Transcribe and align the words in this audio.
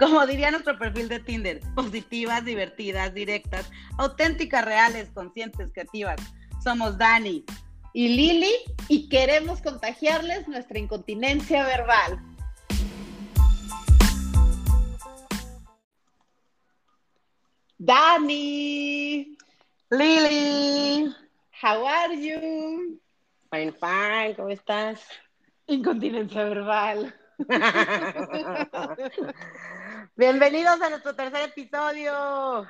Como 0.00 0.26
diría 0.26 0.50
nuestro 0.50 0.76
perfil 0.78 1.10
de 1.10 1.20
Tinder, 1.20 1.60
positivas, 1.74 2.42
divertidas, 2.42 3.12
directas, 3.12 3.70
auténticas, 3.98 4.64
reales, 4.64 5.10
conscientes, 5.10 5.70
creativas. 5.74 6.16
Somos 6.64 6.96
Dani 6.96 7.44
y 7.92 8.08
Lili 8.08 8.50
y 8.88 9.10
queremos 9.10 9.60
contagiarles 9.60 10.48
nuestra 10.48 10.78
incontinencia 10.78 11.66
verbal. 11.66 12.18
Dani. 17.76 19.36
Lili. 19.90 21.14
How 21.62 21.86
are 21.86 22.16
you? 22.16 22.98
Fine, 23.50 23.72
fine, 23.72 24.34
¿cómo 24.34 24.48
estás? 24.48 25.06
Incontinencia 25.66 26.44
verbal. 26.44 27.14
Bienvenidos 30.16 30.82
a 30.82 30.90
nuestro 30.90 31.14
tercer 31.14 31.48
episodio. 31.48 32.66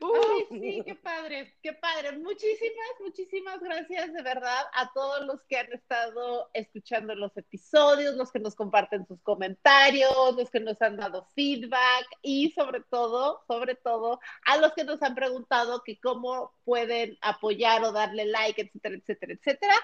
Ay, 0.00 0.46
sí, 0.48 0.82
qué 0.86 0.94
padre, 0.94 1.54
qué 1.62 1.72
padre. 1.74 2.12
Muchísimas, 2.12 2.88
muchísimas 3.00 3.60
gracias 3.60 4.12
de 4.12 4.22
verdad 4.22 4.64
a 4.72 4.92
todos 4.92 5.26
los 5.26 5.42
que 5.44 5.58
han 5.58 5.70
estado 5.72 6.48
escuchando 6.54 7.14
los 7.14 7.36
episodios, 7.36 8.14
los 8.14 8.30
que 8.30 8.38
nos 8.38 8.54
comparten 8.54 9.06
sus 9.06 9.20
comentarios, 9.22 10.34
los 10.36 10.50
que 10.50 10.60
nos 10.60 10.80
han 10.80 10.96
dado 10.96 11.26
feedback 11.34 12.06
y 12.22 12.52
sobre 12.52 12.80
todo, 12.82 13.42
sobre 13.46 13.74
todo, 13.74 14.20
a 14.46 14.56
los 14.58 14.72
que 14.74 14.84
nos 14.84 15.02
han 15.02 15.14
preguntado 15.14 15.82
que 15.84 15.98
cómo 16.00 16.54
pueden 16.64 17.18
apoyar 17.20 17.82
o 17.84 17.92
darle 17.92 18.26
like, 18.26 18.62
etcétera, 18.62 18.96
etcétera, 18.96 19.32
etcétera. 19.34 19.74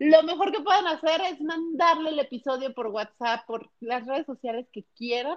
Lo 0.00 0.22
mejor 0.22 0.50
que 0.50 0.62
pueden 0.62 0.86
hacer 0.86 1.20
es 1.20 1.42
mandarle 1.42 2.08
el 2.10 2.18
episodio 2.20 2.72
por 2.72 2.86
WhatsApp, 2.86 3.44
por 3.46 3.70
las 3.80 4.06
redes 4.06 4.24
sociales 4.24 4.66
que 4.72 4.82
quieran 4.96 5.36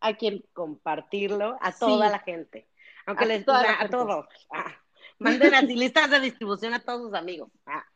a 0.00 0.12
quien 0.14 0.44
compartirlo 0.52 1.56
a 1.62 1.72
toda 1.72 2.10
la 2.10 2.18
gente. 2.18 2.68
Aunque 3.06 3.24
les 3.24 3.46
toda 3.46 3.80
a 3.80 3.88
todos. 3.88 4.26
Ah, 4.50 4.76
manden 5.18 5.54
así 5.54 5.74
listas 5.74 6.10
de 6.10 6.20
distribución 6.20 6.74
a 6.74 6.80
todos 6.80 7.08
sus 7.08 7.14
amigos. 7.14 7.50
Ah. 7.64 7.86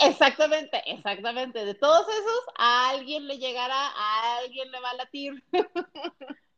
Exactamente, 0.00 0.82
exactamente. 0.86 1.64
De 1.64 1.74
todos 1.74 2.06
esos, 2.08 2.44
a 2.58 2.90
alguien 2.90 3.28
le 3.28 3.38
llegará, 3.38 3.86
a 3.96 4.38
alguien 4.38 4.72
le 4.72 4.80
va 4.80 4.90
a 4.90 4.94
latir. 4.94 5.44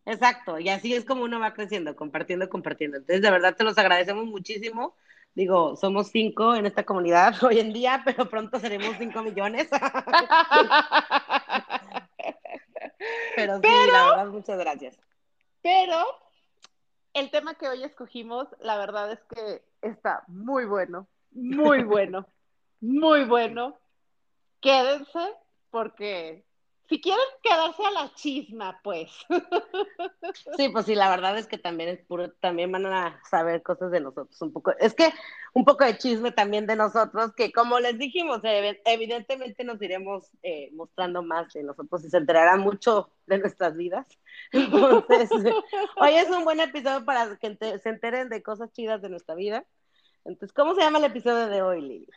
Exacto, 0.07 0.59
y 0.59 0.71
así 0.71 0.95
es 0.95 1.05
como 1.05 1.25
uno 1.25 1.39
va 1.39 1.53
creciendo, 1.53 1.95
compartiendo, 1.95 2.49
compartiendo. 2.49 2.97
Entonces, 2.97 3.21
de 3.21 3.31
verdad, 3.31 3.55
te 3.55 3.63
los 3.63 3.77
agradecemos 3.77 4.25
muchísimo. 4.25 4.97
Digo, 5.39 5.77
somos 5.77 6.09
cinco 6.09 6.57
en 6.57 6.67
esta 6.67 6.83
comunidad 6.83 7.33
hoy 7.45 7.61
en 7.61 7.73
día, 7.73 8.03
pero 8.05 8.29
pronto 8.29 8.59
seremos 8.59 8.97
cinco 8.99 9.23
millones. 9.23 9.69
pero 13.37 13.61
sí, 13.61 13.69
la 13.93 14.09
verdad, 14.09 14.27
muchas 14.33 14.59
gracias. 14.59 14.99
Pero 15.63 16.05
el 17.15 17.31
tema 17.31 17.55
que 17.55 17.69
hoy 17.69 17.85
escogimos, 17.85 18.49
la 18.59 18.77
verdad 18.79 19.13
es 19.13 19.21
que 19.33 19.63
está 19.81 20.25
muy 20.27 20.65
bueno, 20.65 21.07
muy 21.31 21.85
bueno, 21.85 22.27
muy 22.81 23.23
bueno. 23.23 23.79
Quédense 24.61 25.37
porque 25.71 26.45
si 26.89 27.01
quieren 27.03 27.25
quedarse 27.43 27.85
a 27.85 27.91
la 27.91 28.15
chisma, 28.15 28.81
pues. 28.83 29.11
Sí, 30.57 30.69
pues 30.71 30.87
sí, 30.87 30.95
la 30.95 31.09
verdad 31.09 31.39
es 31.39 31.47
que 31.47 31.59
también 31.59 31.89
es 31.91 32.01
puro, 32.05 32.33
también 32.33 32.71
van 32.73 32.87
a 32.87 33.21
saber 33.29 33.63
cosas 33.63 33.91
de 33.91 34.01
nosotros 34.01 34.41
un 34.43 34.53
poco. 34.53 34.73
Es 34.79 34.95
que 34.95 35.13
un 35.55 35.65
poco 35.65 35.85
de 35.85 35.97
chisme 35.99 36.33
también 36.33 36.67
de 36.67 36.77
nosotros, 36.77 37.33
que 37.35 37.53
como 37.53 37.79
les 37.81 37.99
dijimos, 37.99 38.41
evidentemente 38.85 39.65
nos 39.65 39.81
iremos 39.81 40.31
eh, 40.43 40.71
mostrando 40.73 41.23
más 41.23 41.53
de 41.53 41.63
nosotros 41.63 42.05
y 42.05 42.11
se 42.11 42.17
enterarán 42.17 42.61
mucho 42.61 43.11
de 43.27 43.39
nuestras 43.39 43.77
vidas. 43.77 44.07
Entonces, 44.53 45.31
hoy 45.97 46.15
es 46.15 46.31
un 46.31 46.45
buen 46.45 46.61
episodio 46.61 47.05
para 47.05 47.37
que 47.37 47.57
se 47.57 47.89
enteren 47.89 48.29
de 48.29 48.43
cosas 48.43 48.73
chidas 48.73 49.03
de 49.03 49.11
nuestra 49.11 49.35
vida. 49.35 49.65
Entonces, 50.25 50.53
¿cómo 50.53 50.75
se 50.75 50.81
llama 50.81 50.99
el 50.99 51.05
episodio 51.05 51.49
de 51.49 51.63
hoy, 51.63 51.81
Lili? 51.81 52.09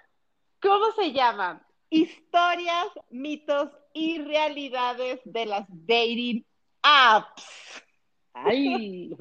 ¿Cómo 0.62 0.92
se 0.92 1.12
llama? 1.12 1.66
Historias, 1.92 2.88
mitos 3.10 3.70
y 3.94 4.24
realidades 4.24 5.20
de 5.26 5.46
las 5.46 5.66
dating 5.68 6.46
apps. 6.82 7.84
Ay, 8.34 9.12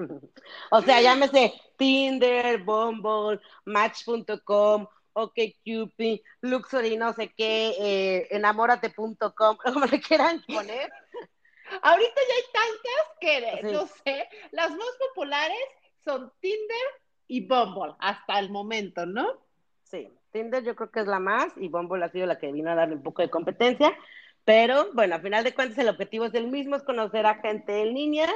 o 0.70 0.80
sea, 0.80 1.02
llámese 1.02 1.52
Tinder, 1.76 2.62
Bumble, 2.62 3.40
Match.com, 3.64 4.86
OkCupid, 5.14 6.20
Luxury, 6.42 6.96
no 6.96 7.12
sé 7.12 7.34
qué, 7.36 7.74
eh, 7.80 8.28
enamórate.com, 8.30 9.56
como 9.64 9.84
le 9.86 10.00
quieran 10.00 10.40
poner. 10.46 10.92
Ahorita 11.82 12.20
ya 12.28 12.34
hay 12.34 12.42
tantas 12.52 13.62
que, 13.64 13.72
no 13.72 13.86
sé, 14.04 14.28
las 14.52 14.70
más 14.70 14.90
populares 15.08 15.58
son 16.04 16.32
Tinder 16.38 16.86
y 17.26 17.48
Bumble 17.48 17.96
hasta 17.98 18.38
el 18.38 18.48
momento, 18.50 19.06
¿no? 19.06 19.26
Sí, 19.82 20.08
Tinder 20.30 20.62
yo 20.62 20.74
creo 20.76 20.90
que 20.90 21.00
es 21.00 21.06
la 21.06 21.18
más 21.18 21.52
y 21.56 21.68
Bumble 21.68 22.04
ha 22.04 22.10
sido 22.10 22.26
la 22.26 22.38
que 22.38 22.52
vino 22.52 22.70
a 22.70 22.74
darle 22.74 22.96
un 22.96 23.02
poco 23.02 23.22
de 23.22 23.30
competencia, 23.30 23.96
pero 24.44 24.88
bueno, 24.94 25.16
a 25.16 25.20
final 25.20 25.44
de 25.44 25.54
cuentas 25.54 25.78
el 25.78 25.88
objetivo 25.88 26.24
es 26.26 26.34
el 26.34 26.48
mismo, 26.48 26.76
es 26.76 26.82
conocer 26.82 27.26
a 27.26 27.36
gente 27.36 27.82
en 27.82 27.94
línea 27.94 28.28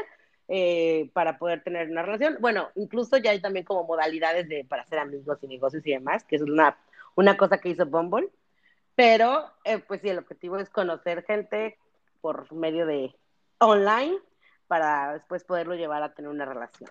eh, 0.49 1.11
para 1.15 1.39
poder 1.39 1.63
tener 1.63 1.91
una 1.91 2.03
relación. 2.03 2.37
Bueno, 2.41 2.69
incluso 2.75 3.17
ya 3.17 3.31
hay 3.31 3.41
también 3.41 3.65
como 3.65 3.85
modalidades 3.85 4.49
de 4.49 4.65
para 4.65 4.83
hacer 4.83 4.99
amigos 4.99 5.39
y 5.43 5.47
negocios 5.47 5.87
y 5.87 5.93
demás, 5.93 6.25
que 6.25 6.37
es 6.37 6.43
una, 6.43 6.77
una 7.15 7.37
cosa 7.37 7.59
que 7.59 7.71
hizo 7.71 7.87
Bumble, 7.87 8.29
pero 8.95 9.51
eh, 9.65 9.79
pues 9.79 10.01
sí, 10.03 10.09
el 10.09 10.19
objetivo 10.19 10.59
es 10.59 10.69
conocer 10.71 11.25
gente 11.25 11.79
por 12.21 12.53
medio 12.53 12.87
de 12.87 13.15
online 13.59 14.17
para 14.67 15.15
después 15.15 15.45
poderlo 15.45 15.75
llevar 15.75 16.03
a 16.03 16.15
tener 16.15 16.31
una 16.31 16.45
relación. 16.45 16.91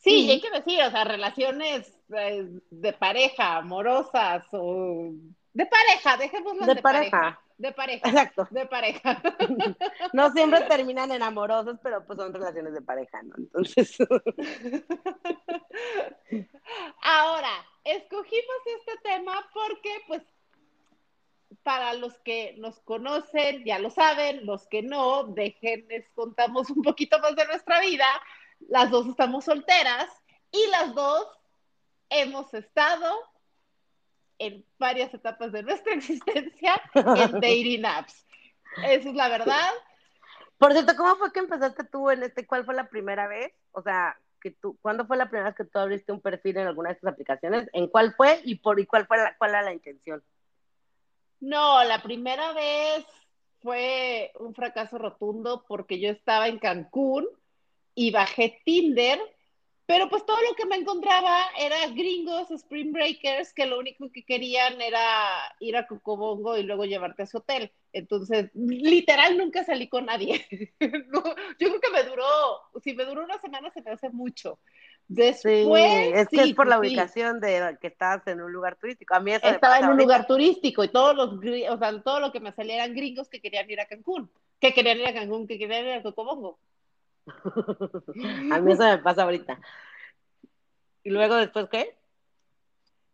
Sí, 0.00 0.26
y 0.26 0.30
hay 0.30 0.40
que 0.40 0.50
decir, 0.50 0.82
o 0.82 0.90
sea, 0.90 1.04
relaciones 1.04 1.92
eh, 2.16 2.48
de 2.70 2.92
pareja, 2.94 3.58
amorosas 3.58 4.44
o 4.52 5.12
de 5.52 5.66
pareja, 5.66 6.16
dejémoslo 6.16 6.64
de, 6.64 6.74
de 6.74 6.82
pareja. 6.82 7.40
De 7.58 7.72
pareja. 7.72 8.08
Exacto. 8.08 8.48
De 8.50 8.66
pareja. 8.66 9.22
No 10.14 10.32
siempre 10.32 10.62
terminan 10.62 11.12
en 11.12 11.22
amorosos, 11.22 11.78
pero 11.82 12.04
pues 12.06 12.18
son 12.18 12.32
relaciones 12.32 12.72
de 12.72 12.80
pareja, 12.80 13.22
¿no? 13.22 13.34
Entonces. 13.36 13.98
Ahora, 17.02 17.50
escogimos 17.84 18.56
este 18.78 18.96
tema 19.02 19.46
porque, 19.52 19.90
pues, 20.08 20.22
para 21.62 21.92
los 21.92 22.18
que 22.20 22.54
nos 22.56 22.80
conocen, 22.80 23.64
ya 23.66 23.78
lo 23.78 23.90
saben, 23.90 24.46
los 24.46 24.66
que 24.66 24.82
no, 24.82 25.24
déjenles 25.24 26.08
contamos 26.14 26.70
un 26.70 26.82
poquito 26.82 27.18
más 27.18 27.36
de 27.36 27.46
nuestra 27.46 27.80
vida 27.80 28.06
las 28.68 28.90
dos 28.90 29.06
estamos 29.06 29.44
solteras 29.44 30.08
y 30.52 30.66
las 30.68 30.94
dos 30.94 31.26
hemos 32.08 32.52
estado 32.54 33.08
en 34.38 34.64
varias 34.78 35.12
etapas 35.14 35.52
de 35.52 35.62
nuestra 35.62 35.92
existencia 35.94 36.80
en 36.94 37.32
dating 37.32 37.84
apps. 37.84 38.26
Esa 38.84 39.08
es 39.08 39.14
la 39.14 39.28
verdad. 39.28 39.70
Por 40.58 40.72
cierto, 40.72 40.94
¿cómo 40.96 41.16
fue 41.16 41.32
que 41.32 41.40
empezaste 41.40 41.84
tú 41.84 42.10
en 42.10 42.22
este? 42.22 42.46
¿Cuál 42.46 42.64
fue 42.64 42.74
la 42.74 42.88
primera 42.88 43.26
vez? 43.26 43.52
O 43.72 43.82
sea, 43.82 44.18
que 44.40 44.50
tú, 44.50 44.78
¿cuándo 44.82 45.06
fue 45.06 45.16
la 45.16 45.28
primera 45.28 45.50
vez 45.50 45.56
que 45.56 45.64
tú 45.64 45.78
abriste 45.78 46.12
un 46.12 46.20
perfil 46.20 46.58
en 46.58 46.66
alguna 46.66 46.90
de 46.90 46.94
estas 46.94 47.12
aplicaciones? 47.12 47.68
¿En 47.72 47.88
cuál 47.88 48.14
fue 48.14 48.40
y 48.44 48.56
por 48.56 48.80
y 48.80 48.86
cuál 48.86 49.06
fue 49.06 49.18
la, 49.18 49.36
cuál 49.36 49.50
era 49.50 49.62
la 49.62 49.72
intención? 49.72 50.22
No, 51.40 51.82
la 51.84 52.02
primera 52.02 52.52
vez 52.52 53.06
fue 53.62 54.32
un 54.38 54.54
fracaso 54.54 54.98
rotundo 54.98 55.64
porque 55.66 56.00
yo 56.00 56.10
estaba 56.10 56.48
en 56.48 56.58
Cancún 56.58 57.26
y 57.94 58.10
bajé 58.10 58.60
Tinder, 58.64 59.18
pero 59.90 60.08
pues 60.08 60.24
todo 60.24 60.36
lo 60.48 60.54
que 60.54 60.66
me 60.66 60.76
encontraba 60.76 61.46
era 61.58 61.88
gringos, 61.88 62.48
spring 62.52 62.92
breakers, 62.92 63.52
que 63.52 63.66
lo 63.66 63.76
único 63.78 64.08
que 64.12 64.24
querían 64.24 64.80
era 64.80 65.02
ir 65.58 65.76
a 65.76 65.88
Cocobongo 65.88 66.56
y 66.56 66.62
luego 66.62 66.84
llevarte 66.84 67.24
a 67.24 67.26
su 67.26 67.38
hotel. 67.38 67.72
Entonces, 67.92 68.50
literal, 68.54 69.36
nunca 69.36 69.64
salí 69.64 69.88
con 69.88 70.06
nadie. 70.06 70.46
yo 70.80 70.88
creo 71.58 71.80
que 71.80 71.90
me 71.92 72.04
duró, 72.04 72.24
si 72.84 72.94
me 72.94 73.04
duró 73.04 73.24
una 73.24 73.40
semana, 73.40 73.70
se 73.72 73.82
me 73.82 73.90
hace 73.90 74.10
mucho. 74.10 74.60
Después, 75.08 76.12
es 76.14 76.28
que 76.28 76.42
es 76.42 76.54
por 76.54 76.68
la 76.68 76.78
ubicación 76.78 77.40
de 77.40 77.76
que 77.80 77.88
estabas 77.88 78.24
en 78.28 78.40
un 78.42 78.52
lugar 78.52 78.76
turístico. 78.76 79.16
A 79.16 79.20
mí 79.20 79.32
eso 79.32 79.48
Estaba 79.48 79.80
en 79.80 79.88
un 79.88 79.96
lugar 79.96 80.28
turístico 80.28 80.84
y 80.84 80.88
todos 80.88 81.16
los, 81.16 81.30
o 81.32 81.78
sea, 81.78 82.00
todo 82.00 82.20
lo 82.20 82.30
que 82.30 82.38
me 82.38 82.52
salía 82.52 82.76
eran 82.76 82.94
gringos 82.94 83.28
que 83.28 83.40
querían 83.40 83.68
ir 83.68 83.80
a 83.80 83.86
Cancún, 83.86 84.30
que 84.60 84.72
querían 84.72 85.00
ir 85.00 85.08
a 85.08 85.14
Cancún, 85.14 85.48
que 85.48 85.58
querían 85.58 85.84
ir 85.84 85.92
a 85.94 86.02
Cocobongo. 86.02 86.60
a 88.52 88.60
mí 88.60 88.72
eso 88.72 88.84
me 88.84 88.98
pasa 88.98 89.22
ahorita. 89.22 89.60
¿Y 91.02 91.10
luego 91.10 91.36
después 91.36 91.68
qué? 91.70 91.96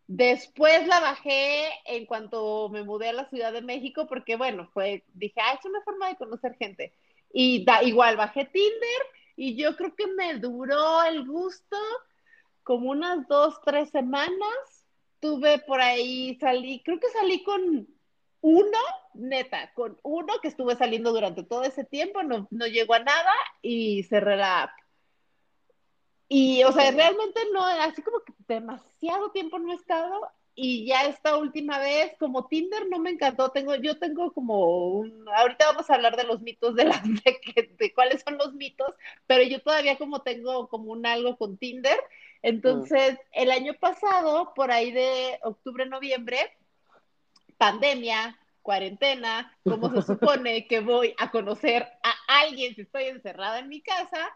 Después 0.07 0.87
la 0.87 0.99
bajé 1.01 1.69
en 1.85 2.05
cuanto 2.05 2.69
me 2.69 2.83
mudé 2.83 3.09
a 3.09 3.13
la 3.13 3.29
Ciudad 3.29 3.51
de 3.51 3.61
México, 3.61 4.07
porque 4.07 4.37
bueno, 4.37 4.69
fue, 4.73 5.03
dije, 5.13 5.39
ah, 5.41 5.53
es 5.59 5.65
una 5.65 5.81
forma 5.81 6.07
de 6.07 6.15
conocer 6.15 6.55
gente. 6.55 6.93
Y 7.33 7.65
da, 7.65 7.83
igual 7.83 8.15
bajé 8.15 8.45
Tinder 8.45 9.01
y 9.35 9.55
yo 9.55 9.75
creo 9.75 9.95
que 9.95 10.07
me 10.07 10.35
duró 10.35 11.03
el 11.03 11.25
gusto 11.25 11.77
como 12.63 12.91
unas 12.91 13.27
dos, 13.27 13.59
tres 13.65 13.89
semanas. 13.89 14.85
Tuve 15.19 15.59
por 15.59 15.81
ahí, 15.81 16.37
salí, 16.39 16.81
creo 16.83 16.99
que 16.99 17.09
salí 17.09 17.43
con 17.43 17.87
uno, 18.41 18.77
neta, 19.13 19.71
con 19.73 19.97
uno 20.03 20.33
que 20.41 20.47
estuve 20.47 20.75
saliendo 20.75 21.11
durante 21.11 21.43
todo 21.43 21.63
ese 21.63 21.83
tiempo, 21.83 22.23
no, 22.23 22.47
no 22.51 22.67
llegó 22.67 22.93
a 22.93 22.99
nada 22.99 23.33
y 23.61 24.03
cerré 24.03 24.37
la 24.37 24.63
app. 24.63 24.71
Y, 26.29 26.63
o 26.63 26.71
sea, 26.71 26.91
realmente 26.91 27.39
no, 27.53 27.63
así 27.63 28.01
como 28.01 28.19
que 28.19 28.33
demasiado 28.47 29.31
tiempo 29.31 29.59
no 29.59 29.71
he 29.71 29.75
estado 29.75 30.29
y 30.59 30.87
ya 30.87 31.03
esta 31.03 31.37
última 31.37 31.77
vez, 31.77 32.13
como 32.17 32.47
Tinder 32.47 32.87
no 32.89 32.97
me 32.97 33.11
encantó, 33.11 33.51
tengo, 33.51 33.75
yo 33.75 33.99
tengo 33.99 34.33
como 34.33 34.89
un, 34.89 35.29
ahorita 35.29 35.67
vamos 35.67 35.87
a 35.87 35.93
hablar 35.93 36.17
de 36.17 36.23
los 36.23 36.41
mitos 36.41 36.73
de, 36.73 36.85
la, 36.85 36.99
de, 37.23 37.69
de 37.77 37.93
cuáles 37.93 38.23
son 38.23 38.39
los 38.39 38.55
mitos, 38.55 38.91
pero 39.27 39.43
yo 39.43 39.61
todavía 39.61 39.99
como 39.99 40.23
tengo 40.23 40.67
como 40.67 40.91
un 40.93 41.05
algo 41.05 41.37
con 41.37 41.57
Tinder, 41.57 41.99
entonces 42.41 43.19
el 43.33 43.51
año 43.51 43.75
pasado, 43.75 44.53
por 44.55 44.71
ahí 44.71 44.91
de 44.91 45.37
octubre, 45.43 45.85
noviembre, 45.85 46.39
pandemia, 47.57 48.37
cuarentena, 48.61 49.55
como 49.63 49.89
se 49.89 50.01
supone 50.01 50.67
que 50.67 50.81
voy 50.81 51.15
a 51.17 51.31
conocer 51.31 51.87
a 52.03 52.41
alguien 52.41 52.75
si 52.75 52.81
estoy 52.81 53.05
encerrada 53.05 53.59
en 53.59 53.69
mi 53.69 53.81
casa, 53.81 54.29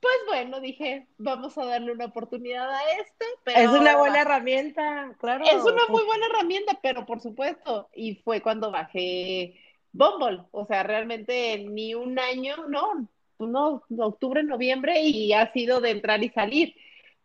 pues 0.00 0.14
bueno, 0.26 0.60
dije, 0.60 1.06
vamos 1.18 1.56
a 1.56 1.64
darle 1.64 1.92
una 1.92 2.06
oportunidad 2.06 2.70
a 2.70 2.82
esto. 3.00 3.24
Pero 3.44 3.58
es 3.58 3.68
una 3.68 3.96
buena 3.96 4.22
herramienta, 4.22 5.14
claro. 5.18 5.44
Es 5.44 5.62
una 5.62 5.86
muy 5.88 6.04
buena 6.04 6.26
herramienta, 6.26 6.78
pero 6.82 7.06
por 7.06 7.20
supuesto, 7.20 7.88
y 7.94 8.16
fue 8.16 8.40
cuando 8.40 8.70
bajé 8.70 9.58
Bumble, 9.92 10.42
o 10.50 10.66
sea, 10.66 10.82
realmente 10.82 11.58
ni 11.58 11.94
un 11.94 12.18
año, 12.18 12.66
no, 12.68 13.08
no, 13.38 13.82
octubre, 13.98 14.42
noviembre, 14.42 15.00
y 15.00 15.32
ha 15.32 15.52
sido 15.52 15.80
de 15.80 15.90
entrar 15.90 16.22
y 16.22 16.28
salir. 16.30 16.74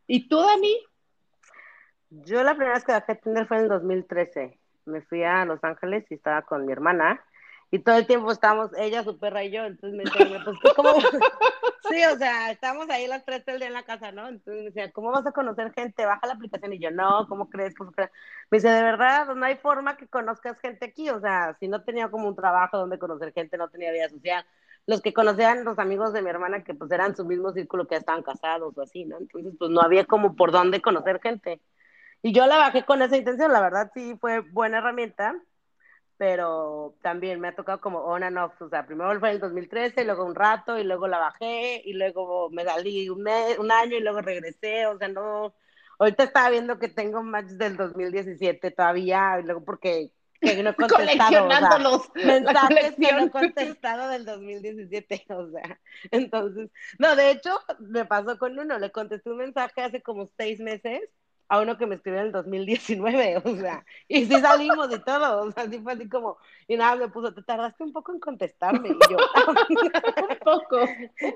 ¿Y 0.07 0.27
tú, 0.27 0.39
Dani? 0.39 0.77
Yo 2.09 2.43
la 2.43 2.55
primera 2.55 2.75
vez 2.75 2.83
que 2.83 2.91
bajé 2.91 3.15
Tinder 3.15 3.47
fue 3.47 3.57
en 3.57 3.63
el 3.63 3.69
2013. 3.69 4.60
Me 4.85 5.01
fui 5.01 5.23
a 5.23 5.45
Los 5.45 5.63
Ángeles 5.63 6.05
y 6.09 6.15
estaba 6.15 6.41
con 6.43 6.65
mi 6.65 6.71
hermana 6.71 7.21
y 7.73 7.79
todo 7.79 7.95
el 7.95 8.05
tiempo 8.05 8.29
estábamos, 8.29 8.71
ella, 8.77 9.01
su 9.01 9.17
perra 9.17 9.45
y 9.45 9.51
yo, 9.51 9.63
entonces 9.63 9.97
me 9.97 10.03
decía, 10.03 10.43
pues, 10.43 10.57
¿cómo? 10.75 10.89
sí, 11.89 12.03
o 12.13 12.17
sea, 12.17 12.51
estábamos 12.51 12.89
ahí 12.89 13.07
las 13.07 13.23
tres 13.23 13.45
del 13.45 13.59
día 13.59 13.67
en 13.67 13.73
la 13.73 13.83
casa, 13.83 14.11
¿no? 14.11 14.27
Entonces 14.27 14.55
me 14.55 14.69
decía, 14.71 14.91
¿cómo 14.91 15.09
vas 15.11 15.25
a 15.25 15.31
conocer 15.31 15.71
gente? 15.71 16.05
Baja 16.05 16.27
la 16.27 16.33
aplicación. 16.33 16.73
Y 16.73 16.79
yo, 16.79 16.91
no, 16.91 17.27
¿cómo 17.29 17.49
crees? 17.49 17.73
¿Cómo 17.75 17.93
crees? 17.93 18.11
Me 18.49 18.57
dice, 18.57 18.67
de 18.67 18.83
verdad, 18.83 19.33
no 19.33 19.45
hay 19.45 19.55
forma 19.55 19.95
que 19.95 20.05
conozcas 20.09 20.59
gente 20.59 20.85
aquí, 20.85 21.09
o 21.09 21.21
sea, 21.21 21.55
si 21.61 21.69
no 21.69 21.81
tenía 21.81 22.09
como 22.11 22.27
un 22.27 22.35
trabajo 22.35 22.77
donde 22.77 22.99
conocer 22.99 23.31
gente, 23.31 23.57
no 23.57 23.69
tenía 23.69 23.93
vida 23.93 24.09
social. 24.09 24.45
Los 24.85 25.01
que 25.01 25.13
conocían 25.13 25.63
los 25.63 25.79
amigos 25.79 26.11
de 26.11 26.21
mi 26.21 26.29
hermana, 26.29 26.65
que 26.65 26.73
pues 26.73 26.91
eran 26.91 27.15
su 27.15 27.23
mismo 27.23 27.53
círculo, 27.53 27.87
que 27.87 27.95
estaban 27.95 28.23
casados 28.23 28.77
o 28.77 28.81
así, 28.81 29.05
¿no? 29.05 29.17
Entonces, 29.17 29.53
pues 29.57 29.71
no 29.71 29.79
había 29.79 30.03
como 30.03 30.35
por 30.35 30.51
dónde 30.51 30.81
conocer 30.81 31.21
gente. 31.21 31.61
Y 32.21 32.33
yo 32.33 32.45
la 32.45 32.57
bajé 32.57 32.83
con 32.85 33.01
esa 33.01 33.17
intención, 33.17 33.51
la 33.51 33.61
verdad 33.61 33.91
sí 33.93 34.15
fue 34.19 34.39
buena 34.39 34.77
herramienta 34.79 35.35
pero 36.21 36.93
también 37.01 37.39
me 37.39 37.47
ha 37.47 37.55
tocado 37.55 37.81
como 37.81 37.97
on 38.01 38.21
and 38.21 38.37
off, 38.37 38.53
o 38.61 38.69
sea, 38.69 38.85
primero 38.85 39.19
fue 39.19 39.29
en 39.29 39.35
el 39.37 39.41
2013, 39.41 40.05
luego 40.05 40.23
un 40.23 40.35
rato, 40.35 40.77
y 40.77 40.83
luego 40.83 41.07
la 41.07 41.17
bajé, 41.17 41.81
y 41.83 41.93
luego 41.93 42.51
me 42.51 42.63
salí 42.63 43.09
un, 43.09 43.27
un 43.57 43.71
año, 43.71 43.97
y 43.97 44.01
luego 44.01 44.21
regresé, 44.21 44.85
o 44.85 44.99
sea, 44.99 45.07
no, 45.07 45.55
ahorita 45.97 46.25
estaba 46.25 46.51
viendo 46.51 46.77
que 46.77 46.89
tengo 46.89 47.23
match 47.23 47.47
del 47.47 47.75
2017 47.75 48.69
todavía, 48.69 49.39
y 49.39 49.47
luego 49.47 49.65
porque 49.65 50.11
que 50.39 50.61
no 50.61 50.69
he 50.69 50.75
contestado, 50.75 51.47
o 51.47 51.49
sea, 51.49 52.23
mensajes 52.23 52.93
que 52.99 53.13
no 53.13 53.19
he 53.23 53.31
contestado 53.31 54.09
del 54.09 54.23
2017, 54.23 55.25
o 55.29 55.49
sea, 55.49 55.79
entonces, 56.11 56.69
no, 56.99 57.15
de 57.15 57.31
hecho, 57.31 57.59
me 57.79 58.05
pasó 58.05 58.37
con 58.37 58.59
uno, 58.59 58.77
le 58.77 58.91
contesté 58.91 59.31
un 59.31 59.37
mensaje 59.37 59.81
hace 59.81 60.03
como 60.03 60.27
seis 60.37 60.59
meses, 60.59 61.01
a 61.51 61.59
uno 61.59 61.77
que 61.77 61.85
me 61.85 61.95
escribió 61.95 62.21
en 62.21 62.27
el 62.27 62.31
2019, 62.31 63.41
o 63.43 63.55
sea, 63.57 63.85
y 64.07 64.25
sí 64.25 64.39
salimos 64.39 64.87
y 64.89 64.99
todo, 64.99 65.43
o 65.43 65.51
sea, 65.51 65.69
sí 65.69 65.79
fue 65.79 65.91
así 65.91 66.07
como, 66.07 66.37
y 66.65 66.77
nada, 66.77 66.95
me 66.95 67.09
puso, 67.09 67.33
te 67.33 67.43
tardaste 67.43 67.83
un 67.83 67.91
poco 67.91 68.13
en 68.13 68.21
contestarme, 68.21 68.87
y 68.87 69.11
yo, 69.11 69.17
un 70.29 70.37
poco. 70.45 70.79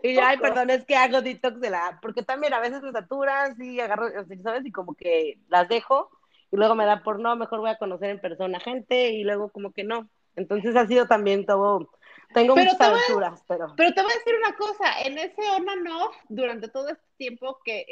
Y 0.04 0.16
yo, 0.16 0.22
ay, 0.24 0.38
perdón, 0.38 0.70
es 0.70 0.86
que 0.86 0.96
hago 0.96 1.22
detox 1.22 1.60
de 1.60 1.70
la 1.70 2.00
porque 2.02 2.24
también 2.24 2.54
a 2.54 2.62
veces 2.62 2.82
me 2.82 2.94
saturas 2.94 3.60
y 3.60 3.82
agarro, 3.82 4.08
¿sabes? 4.42 4.66
Y 4.66 4.72
como 4.72 4.96
que 4.96 5.38
las 5.50 5.68
dejo, 5.68 6.10
y 6.50 6.56
luego 6.56 6.76
me 6.76 6.86
da 6.86 7.04
por 7.04 7.20
no, 7.20 7.36
mejor 7.36 7.60
voy 7.60 7.72
a 7.72 7.78
conocer 7.78 8.10
en 8.10 8.22
persona 8.22 8.62
gente, 8.62 9.10
y 9.10 9.26
luego 9.26 9.50
como 9.50 9.74
que 9.74 9.84
no. 9.84 10.08
Entonces 10.38 10.78
ha 10.78 10.88
sido 10.88 11.08
también 11.08 11.46
todo, 11.46 11.90
tengo 12.34 12.56
muchas 12.56 12.80
aventuras, 12.80 13.44
pero... 13.50 13.74
Pero 13.76 13.94
te 13.94 14.02
voy 14.02 14.12
a 14.14 14.18
decir 14.18 14.36
una 14.38 14.56
cosa, 14.56 15.02
en 15.04 15.18
ese 15.18 15.42
on 15.52 15.66
no, 15.84 16.10
durante 16.30 16.70
todo 16.70 16.88
este 16.88 17.04
tiempo 17.18 17.60
que 17.66 17.86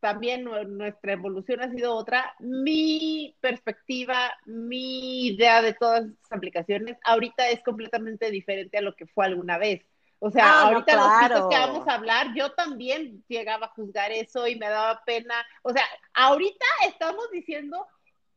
también 0.00 0.44
nuestra 0.44 1.12
evolución 1.12 1.60
ha 1.60 1.70
sido 1.70 1.94
otra. 1.94 2.34
Mi 2.38 3.36
perspectiva, 3.40 4.32
mi 4.46 5.26
idea 5.28 5.62
de 5.62 5.74
todas 5.74 6.06
estas 6.06 6.32
aplicaciones 6.32 6.96
ahorita 7.04 7.48
es 7.48 7.62
completamente 7.62 8.30
diferente 8.30 8.78
a 8.78 8.82
lo 8.82 8.94
que 8.94 9.06
fue 9.06 9.26
alguna 9.26 9.58
vez. 9.58 9.84
O 10.20 10.30
sea, 10.30 10.46
ah, 10.46 10.62
ahorita 10.62 10.96
los 10.96 11.22
mitos 11.22 11.48
que 11.48 11.58
vamos 11.58 11.88
a 11.88 11.94
hablar, 11.94 12.34
yo 12.34 12.52
también 12.52 13.24
llegaba 13.28 13.66
a 13.66 13.70
juzgar 13.70 14.10
eso 14.10 14.48
y 14.48 14.56
me 14.56 14.68
daba 14.68 15.02
pena. 15.04 15.34
O 15.62 15.72
sea, 15.72 15.84
ahorita 16.14 16.66
estamos 16.86 17.30
diciendo 17.30 17.86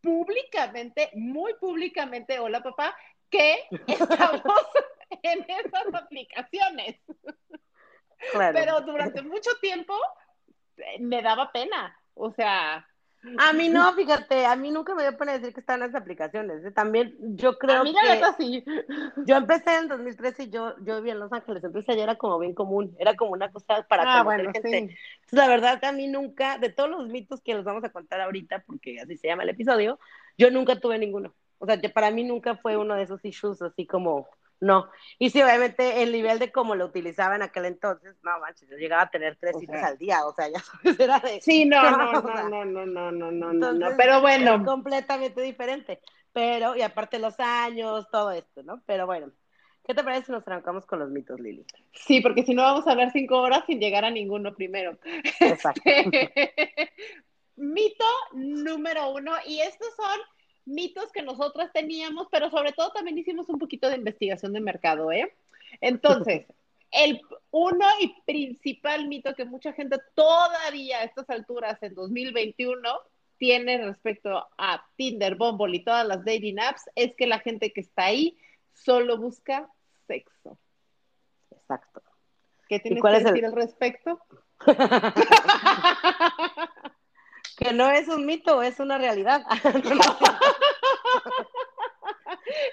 públicamente, 0.02 1.10
muy 1.14 1.54
públicamente, 1.56 2.40
hola 2.40 2.62
papá, 2.62 2.96
que 3.30 3.64
estamos 3.88 4.42
en 5.24 5.46
esas 5.48 5.94
aplicaciones. 5.94 6.98
Pero 8.54 8.82
durante 8.82 9.24
mucho 9.24 9.50
tiempo 9.62 9.96
me 11.00 11.22
daba 11.22 11.52
pena. 11.52 11.98
O 12.14 12.32
sea. 12.32 12.86
A 13.38 13.54
mí 13.54 13.70
no, 13.70 13.94
fíjate, 13.96 14.48
a 14.48 14.56
mí 14.56 14.72
nunca 14.72 14.96
me 14.96 15.04
dio 15.04 15.16
pena 15.16 15.34
decir 15.34 15.54
que 15.54 15.60
estaban 15.60 15.82
las 15.82 15.94
aplicaciones. 15.94 16.66
¿eh? 16.66 16.72
También 16.72 17.16
yo 17.20 17.58
creo 17.58 17.82
a 17.82 17.84
mí 17.84 17.94
que. 17.94 18.44
Sí. 18.44 18.64
Yo 19.26 19.38
empecé 19.38 19.76
en 19.78 19.88
2013 19.88 20.44
y 20.44 20.50
yo, 20.50 20.76
yo 20.84 20.98
vivía 20.98 21.14
en 21.14 21.20
Los 21.20 21.32
Ángeles, 21.32 21.64
entonces 21.64 21.88
allá 21.90 22.04
era 22.04 22.16
como 22.16 22.40
bien 22.40 22.56
común, 22.56 22.96
era 23.00 23.16
como 23.16 23.32
una 23.32 23.52
cosa 23.52 23.84
para 23.84 24.20
ah, 24.20 24.24
bueno, 24.24 24.52
gente. 24.52 24.78
Entonces, 24.78 24.98
la 25.32 25.48
verdad, 25.48 25.84
a 25.84 25.92
mí 25.92 26.08
nunca, 26.08 26.58
de 26.58 26.70
todos 26.70 26.90
los 26.90 27.08
mitos 27.10 27.42
que 27.42 27.54
los 27.54 27.64
vamos 27.64 27.84
a 27.84 27.90
contar 27.90 28.22
ahorita, 28.22 28.64
porque 28.66 29.00
así 29.00 29.18
se 29.18 29.28
llama 29.28 29.44
el 29.44 29.50
episodio, 29.50 30.00
yo 30.38 30.50
nunca 30.50 30.80
tuve 30.80 30.98
ninguno. 30.98 31.34
O 31.60 31.68
sea, 31.68 31.80
para 31.94 32.10
mí 32.10 32.24
nunca 32.24 32.56
fue 32.56 32.76
uno 32.76 32.96
de 32.96 33.04
esos 33.04 33.24
issues 33.24 33.62
así 33.62 33.86
como 33.86 34.28
no. 34.62 34.90
Y 35.18 35.32
sí, 35.32 35.42
obviamente 35.42 36.04
el 36.04 36.12
nivel 36.12 36.38
de 36.38 36.52
cómo 36.52 36.76
lo 36.76 36.86
utilizaba 36.86 37.36
en 37.36 37.42
aquel 37.42 37.66
entonces, 37.66 38.16
no 38.22 38.40
manches, 38.40 38.70
yo 38.70 38.78
llegaba 38.78 39.02
a 39.02 39.10
tener 39.10 39.36
tres 39.38 39.56
citas 39.60 39.84
al 39.84 39.98
día, 39.98 40.24
o 40.26 40.34
sea, 40.34 40.48
ya 40.54 40.60
sabes, 40.60 41.00
era 41.00 41.20
de... 41.20 41.42
Sí, 41.42 41.66
no, 41.66 41.82
no, 41.92 42.22
no, 42.22 42.22
no, 42.22 42.66
no, 42.66 42.86
no, 42.86 43.12
no, 43.12 43.32
no, 43.32 43.54
no, 43.54 43.74
no, 43.74 43.88
pero 43.98 44.22
bueno. 44.22 44.64
completamente 44.64 45.42
diferente, 45.42 46.00
pero, 46.32 46.76
y 46.76 46.84
aparte 46.84 47.18
los 47.18 47.40
años, 47.40 48.08
todo 48.12 48.32
esto, 48.32 48.62
¿no? 48.62 48.84
Pero 48.86 49.08
bueno, 49.08 49.32
¿qué 49.84 49.96
te 49.96 50.04
parece 50.04 50.28
si 50.28 50.32
nos 50.32 50.48
arrancamos 50.48 50.86
con 50.86 51.00
los 51.00 51.10
mitos, 51.10 51.40
Lili? 51.40 51.66
Sí, 51.94 52.22
porque 52.22 52.44
si 52.44 52.54
no 52.54 52.62
vamos 52.62 52.86
a 52.86 52.92
hablar 52.92 53.12
cinco 53.12 53.40
horas 53.42 53.64
sin 53.66 53.80
llegar 53.80 54.06
a 54.06 54.12
ninguno 54.12 54.54
primero. 54.54 55.00
Exacto. 55.40 55.82
Mito 57.56 58.06
número 58.34 59.12
uno, 59.12 59.34
y 59.46 59.60
estos 59.60 59.96
son 59.96 60.20
mitos 60.66 61.12
que 61.12 61.22
nosotras 61.22 61.72
teníamos, 61.74 62.28
pero 62.32 62.50
sobre 62.50 62.72
todo 62.74 62.92
también 62.92 63.18
hicimos 63.18 63.50
un 63.50 63.60
poquito 63.60 63.90
de 63.90 63.98
investigación 63.98 64.54
de 64.54 64.62
mercado, 64.62 65.12
¿eh? 65.12 65.34
Entonces, 65.80 66.46
el 66.92 67.22
uno 67.52 67.86
y 68.00 68.14
principal 68.26 69.08
mito 69.08 69.36
que 69.36 69.46
mucha 69.46 69.74
gente 69.74 69.98
todavía 70.14 71.00
a 71.00 71.04
estas 71.04 71.30
alturas 71.30 71.82
en 71.82 71.96
2021 71.96 72.90
tiene 73.38 73.84
respecto 73.84 74.48
a 74.58 74.86
Tinder, 74.96 75.36
Bumble 75.36 75.76
y 75.76 75.84
todas 75.84 76.06
las 76.06 76.24
dating 76.24 76.60
apps 76.60 76.84
es 76.96 77.16
que 77.16 77.26
la 77.26 77.40
gente 77.40 77.74
que 77.74 77.82
está 77.82 78.06
ahí 78.06 78.38
solo 78.74 79.18
busca 79.18 79.68
sexo. 80.08 80.60
Exacto. 81.50 82.04
¿Qué 82.68 82.80
tienes 82.80 83.02
que 83.02 83.10
decir 83.10 83.46
al 83.46 83.54
respecto? 83.54 84.22
que 87.58 87.74
no 87.74 87.92
es 87.92 88.08
un 88.08 88.26
mito, 88.26 88.62
es 88.62 88.80
una 88.80 88.98
realidad. 88.98 89.46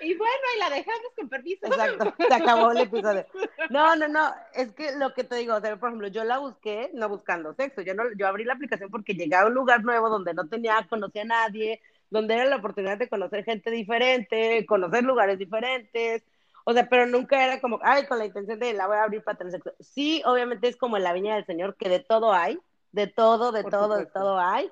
y 0.02 0.14
bueno, 0.14 0.42
y 0.54 0.58
la 0.58 0.70
dejamos 0.70 1.12
con 1.16 1.28
permiso. 1.28 1.66
Exacto, 1.66 2.14
se 2.16 2.34
acabó 2.34 2.72
el 2.72 2.78
episodio. 2.78 3.26
No, 3.70 3.96
no, 3.96 4.08
no, 4.08 4.34
es 4.54 4.72
que 4.72 4.96
lo 4.96 5.12
que 5.14 5.24
te 5.24 5.36
digo, 5.36 5.54
o 5.54 5.60
sea, 5.60 5.76
por 5.76 5.90
ejemplo, 5.90 6.08
yo 6.08 6.24
la 6.24 6.38
busqué 6.38 6.90
no 6.94 7.08
buscando 7.08 7.54
sexo, 7.54 7.82
yo, 7.82 7.94
no, 7.94 8.04
yo 8.16 8.26
abrí 8.26 8.44
la 8.44 8.54
aplicación 8.54 8.90
porque 8.90 9.14
llegaba 9.14 9.44
a 9.44 9.48
un 9.48 9.54
lugar 9.54 9.84
nuevo 9.84 10.08
donde 10.08 10.34
no 10.34 10.48
tenía, 10.48 10.86
conocía 10.88 11.22
a 11.22 11.26
nadie, 11.26 11.80
donde 12.10 12.34
era 12.34 12.46
la 12.46 12.56
oportunidad 12.56 12.98
de 12.98 13.08
conocer 13.08 13.44
gente 13.44 13.70
diferente, 13.70 14.64
conocer 14.66 15.04
lugares 15.04 15.38
diferentes, 15.38 16.24
o 16.64 16.72
sea, 16.72 16.88
pero 16.88 17.06
nunca 17.06 17.44
era 17.44 17.60
como, 17.60 17.80
ay, 17.82 18.06
con 18.06 18.18
la 18.18 18.26
intención 18.26 18.58
de 18.58 18.74
la 18.74 18.86
voy 18.86 18.96
a 18.96 19.04
abrir 19.04 19.22
para 19.22 19.38
tener 19.38 19.52
sexo. 19.52 19.72
Sí, 19.80 20.22
obviamente 20.26 20.68
es 20.68 20.76
como 20.76 20.96
en 20.96 21.02
la 21.02 21.12
viña 21.12 21.34
del 21.34 21.46
Señor, 21.46 21.76
que 21.76 21.88
de 21.88 22.00
todo 22.00 22.32
hay, 22.32 22.58
de 22.92 23.06
todo, 23.06 23.52
de 23.52 23.64
todo, 23.64 23.96
de 23.96 24.06
todo 24.06 24.38
hay. 24.38 24.70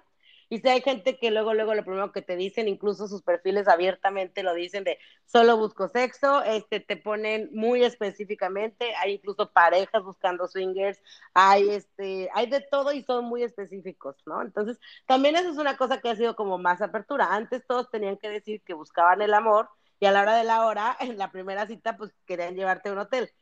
Y 0.49 0.61
si 0.61 0.69
hay 0.69 0.81
gente 0.81 1.19
que 1.19 1.33
luego, 1.33 1.55
luego 1.55 1.75
lo 1.75 1.83
primero 1.85 2.13
que 2.13 2.23
te 2.23 2.37
dicen, 2.37 2.69
incluso 2.69 3.09
sus 3.09 3.23
perfiles 3.23 3.67
abiertamente 3.67 4.45
lo 4.45 4.55
dicen 4.55 4.85
de 4.85 4.99
solo 5.25 5.57
busco 5.57 5.89
sexo, 5.89 6.43
este, 6.45 6.79
te 6.79 6.97
ponen 6.97 7.51
muy 7.53 7.83
específicamente, 7.83 8.95
hay 8.95 9.15
incluso 9.15 9.51
parejas 9.51 10.05
buscando 10.05 10.47
swingers, 10.47 11.03
hay, 11.35 11.71
este, 11.71 12.31
hay 12.33 12.47
de 12.47 12.61
todo 12.61 12.93
y 12.93 13.03
son 13.03 13.25
muy 13.25 13.43
específicos, 13.43 14.17
¿no? 14.25 14.41
Entonces, 14.41 14.79
también 15.07 15.35
eso 15.35 15.51
es 15.51 15.59
una 15.59 15.77
cosa 15.77 16.01
que 16.01 16.11
ha 16.11 16.17
sido 16.17 16.37
como 16.37 16.59
más 16.59 16.81
apertura. 16.81 17.35
Antes 17.35 17.67
todos 17.67 17.91
tenían 17.91 18.17
que 18.17 18.31
decir 18.31 18.63
que 18.63 18.75
buscaban 18.75 19.23
el 19.23 19.35
amor 19.35 19.69
y 19.99 20.07
a 20.07 20.13
la 20.13 20.23
hora 20.23 20.37
de 20.37 20.45
la 20.45 20.65
hora, 20.67 20.97
en 21.01 21.19
la 21.19 21.33
primera 21.33 21.67
cita, 21.67 21.97
pues 21.97 22.13
querían 22.25 22.55
llevarte 22.55 22.89
a 22.89 22.93
un 22.93 22.99
hotel 22.99 23.33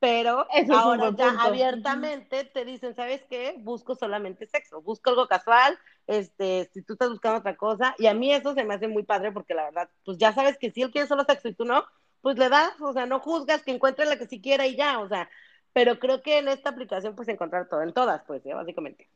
pero 0.00 0.46
ahora 0.70 1.10
ya 1.16 1.30
abiertamente 1.40 2.44
te 2.44 2.64
dicen, 2.64 2.94
¿sabes 2.94 3.22
qué? 3.28 3.54
Busco 3.58 3.94
solamente 3.94 4.46
sexo, 4.46 4.82
busco 4.82 5.10
algo 5.10 5.26
casual, 5.26 5.78
este, 6.06 6.68
si 6.72 6.82
tú 6.82 6.94
estás 6.94 7.10
buscando 7.10 7.38
otra 7.38 7.56
cosa, 7.56 7.94
y 7.98 8.06
a 8.06 8.14
mí 8.14 8.32
eso 8.32 8.54
se 8.54 8.64
me 8.64 8.74
hace 8.74 8.88
muy 8.88 9.02
padre 9.02 9.32
porque 9.32 9.54
la 9.54 9.64
verdad, 9.64 9.88
pues 10.04 10.18
ya 10.18 10.32
sabes 10.32 10.58
que 10.58 10.70
si 10.70 10.82
él 10.82 10.90
quiere 10.90 11.08
solo 11.08 11.24
sexo 11.24 11.48
y 11.48 11.54
tú 11.54 11.64
no, 11.64 11.84
pues 12.20 12.38
le 12.38 12.48
das, 12.48 12.80
o 12.80 12.92
sea, 12.92 13.06
no 13.06 13.20
juzgas, 13.20 13.62
que 13.62 13.70
encuentre 13.70 14.06
la 14.06 14.18
que 14.18 14.26
sí 14.26 14.40
quiera 14.40 14.66
y 14.66 14.76
ya, 14.76 14.98
o 15.00 15.08
sea, 15.08 15.28
pero 15.72 15.98
creo 15.98 16.22
que 16.22 16.38
en 16.38 16.48
esta 16.48 16.70
aplicación 16.70 17.14
pues 17.16 17.28
encontrar 17.28 17.68
todo, 17.68 17.82
en 17.82 17.92
todas, 17.92 18.22
pues, 18.26 18.44
¿eh? 18.46 18.54
básicamente. 18.54 19.08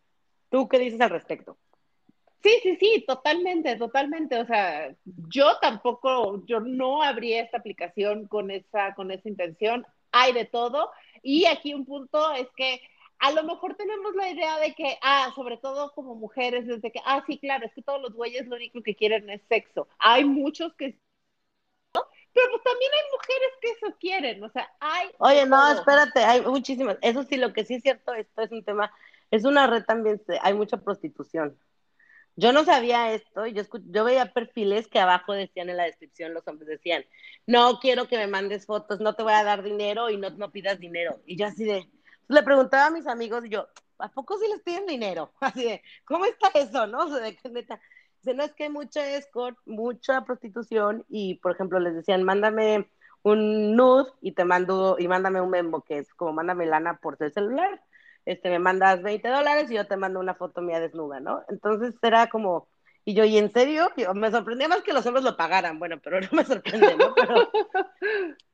¿Tú 0.50 0.68
qué 0.68 0.78
dices 0.78 1.00
al 1.00 1.10
respecto? 1.10 1.56
Sí, 2.42 2.50
sí, 2.62 2.76
sí, 2.76 3.04
totalmente, 3.06 3.76
totalmente. 3.76 4.38
O 4.40 4.46
sea, 4.46 4.94
yo 5.04 5.58
tampoco, 5.60 6.44
yo 6.46 6.60
no 6.60 7.02
abrí 7.02 7.34
esta 7.34 7.58
aplicación 7.58 8.26
con 8.28 8.50
esa, 8.50 8.94
con 8.94 9.10
esa 9.10 9.28
intención 9.28 9.86
hay 10.12 10.32
de 10.32 10.44
todo. 10.44 10.90
Y 11.22 11.46
aquí 11.46 11.74
un 11.74 11.84
punto 11.86 12.32
es 12.32 12.48
que 12.56 12.80
a 13.18 13.32
lo 13.32 13.42
mejor 13.44 13.74
tenemos 13.74 14.14
la 14.14 14.30
idea 14.30 14.58
de 14.58 14.74
que, 14.74 14.98
ah, 15.02 15.32
sobre 15.34 15.56
todo 15.56 15.92
como 15.92 16.14
mujeres, 16.14 16.66
desde 16.66 16.92
que, 16.92 17.00
ah, 17.04 17.22
sí, 17.26 17.38
claro, 17.38 17.66
es 17.66 17.72
que 17.74 17.82
todos 17.82 18.00
los 18.00 18.12
güeyes 18.14 18.46
lo 18.46 18.56
único 18.56 18.82
que 18.82 18.94
quieren 18.94 19.28
es 19.30 19.42
sexo. 19.48 19.88
Hay 19.98 20.24
muchos 20.24 20.74
que 20.74 20.98
pero 22.38 22.50
pues 22.52 22.62
también 22.62 22.90
hay 22.94 23.10
mujeres 23.10 23.48
que 23.60 23.70
eso 23.70 23.96
quieren, 23.98 24.44
o 24.44 24.48
sea, 24.50 24.70
hay... 24.78 25.10
Oye, 25.18 25.44
no, 25.46 25.72
espérate, 25.72 26.20
hay 26.20 26.40
muchísimas, 26.42 26.96
eso 27.00 27.24
sí, 27.24 27.36
lo 27.36 27.52
que 27.52 27.64
sí 27.64 27.74
es 27.74 27.82
cierto, 27.82 28.14
esto 28.14 28.42
es 28.42 28.52
un 28.52 28.64
tema, 28.64 28.92
es 29.32 29.44
una 29.44 29.66
red 29.66 29.84
también, 29.84 30.22
hay 30.42 30.54
mucha 30.54 30.76
prostitución. 30.76 31.58
Yo 32.40 32.52
no 32.52 32.64
sabía 32.64 33.12
esto, 33.12 33.46
yo, 33.46 33.64
yo 33.86 34.04
veía 34.04 34.32
perfiles 34.32 34.86
que 34.86 35.00
abajo 35.00 35.32
decían 35.32 35.70
en 35.70 35.76
la 35.76 35.86
descripción, 35.86 36.34
los 36.34 36.46
hombres 36.46 36.68
decían, 36.68 37.04
no 37.48 37.80
quiero 37.80 38.06
que 38.06 38.16
me 38.16 38.28
mandes 38.28 38.64
fotos, 38.64 39.00
no 39.00 39.14
te 39.14 39.24
voy 39.24 39.32
a 39.32 39.42
dar 39.42 39.64
dinero 39.64 40.08
y 40.08 40.18
no, 40.18 40.30
no 40.30 40.52
pidas 40.52 40.78
dinero. 40.78 41.20
Y 41.26 41.36
yo 41.36 41.46
así 41.46 41.64
de, 41.64 41.90
le 42.28 42.42
preguntaba 42.44 42.86
a 42.86 42.90
mis 42.90 43.08
amigos 43.08 43.44
y 43.44 43.48
yo, 43.48 43.66
¿a 43.98 44.08
poco 44.12 44.38
sí 44.38 44.46
les 44.46 44.62
piden 44.62 44.86
dinero? 44.86 45.32
Así 45.40 45.64
de, 45.64 45.82
¿cómo 46.04 46.26
está 46.26 46.48
eso, 46.54 46.86
no? 46.86 47.06
O 47.06 47.08
sea, 47.08 47.18
de 47.18 47.34
que 47.34 47.48
neta, 47.48 47.80
dice, 48.22 48.34
no 48.34 48.44
es 48.44 48.52
que 48.52 48.64
hay 48.64 48.70
mucha 48.70 49.16
escort, 49.16 49.58
mucha 49.66 50.24
prostitución 50.24 51.04
y, 51.08 51.40
por 51.40 51.50
ejemplo, 51.50 51.80
les 51.80 51.96
decían, 51.96 52.22
mándame 52.22 52.88
un 53.22 53.74
nude 53.74 54.12
y 54.20 54.30
te 54.30 54.44
mando, 54.44 54.94
y 54.96 55.08
mándame 55.08 55.40
un 55.40 55.50
memo, 55.50 55.82
que 55.82 55.98
es 55.98 56.14
como 56.14 56.34
mándame 56.34 56.66
lana 56.66 56.98
por 56.98 57.16
el 57.18 57.32
celular 57.32 57.82
este, 58.28 58.50
me 58.50 58.58
mandas 58.58 59.02
20 59.02 59.26
dólares 59.26 59.70
y 59.70 59.74
yo 59.74 59.86
te 59.86 59.96
mando 59.96 60.20
una 60.20 60.34
foto 60.34 60.60
mía 60.60 60.80
desnuda, 60.80 61.18
¿no? 61.18 61.44
Entonces 61.48 61.94
era 62.02 62.28
como, 62.28 62.68
y 63.06 63.14
yo, 63.14 63.24
¿y 63.24 63.38
en 63.38 63.50
serio? 63.50 63.90
me 64.14 64.30
sorprendía 64.30 64.68
más 64.68 64.82
que 64.82 64.92
los 64.92 65.06
hombres 65.06 65.24
lo 65.24 65.34
pagaran, 65.34 65.78
bueno, 65.78 65.98
pero 65.98 66.20
no 66.20 66.28
me 66.32 66.44
sorprende, 66.44 66.94
¿no? 66.94 67.14
Pero, 67.14 67.50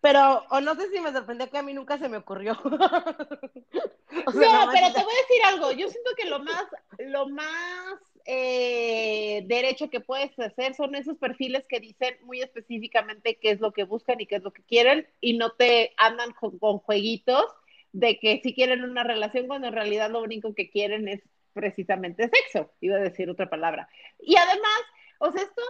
pero 0.00 0.45
o 0.50 0.61
no 0.61 0.76
sé 0.76 0.88
si 0.90 1.00
me 1.00 1.11
sorprendió 1.11 1.50
que 1.50 1.59
a 1.59 1.64
mí 1.64 1.75
nunca 1.75 1.99
se 1.99 2.09
me 2.09 2.19
ocurrió. 2.19 2.52
no, 2.64 2.71
pero 2.71 4.33
te 4.33 5.02
voy 5.02 5.12
a 5.12 5.23
decir 5.23 5.45
algo, 5.45 5.73
yo 5.73 5.88
siento 5.88 6.11
que 6.16 6.26
lo 6.26 6.38
más, 6.38 6.66
lo 6.99 7.28
más 7.31 7.99
eh, 8.26 9.43
derecho 9.47 9.90
que 9.90 9.99
puedes 9.99 10.38
hacer 10.38 10.76
son 10.76 10.95
esos 10.95 11.19
perfiles 11.19 11.64
que 11.69 11.81
dicen 11.81 12.16
muy 12.23 12.43
específicamente 12.43 13.40
qué 13.43 13.50
es 13.50 13.61
lo 13.61 13.73
que 13.73 13.83
buscan 13.83 14.21
y 14.21 14.26
qué 14.26 14.37
es 14.37 14.45
lo 14.45 14.52
que 14.52 14.62
quieren 14.62 15.09
y 15.21 15.37
no 15.37 15.50
te 15.50 15.95
andan 15.97 16.33
con 16.33 16.78
jueguitos 16.78 17.45
de 17.94 18.18
que 18.18 18.40
si 18.42 18.52
quieren 18.54 18.82
una 18.82 19.04
relación 19.04 19.46
cuando 19.46 19.68
en 19.68 19.74
realidad 19.74 20.10
lo 20.10 20.20
único 20.20 20.52
que 20.52 20.68
quieren 20.68 21.06
es 21.06 21.22
precisamente 21.52 22.28
sexo, 22.28 22.72
iba 22.80 22.96
a 22.96 23.00
decir 23.00 23.30
otra 23.30 23.48
palabra. 23.48 23.88
Y 24.18 24.36
además, 24.36 24.80
o 25.20 25.30
sea, 25.30 25.42
esto 25.42 25.62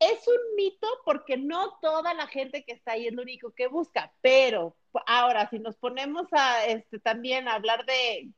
es 0.00 0.26
un 0.26 0.56
mito 0.56 0.88
porque 1.04 1.36
no 1.36 1.78
toda 1.82 2.14
la 2.14 2.26
gente 2.28 2.64
que 2.64 2.72
está 2.72 2.92
ahí 2.92 3.06
es 3.06 3.12
lo 3.12 3.22
único 3.22 3.52
que 3.52 3.66
busca, 3.66 4.10
pero 4.22 4.74
ahora 5.06 5.48
si 5.50 5.58
nos 5.58 5.76
ponemos 5.76 6.28
a 6.32 6.64
este 6.64 6.98
también 6.98 7.46
hablar 7.46 7.84
de 7.84 8.30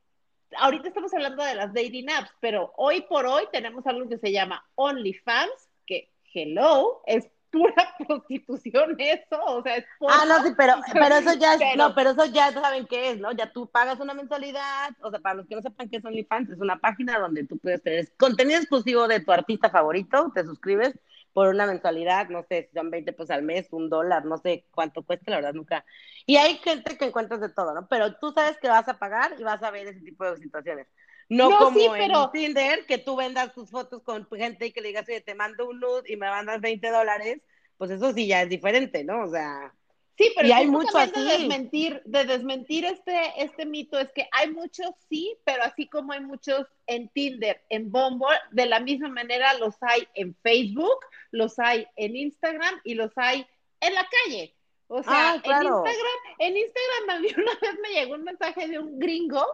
ahorita 0.58 0.88
estamos 0.88 1.14
hablando 1.14 1.44
de 1.44 1.54
las 1.54 1.72
dating 1.72 2.10
apps, 2.10 2.32
pero 2.40 2.72
hoy 2.76 3.02
por 3.02 3.24
hoy 3.24 3.44
tenemos 3.52 3.86
algo 3.86 4.08
que 4.08 4.18
se 4.18 4.32
llama 4.32 4.68
OnlyFans, 4.74 5.70
que 5.86 6.10
hello, 6.34 7.02
es 7.06 7.30
pura 7.56 7.94
prostitución 8.06 8.94
eso, 8.98 9.42
o 9.46 9.62
sea, 9.62 9.76
es 9.76 9.84
Ah, 10.06 10.24
no, 10.28 10.42
sí, 10.44 10.50
pero, 10.56 10.74
pero 10.92 11.16
eso 11.16 11.32
ya 11.34 11.54
es, 11.54 11.60
no, 11.76 11.94
pero 11.94 12.10
eso 12.10 12.26
ya 12.26 12.52
saben 12.52 12.86
qué 12.86 13.10
es, 13.10 13.18
¿no? 13.18 13.32
Ya 13.32 13.50
tú 13.52 13.68
pagas 13.70 13.98
una 14.00 14.14
mensualidad, 14.14 14.90
o 15.00 15.10
sea, 15.10 15.20
para 15.20 15.36
los 15.36 15.46
que 15.46 15.56
no 15.56 15.62
sepan 15.62 15.88
qué 15.88 15.96
es 15.96 16.04
OnlyFans, 16.04 16.50
es 16.50 16.58
una 16.58 16.78
página 16.78 17.18
donde 17.18 17.44
tú 17.44 17.58
puedes 17.58 17.82
tener 17.82 18.12
contenido 18.16 18.58
exclusivo 18.58 19.08
de 19.08 19.20
tu 19.20 19.32
artista 19.32 19.70
favorito, 19.70 20.30
te 20.34 20.44
suscribes 20.44 20.94
por 21.32 21.48
una 21.48 21.66
mensualidad, 21.66 22.28
no 22.30 22.44
sé, 22.48 22.68
si 22.70 22.78
son 22.78 22.90
20 22.90 23.12
pesos 23.12 23.30
al 23.30 23.42
mes, 23.42 23.68
un 23.70 23.90
dólar, 23.90 24.24
no 24.24 24.38
sé 24.38 24.64
cuánto 24.70 25.02
cuesta, 25.02 25.30
la 25.30 25.36
verdad 25.36 25.52
nunca. 25.52 25.84
Y 26.24 26.36
hay 26.36 26.56
gente 26.58 26.96
que 26.96 27.04
encuentras 27.04 27.40
de 27.40 27.50
todo, 27.50 27.74
¿no? 27.74 27.86
Pero 27.88 28.14
tú 28.16 28.32
sabes 28.32 28.56
que 28.58 28.68
vas 28.68 28.88
a 28.88 28.98
pagar 28.98 29.34
y 29.38 29.42
vas 29.42 29.62
a 29.62 29.70
ver 29.70 29.86
ese 29.86 30.00
tipo 30.00 30.24
de 30.24 30.38
situaciones. 30.38 30.86
No, 31.28 31.58
como 31.58 31.96
en 31.96 32.12
Tinder, 32.32 32.86
que 32.86 32.98
tú 32.98 33.16
vendas 33.16 33.52
tus 33.52 33.70
fotos 33.70 34.02
con 34.02 34.28
gente 34.30 34.66
y 34.66 34.72
que 34.72 34.80
le 34.80 34.88
digas, 34.88 35.08
oye, 35.08 35.20
te 35.20 35.34
mando 35.34 35.68
un 35.68 35.80
nude 35.80 36.04
y 36.06 36.16
me 36.16 36.28
mandas 36.28 36.60
20 36.60 36.88
dólares, 36.90 37.40
pues 37.76 37.90
eso 37.90 38.12
sí 38.12 38.28
ya 38.28 38.42
es 38.42 38.48
diferente, 38.48 39.02
¿no? 39.02 39.24
O 39.24 39.30
sea. 39.30 39.74
Sí, 40.16 40.32
pero 40.34 40.48
y 40.48 40.52
hay 40.52 40.66
mucho 40.66 40.96
así. 40.96 41.12
De 41.12 41.38
desmentir, 41.38 42.00
de 42.04 42.24
desmentir 42.24 42.84
este, 42.86 43.32
este 43.38 43.66
mito 43.66 43.98
es 43.98 44.10
que 44.12 44.28
hay 44.32 44.50
muchos, 44.50 44.88
sí, 45.10 45.36
pero 45.44 45.64
así 45.64 45.88
como 45.88 46.12
hay 46.12 46.20
muchos 46.20 46.66
en 46.86 47.08
Tinder, 47.08 47.62
en 47.68 47.90
Bumble, 47.90 48.38
de 48.52 48.66
la 48.66 48.80
misma 48.80 49.08
manera 49.08 49.52
los 49.54 49.74
hay 49.82 50.08
en 50.14 50.34
Facebook, 50.42 51.00
los 51.32 51.58
hay 51.58 51.86
en 51.96 52.16
Instagram 52.16 52.80
y 52.84 52.94
los 52.94 53.12
hay 53.16 53.46
en 53.80 53.94
la 53.94 54.08
calle. 54.08 54.54
O 54.88 55.02
sea, 55.02 55.32
ah, 55.32 55.34
en 55.34 55.52
Instagram, 55.52 56.18
en 56.38 56.56
Instagram 56.56 57.10
a 57.10 57.18
mí 57.18 57.28
una 57.36 57.58
vez 57.60 57.80
me 57.82 57.88
llegó 57.90 58.14
un 58.14 58.22
mensaje 58.22 58.68
de 58.68 58.78
un 58.78 58.98
gringo 58.98 59.44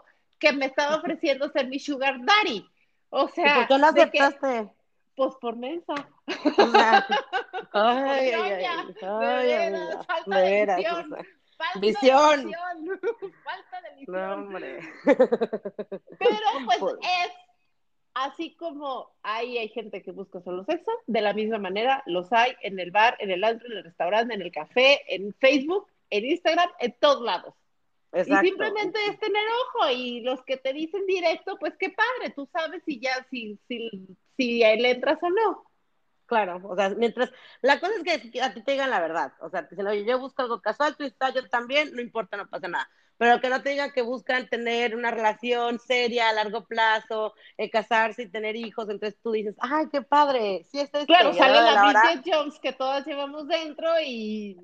que 0.43 0.53
me 0.53 0.67
estaba 0.67 0.97
ofreciendo 0.97 1.49
ser 1.51 1.69
mi 1.69 1.79
sugar 1.79 2.19
daddy. 2.25 2.69
O 3.11 3.29
sea, 3.29 3.55
¿por 3.55 3.69
qué 3.69 3.79
lo 3.79 3.87
aceptaste? 3.87 4.71
pues 5.15 5.35
por 5.41 5.57
mensa. 5.57 5.95
ay, 7.73 8.31
ay, 8.31 8.65
ay, 8.65 8.95
falta 10.07 10.39
de 10.41 10.77
visión. 10.77 11.17
Falta 11.57 11.81
visión. 11.81 12.51
De 12.51 12.57
falta 13.45 13.81
de 13.83 13.97
visión. 13.99 14.17
No, 14.17 14.35
hombre. 14.35 14.81
Pero 15.05 15.21
pues, 16.67 16.79
pues 16.81 16.95
es 17.03 17.33
así 18.15 18.57
como 18.57 19.11
ahí 19.23 19.59
hay 19.59 19.69
gente 19.69 20.03
que 20.03 20.11
busca 20.11 20.41
solo 20.43 20.65
sexo, 20.65 20.91
de 21.07 21.21
la 21.21 21.35
misma 21.35 21.59
manera 21.59 22.03
los 22.07 22.33
hay 22.33 22.57
en 22.63 22.81
el 22.81 22.91
bar, 22.91 23.17
en 23.21 23.31
el 23.31 23.45
antro, 23.45 23.69
en 23.69 23.79
el 23.79 23.85
restaurante, 23.85 24.35
en 24.35 24.43
el 24.43 24.51
café, 24.51 25.03
en 25.15 25.33
Facebook, 25.35 25.87
en 26.11 26.25
Instagram, 26.25 26.71
en 26.81 26.97
todos 26.99 27.23
lados. 27.23 27.55
Y 28.15 28.25
simplemente 28.25 28.99
es 29.09 29.19
tener 29.19 29.43
ojo 29.67 29.91
y 29.91 30.21
los 30.21 30.43
que 30.45 30.59
te 30.59 30.73
dicen 30.75 31.07
directo, 31.07 31.57
pues 31.59 31.75
qué 31.79 31.91
padre, 31.91 32.33
tú 32.35 32.47
sabes 32.53 32.83
si 32.85 33.01
ya, 33.01 33.27
si, 33.31 33.59
si, 33.67 33.91
si 34.37 34.63
él 34.63 34.85
entras 34.85 35.19
o 35.23 35.31
no. 35.31 35.65
Claro, 36.27 36.61
o 36.65 36.77
sea, 36.77 36.91
mientras, 36.91 37.31
la 37.63 37.81
cosa 37.81 37.93
es 37.97 38.31
que 38.31 38.43
a 38.43 38.55
ti 38.55 38.63
te 38.63 38.73
digan 38.73 38.91
la 38.91 39.01
verdad, 39.01 39.33
o 39.41 39.49
sea, 39.51 39.67
te 39.67 39.75
dicen, 39.75 39.87
oye, 39.87 40.05
yo 40.05 40.19
busco 40.19 40.43
algo 40.43 40.61
casual, 40.61 40.97
tú 40.97 41.05
estás, 41.05 41.35
yo 41.35 41.47
también, 41.49 41.95
no 41.95 42.01
importa, 42.01 42.37
no 42.37 42.49
pasa 42.49 42.69
nada, 42.69 42.89
pero 43.17 43.41
que 43.41 43.49
no 43.49 43.63
te 43.63 43.71
digan 43.71 43.93
que 43.93 44.03
buscan 44.03 44.49
tener 44.49 44.95
una 44.95 45.11
relación 45.11 45.79
seria 45.79 46.29
a 46.29 46.33
largo 46.33 46.65
plazo, 46.67 47.35
eh, 47.57 47.71
casarse 47.71 48.23
y 48.23 48.31
tener 48.31 48.57
hijos, 48.57 48.89
entonces 48.89 49.19
tú 49.23 49.33
dices, 49.33 49.55
ay, 49.59 49.87
qué 49.91 50.03
padre, 50.03 50.65
sí, 50.71 50.81
este 50.81 51.05
Claro, 51.07 51.33
sale 51.35 51.55
la, 51.55 51.73
la 51.73 51.83
Bridget 51.83 52.25
Jones 52.25 52.59
que 52.61 52.73
todas 52.73 53.07
llevamos 53.07 53.49
dentro 53.49 53.89
y 54.03 54.59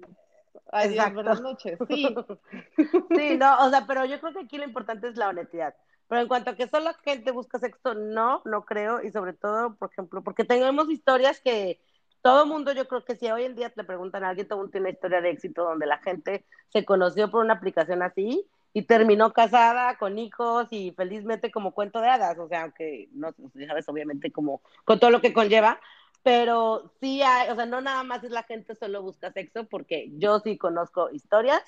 Adiós, 0.72 1.14
buenas 1.14 1.40
noches. 1.40 1.78
Sí. 1.88 2.14
sí, 3.16 3.36
no, 3.36 3.66
o 3.66 3.70
sea, 3.70 3.86
pero 3.86 4.04
yo 4.04 4.20
creo 4.20 4.32
que 4.32 4.40
aquí 4.40 4.58
lo 4.58 4.64
importante 4.64 5.08
es 5.08 5.16
la 5.16 5.28
honestidad. 5.28 5.74
Pero 6.08 6.22
en 6.22 6.28
cuanto 6.28 6.50
a 6.50 6.56
que 6.56 6.68
solo 6.68 6.90
gente 7.04 7.30
busca 7.30 7.58
sexo, 7.58 7.94
no, 7.94 8.42
no 8.44 8.64
creo. 8.64 9.02
Y 9.02 9.10
sobre 9.10 9.34
todo, 9.34 9.76
por 9.76 9.90
ejemplo, 9.90 10.22
porque 10.22 10.44
tenemos 10.44 10.88
historias 10.90 11.40
que 11.40 11.80
todo 12.22 12.46
mundo, 12.46 12.72
yo 12.72 12.88
creo 12.88 13.04
que 13.04 13.16
si 13.16 13.30
hoy 13.30 13.44
en 13.44 13.54
día 13.54 13.70
te 13.70 13.84
preguntan 13.84 14.24
a 14.24 14.30
alguien, 14.30 14.48
todo 14.48 14.58
mundo 14.58 14.72
tiene 14.72 14.86
una 14.86 14.94
historia 14.94 15.20
de 15.20 15.30
éxito 15.30 15.64
donde 15.64 15.86
la 15.86 15.98
gente 15.98 16.44
se 16.70 16.84
conoció 16.84 17.30
por 17.30 17.44
una 17.44 17.54
aplicación 17.54 18.02
así 18.02 18.46
y 18.72 18.82
terminó 18.82 19.32
casada 19.32 19.96
con 19.98 20.18
hijos 20.18 20.66
y 20.70 20.92
felizmente 20.92 21.50
como 21.50 21.72
cuento 21.72 22.00
de 22.00 22.08
hadas. 22.08 22.38
O 22.38 22.48
sea, 22.48 22.62
aunque 22.62 23.08
no, 23.12 23.34
sabes, 23.66 23.88
obviamente, 23.88 24.32
como 24.32 24.62
con 24.84 24.98
todo 24.98 25.10
lo 25.10 25.20
que 25.20 25.32
conlleva, 25.32 25.80
pero 26.28 26.92
sí 27.00 27.22
hay, 27.22 27.48
o 27.48 27.56
sea, 27.56 27.64
no 27.64 27.80
nada 27.80 28.04
más 28.04 28.22
es 28.22 28.30
la 28.30 28.42
gente 28.42 28.74
solo 28.74 29.00
busca 29.00 29.32
sexo, 29.32 29.64
porque 29.66 30.10
yo 30.18 30.40
sí 30.40 30.58
conozco 30.58 31.08
historias 31.10 31.62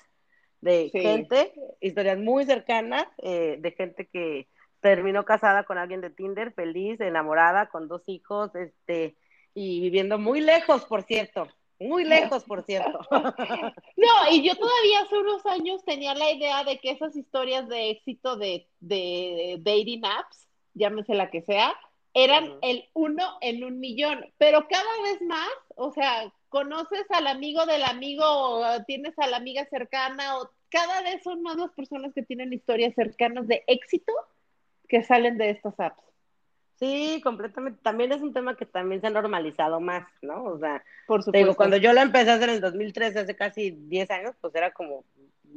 de 0.59 0.91
gente, 0.91 1.51
historias 1.79 2.19
muy 2.19 2.45
cercanas, 2.45 3.07
eh, 3.23 3.57
de 3.59 3.71
gente 3.71 4.05
que 4.05 4.47
terminó 4.79 5.25
casada 5.25 5.63
con 5.63 5.79
alguien 5.79 5.99
de 6.01 6.11
Tinder, 6.11 6.53
feliz, 6.53 7.01
enamorada, 7.01 7.69
con 7.69 7.87
dos 7.87 8.03
hijos, 8.05 8.53
este, 8.53 9.15
y 9.55 9.81
viviendo 9.81 10.19
muy 10.19 10.41
lejos, 10.41 10.85
por 10.85 11.01
cierto. 11.05 11.47
Muy 11.79 12.03
lejos, 12.03 12.43
por 12.43 12.61
cierto. 12.63 12.99
No, 13.97 14.31
y 14.31 14.47
yo 14.47 14.55
todavía 14.55 15.01
hace 15.01 15.17
unos 15.17 15.43
años 15.47 15.83
tenía 15.83 16.13
la 16.13 16.31
idea 16.31 16.63
de 16.63 16.77
que 16.77 16.91
esas 16.91 17.15
historias 17.15 17.67
de 17.67 17.89
éxito 17.89 18.35
de, 18.35 18.67
de 18.79 19.57
dating 19.59 20.05
apps, 20.05 20.47
llámese 20.75 21.15
la 21.15 21.31
que 21.31 21.41
sea, 21.41 21.73
eran 22.13 22.57
el 22.61 22.89
uno 22.93 23.37
en 23.41 23.63
un 23.63 23.79
millón, 23.79 24.25
pero 24.37 24.67
cada 24.67 25.01
vez 25.03 25.21
más, 25.21 25.49
o 25.75 25.91
sea, 25.91 26.31
conoces 26.49 27.05
al 27.09 27.27
amigo 27.27 27.65
del 27.65 27.83
amigo 27.83 28.25
o 28.25 28.83
tienes 28.85 29.17
a 29.17 29.27
la 29.27 29.37
amiga 29.37 29.65
cercana 29.69 30.37
o 30.37 30.49
cada 30.69 31.01
vez 31.01 31.23
son 31.23 31.41
más 31.41 31.57
las 31.57 31.71
personas 31.71 32.13
que 32.13 32.23
tienen 32.23 32.53
historias 32.53 32.93
cercanas 32.95 33.47
de 33.47 33.63
éxito 33.67 34.11
que 34.89 35.03
salen 35.03 35.37
de 35.37 35.51
estas 35.51 35.79
apps. 35.79 36.03
Sí, 36.75 37.21
completamente. 37.23 37.79
También 37.83 38.11
es 38.11 38.21
un 38.21 38.33
tema 38.33 38.57
que 38.57 38.65
también 38.65 39.01
se 39.01 39.07
ha 39.07 39.11
normalizado 39.11 39.79
más, 39.79 40.07
¿no? 40.23 40.43
O 40.45 40.57
sea, 40.57 40.83
Por 41.05 41.23
digo, 41.31 41.55
cuando 41.55 41.77
yo 41.77 41.93
lo 41.93 42.01
empecé 42.01 42.31
a 42.31 42.33
hacer 42.33 42.49
en 42.49 42.55
el 42.55 42.61
2013, 42.61 43.19
hace 43.19 43.35
casi 43.35 43.71
10 43.71 44.09
años, 44.09 44.35
pues 44.41 44.55
era 44.55 44.71
como 44.71 45.05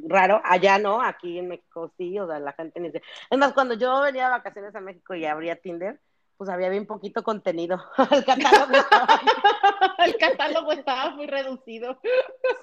raro. 0.07 0.43
Allá 0.45 0.79
no, 0.79 1.01
aquí 1.01 1.39
en 1.39 1.49
México 1.49 1.91
sí, 1.97 2.19
o 2.19 2.27
sea, 2.27 2.39
la 2.41 2.53
gente 2.53 2.79
ni 2.79 2.91
se... 2.91 3.03
Es 3.31 3.39
más, 3.39 3.55
cuando 3.55 3.75
yo 3.75 4.03
venía 4.03 4.25
de 4.25 4.31
vacaciones 4.31 4.75
a 4.75 4.81
México 4.81 5.15
y 5.15 5.25
abría 5.25 5.57
Tinder, 5.57 5.99
pues 6.37 6.51
había 6.51 6.69
bien 6.69 6.87
poquito 6.87 7.23
contenido. 7.23 7.83
el 8.11 8.25
catálogo 8.25 8.73
estaba... 8.73 9.21
el 10.07 10.17
catálogo 10.17 10.73
estaba 10.73 11.11
muy 11.11 11.27
reducido. 11.27 12.01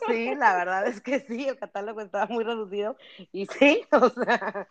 sí, 0.08 0.36
la 0.36 0.56
verdad 0.56 0.88
es 0.88 1.02
que 1.02 1.22
sí, 1.22 1.48
el 1.48 1.58
catálogo 1.58 2.02
estaba 2.02 2.28
muy 2.28 2.44
reducido. 2.44 2.98
Y 3.32 3.46
sí, 3.48 3.86
o 3.92 4.10
sea, 4.10 4.68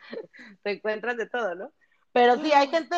te 0.63 0.71
encuentras 0.73 1.17
de 1.17 1.27
todo, 1.27 1.55
¿no? 1.55 1.73
Pero 2.13 2.37
sí, 2.37 2.53
hay 2.53 2.69
gente, 2.69 2.97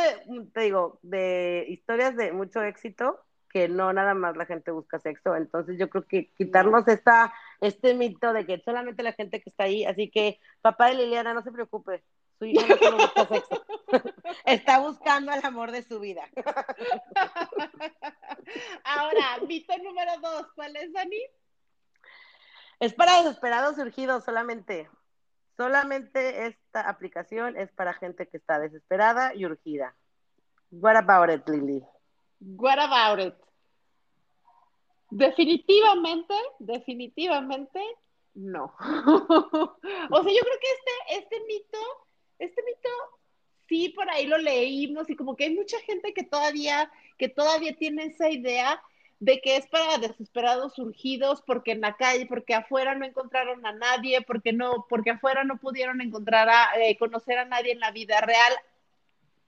te 0.54 0.60
digo, 0.60 0.98
de 1.02 1.66
historias 1.68 2.16
de 2.16 2.32
mucho 2.32 2.62
éxito 2.62 3.20
que 3.52 3.68
no 3.68 3.92
nada 3.92 4.14
más 4.14 4.36
la 4.36 4.46
gente 4.46 4.70
busca 4.70 4.98
sexo. 4.98 5.36
Entonces 5.36 5.78
yo 5.78 5.90
creo 5.90 6.06
que 6.06 6.32
quitarnos 6.32 6.88
esta, 6.88 7.32
este 7.60 7.94
mito 7.94 8.32
de 8.32 8.46
que 8.46 8.62
solamente 8.64 9.02
la 9.02 9.12
gente 9.12 9.40
que 9.40 9.50
está 9.50 9.64
ahí, 9.64 9.84
así 9.84 10.10
que 10.10 10.40
papá 10.62 10.88
de 10.88 10.94
Liliana, 10.94 11.34
no 11.34 11.42
se 11.42 11.52
preocupe, 11.52 12.02
su 12.42 12.46
hija 12.46 12.66
no 12.66 12.76
solo 12.76 12.96
busca 12.96 13.26
sexo, 13.26 13.64
está 14.44 14.80
buscando 14.80 15.32
el 15.32 15.44
amor 15.44 15.70
de 15.70 15.84
su 15.84 16.00
vida. 16.00 16.28
Ahora, 18.84 19.38
mito 19.46 19.78
número 19.78 20.10
dos, 20.20 20.48
¿cuál 20.56 20.74
es, 20.74 20.92
Dani? 20.92 21.22
Es 22.80 22.94
para 22.94 23.22
desesperados 23.22 23.76
surgidos 23.76 24.24
solamente. 24.24 24.90
Solamente 25.56 26.46
esta 26.46 26.88
aplicación 26.88 27.56
es 27.56 27.70
para 27.70 27.94
gente 27.94 28.26
que 28.26 28.38
está 28.38 28.58
desesperada 28.58 29.36
y 29.36 29.46
urgida. 29.46 29.94
What 30.72 30.96
about 30.96 31.30
it, 31.30 31.48
Lily? 31.48 31.84
What 32.40 32.80
about 32.80 33.20
it? 33.24 33.36
Definitivamente, 35.10 36.34
definitivamente 36.58 37.80
no. 38.34 38.64
o 38.80 40.22
sea, 40.22 40.32
yo 40.32 40.40
creo 40.40 40.58
que 40.60 40.72
este, 40.72 40.92
este 41.18 41.40
mito, 41.46 41.78
este 42.44 42.62
mito, 42.62 42.88
sí, 43.68 43.90
por 43.90 44.08
ahí 44.10 44.26
lo 44.26 44.38
leímos 44.38 45.08
y 45.08 45.16
como 45.16 45.36
que 45.36 45.44
hay 45.44 45.54
mucha 45.54 45.78
gente 45.80 46.12
que 46.12 46.24
todavía, 46.24 46.90
que 47.18 47.28
todavía 47.28 47.74
tiene 47.76 48.04
esa 48.04 48.30
idea 48.30 48.82
de 49.20 49.40
que 49.40 49.56
es 49.56 49.68
para 49.68 49.98
desesperados 49.98 50.74
surgidos 50.74 51.42
porque 51.42 51.70
en 51.70 51.80
la 51.80 51.96
calle, 51.96 52.26
porque 52.26 52.54
afuera 52.54 52.96
no 52.96 53.04
encontraron 53.04 53.64
a 53.64 53.72
nadie, 53.72 54.20
porque 54.22 54.52
no, 54.52 54.86
porque 54.88 55.10
afuera 55.10 55.44
no 55.44 55.58
pudieron 55.58 56.00
encontrar 56.00 56.48
a, 56.48 56.70
eh, 56.80 56.96
conocer 56.98 57.38
a 57.38 57.44
nadie 57.44 57.70
en 57.70 57.78
la 57.80 57.92
vida 57.92 58.20
real, 58.20 58.52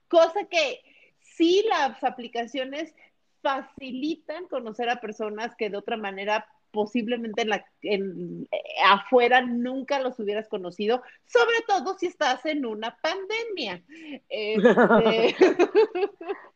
cosa 0.07 0.45
que 0.45 0.81
sí 1.19 1.65
las 1.67 2.01
aplicaciones 2.05 2.95
facilitan 3.41 4.47
conocer 4.47 4.89
a 4.89 5.01
personas 5.01 5.55
que 5.57 5.69
de 5.69 5.77
otra 5.77 5.97
manera 5.97 6.47
posiblemente 6.75 7.43
en 7.43 7.49
la, 7.49 7.65
en, 7.81 8.47
eh, 8.51 8.57
afuera 8.85 9.41
nunca 9.41 10.01
los 10.01 10.19
hubieras 10.19 10.49
conocido, 10.49 11.01
sobre 11.25 11.61
todo 11.65 11.97
si 11.97 12.07
estás 12.07 12.45
en 12.45 12.65
una 12.65 12.97
pandemia. 12.97 13.81
Este... 14.29 15.35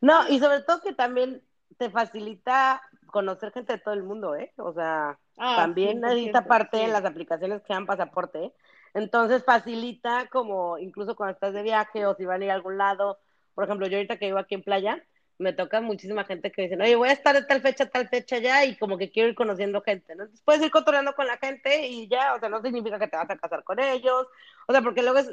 no, 0.02 0.28
y 0.30 0.40
sobre 0.40 0.62
todo 0.62 0.82
que 0.82 0.94
también 0.94 1.42
te 1.78 1.90
facilita 1.90 2.82
conocer 3.08 3.54
gente 3.54 3.74
de 3.74 3.80
todo 3.80 3.94
el 3.94 4.04
mundo, 4.04 4.36
¿eh? 4.36 4.52
O 4.58 4.74
sea, 4.74 5.18
ah, 5.38 5.56
también 5.56 6.02
necesita 6.02 6.46
parte 6.46 6.78
de 6.78 6.90
las 6.90 7.06
aplicaciones 7.06 7.62
que 7.64 7.74
dan 7.74 7.86
pasaporte, 7.86 8.44
¿eh? 8.44 8.54
Entonces 8.94 9.46
facilita 9.46 10.28
como 10.32 10.78
incluso 10.78 11.16
cuando 11.16 11.34
estás 11.34 11.54
de 11.54 11.64
viaje 11.64 12.06
o 12.06 12.16
si 12.16 12.26
van 12.26 12.42
a 12.42 12.46
ir 12.46 12.52
a 12.52 12.56
algún 12.56 12.78
lado. 12.78 13.20
Por 13.56 13.64
ejemplo, 13.64 13.88
yo 13.88 13.98
ahorita 13.98 14.18
que 14.18 14.26
vivo 14.26 14.40
aquí 14.40 14.56
en 14.56 14.64
playa, 14.64 15.02
me 15.40 15.54
toca 15.54 15.82
muchísima 15.82 16.26
gente 16.26 16.52
que 16.52 16.64
dice, 16.64 16.76
oye, 16.76 16.96
voy 16.96 17.10
a 17.10 17.14
estar 17.14 17.34
de 17.34 17.44
tal 17.44 17.62
fecha, 17.62 17.90
tal 17.90 18.10
fecha 18.10 18.38
ya, 18.38 18.66
y 18.66 18.78
como 18.78 18.98
que 18.98 19.10
quiero 19.10 19.30
ir 19.30 19.36
conociendo 19.36 19.82
gente, 19.82 20.14
¿no? 20.16 20.24
Entonces 20.24 20.44
puedes 20.46 20.62
ir 20.62 20.70
cotorreando 20.70 21.16
con 21.16 21.28
la 21.28 21.38
gente 21.38 21.88
y 21.88 22.08
ya, 22.10 22.36
o 22.36 22.40
sea, 22.40 22.50
no 22.50 22.62
significa 22.62 23.00
que 23.00 23.08
te 23.08 23.18
vas 23.18 23.30
a 23.30 23.38
casar 23.38 23.64
con 23.64 23.80
ellos, 23.80 24.28
o 24.68 24.74
sea, 24.74 24.82
porque 24.82 25.02
luego 25.02 25.20
es, 25.20 25.32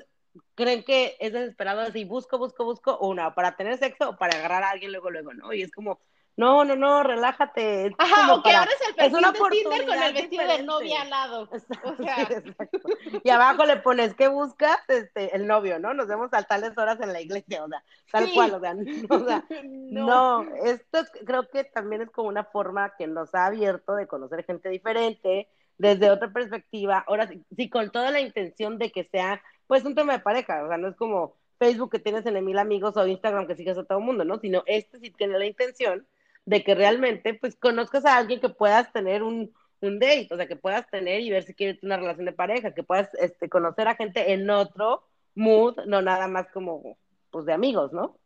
creen 0.54 0.84
que 0.84 1.16
es 1.18 1.32
desesperado 1.32 1.80
así, 1.80 2.04
busco, 2.04 2.38
busco, 2.38 2.64
busco, 2.64 2.98
una, 2.98 3.34
para 3.34 3.56
tener 3.56 3.78
sexo 3.78 4.10
o 4.10 4.16
para 4.16 4.38
agarrar 4.38 4.62
a 4.62 4.70
alguien 4.70 4.92
luego, 4.92 5.10
luego, 5.10 5.34
¿no? 5.34 5.52
Y 5.52 5.62
es 5.62 5.72
como, 5.72 6.00
no, 6.36 6.64
no, 6.64 6.76
no, 6.76 7.02
relájate. 7.02 7.94
Ajá, 7.96 8.34
o 8.34 8.42
que 8.42 8.52
abres 8.52 8.76
el 8.88 8.94
perfil 8.94 9.22
de 9.22 9.50
Tinder 9.50 9.86
con 9.86 10.02
el 10.02 10.12
vestido 10.12 10.46
de 10.46 10.62
novia 10.62 11.02
al 11.02 11.10
lado. 11.10 11.48
O 11.50 11.96
sea. 11.96 12.28
y 13.24 13.30
abajo 13.30 13.64
le 13.64 13.78
pones, 13.78 14.14
¿qué 14.14 14.28
buscas? 14.28 14.78
Este, 14.88 15.34
el 15.34 15.46
novio, 15.46 15.78
¿no? 15.78 15.94
Nos 15.94 16.08
vemos 16.08 16.28
a 16.32 16.42
tales 16.42 16.76
horas 16.76 17.00
en 17.00 17.14
la 17.14 17.22
iglesia, 17.22 17.64
o 17.64 17.68
sea, 17.68 17.82
tal 18.12 18.30
cual, 18.34 18.54
o 18.54 18.60
sea, 18.60 18.74
no. 19.64 20.44
no, 20.44 20.54
esto 20.64 20.98
creo 21.24 21.48
que 21.48 21.64
también 21.64 22.02
es 22.02 22.10
como 22.10 22.28
una 22.28 22.44
forma 22.44 22.94
que 22.98 23.06
nos 23.06 23.34
ha 23.34 23.46
abierto 23.46 23.94
de 23.94 24.06
conocer 24.06 24.44
gente 24.44 24.68
diferente, 24.68 25.48
desde 25.78 26.10
otra 26.10 26.32
perspectiva, 26.32 27.04
ahora 27.06 27.28
sí, 27.28 27.44
sí, 27.54 27.68
con 27.68 27.90
toda 27.90 28.10
la 28.10 28.20
intención 28.20 28.78
de 28.78 28.92
que 28.92 29.04
sea, 29.04 29.42
pues, 29.66 29.84
un 29.84 29.94
tema 29.94 30.14
de 30.14 30.20
pareja, 30.20 30.64
o 30.64 30.68
sea, 30.68 30.76
no 30.76 30.88
es 30.88 30.96
como 30.96 31.34
Facebook 31.58 31.92
que 31.92 31.98
tienes 31.98 32.26
en 32.26 32.44
mil 32.44 32.58
amigos 32.58 32.96
o 32.96 33.06
Instagram 33.06 33.46
que 33.46 33.56
sigues 33.56 33.78
a 33.78 33.84
todo 33.84 33.98
el 33.98 34.04
mundo, 34.04 34.24
¿no? 34.24 34.38
Sino 34.38 34.62
este 34.66 34.98
sí 34.98 35.10
tiene 35.10 35.38
la 35.38 35.46
intención 35.46 36.06
de 36.46 36.64
que 36.64 36.74
realmente 36.74 37.34
pues 37.34 37.56
conozcas 37.56 38.06
a 38.06 38.16
alguien 38.16 38.40
que 38.40 38.48
puedas 38.48 38.92
tener 38.92 39.22
un, 39.22 39.52
un 39.80 39.98
date, 39.98 40.28
o 40.30 40.36
sea, 40.36 40.46
que 40.46 40.56
puedas 40.56 40.88
tener 40.88 41.20
y 41.20 41.30
ver 41.30 41.42
si 41.42 41.54
quieres 41.54 41.82
una 41.82 41.96
relación 41.96 42.24
de 42.24 42.32
pareja, 42.32 42.72
que 42.72 42.84
puedas 42.84 43.12
este, 43.14 43.48
conocer 43.48 43.88
a 43.88 43.96
gente 43.96 44.32
en 44.32 44.48
otro 44.48 45.04
mood, 45.34 45.76
no 45.86 46.00
nada 46.00 46.28
más 46.28 46.46
como 46.52 46.96
pues 47.30 47.44
de 47.44 47.52
amigos, 47.52 47.92
¿no? 47.92 48.18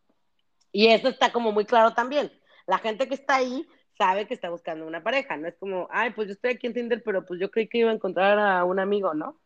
Y 0.71 0.89
eso 0.89 1.09
está 1.09 1.33
como 1.33 1.51
muy 1.51 1.65
claro 1.65 1.95
también. 1.95 2.31
La 2.67 2.79
gente 2.79 3.09
que 3.09 3.15
está 3.15 3.37
ahí 3.37 3.67
sabe 3.99 4.27
que 4.27 4.35
está 4.35 4.51
buscando 4.51 4.87
una 4.87 5.03
pareja, 5.03 5.37
no 5.37 5.49
es 5.49 5.57
como, 5.57 5.89
ay, 5.91 6.11
pues 6.11 6.29
yo 6.29 6.35
estoy 6.35 6.53
aquí 6.53 6.67
en 6.67 6.75
Tinder, 6.75 7.03
pero 7.03 7.25
pues 7.27 7.41
yo 7.41 7.51
creí 7.51 7.69
que 7.69 7.79
iba 7.79 7.91
a 7.91 7.95
encontrar 7.95 8.39
a 8.39 8.65
un 8.65 8.79
amigo, 8.79 9.15
¿no? 9.15 9.41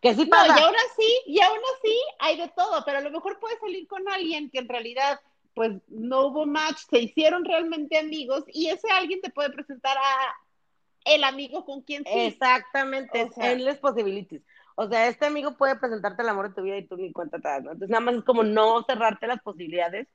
Que 0.00 0.14
sí 0.14 0.26
pasa. 0.26 0.54
No, 0.54 0.58
y 0.58 0.62
aún 0.62 0.74
así, 0.76 1.22
y 1.26 1.40
aún 1.40 1.58
así 1.76 1.98
hay 2.18 2.38
de 2.38 2.48
todo, 2.54 2.82
pero 2.84 2.98
a 2.98 3.02
lo 3.02 3.10
mejor 3.10 3.38
puedes 3.40 3.58
salir 3.58 3.86
con 3.88 4.06
alguien 4.08 4.50
que 4.50 4.58
en 4.58 4.68
realidad 4.68 5.20
pues 5.54 5.72
no 5.88 6.26
hubo 6.26 6.46
match, 6.46 6.78
se 6.88 7.00
hicieron 7.00 7.44
realmente 7.44 7.98
amigos 7.98 8.44
y 8.48 8.68
ese 8.68 8.90
alguien 8.90 9.20
te 9.20 9.30
puede 9.30 9.50
presentar 9.50 9.96
a 9.96 10.34
el 11.04 11.24
amigo 11.24 11.64
con 11.64 11.82
quien 11.82 12.04
sí. 12.04 12.10
Exactamente, 12.12 13.22
es 13.22 13.38
endless 13.38 13.78
possibilities. 13.78 14.42
O 14.74 14.88
sea, 14.88 15.08
este 15.08 15.26
amigo 15.26 15.56
puede 15.56 15.76
presentarte 15.76 16.22
el 16.22 16.28
amor 16.28 16.48
de 16.48 16.54
tu 16.54 16.62
vida 16.62 16.76
y 16.76 16.86
tú 16.86 16.96
ni 16.96 17.12
cuenta 17.12 17.38
te 17.38 17.48
das, 17.48 17.62
¿no? 17.62 17.72
Entonces 17.72 17.90
nada 17.90 18.00
más 18.00 18.14
es 18.14 18.24
como 18.24 18.42
no 18.42 18.82
cerrarte 18.84 19.26
las 19.26 19.42
posibilidades 19.42 20.08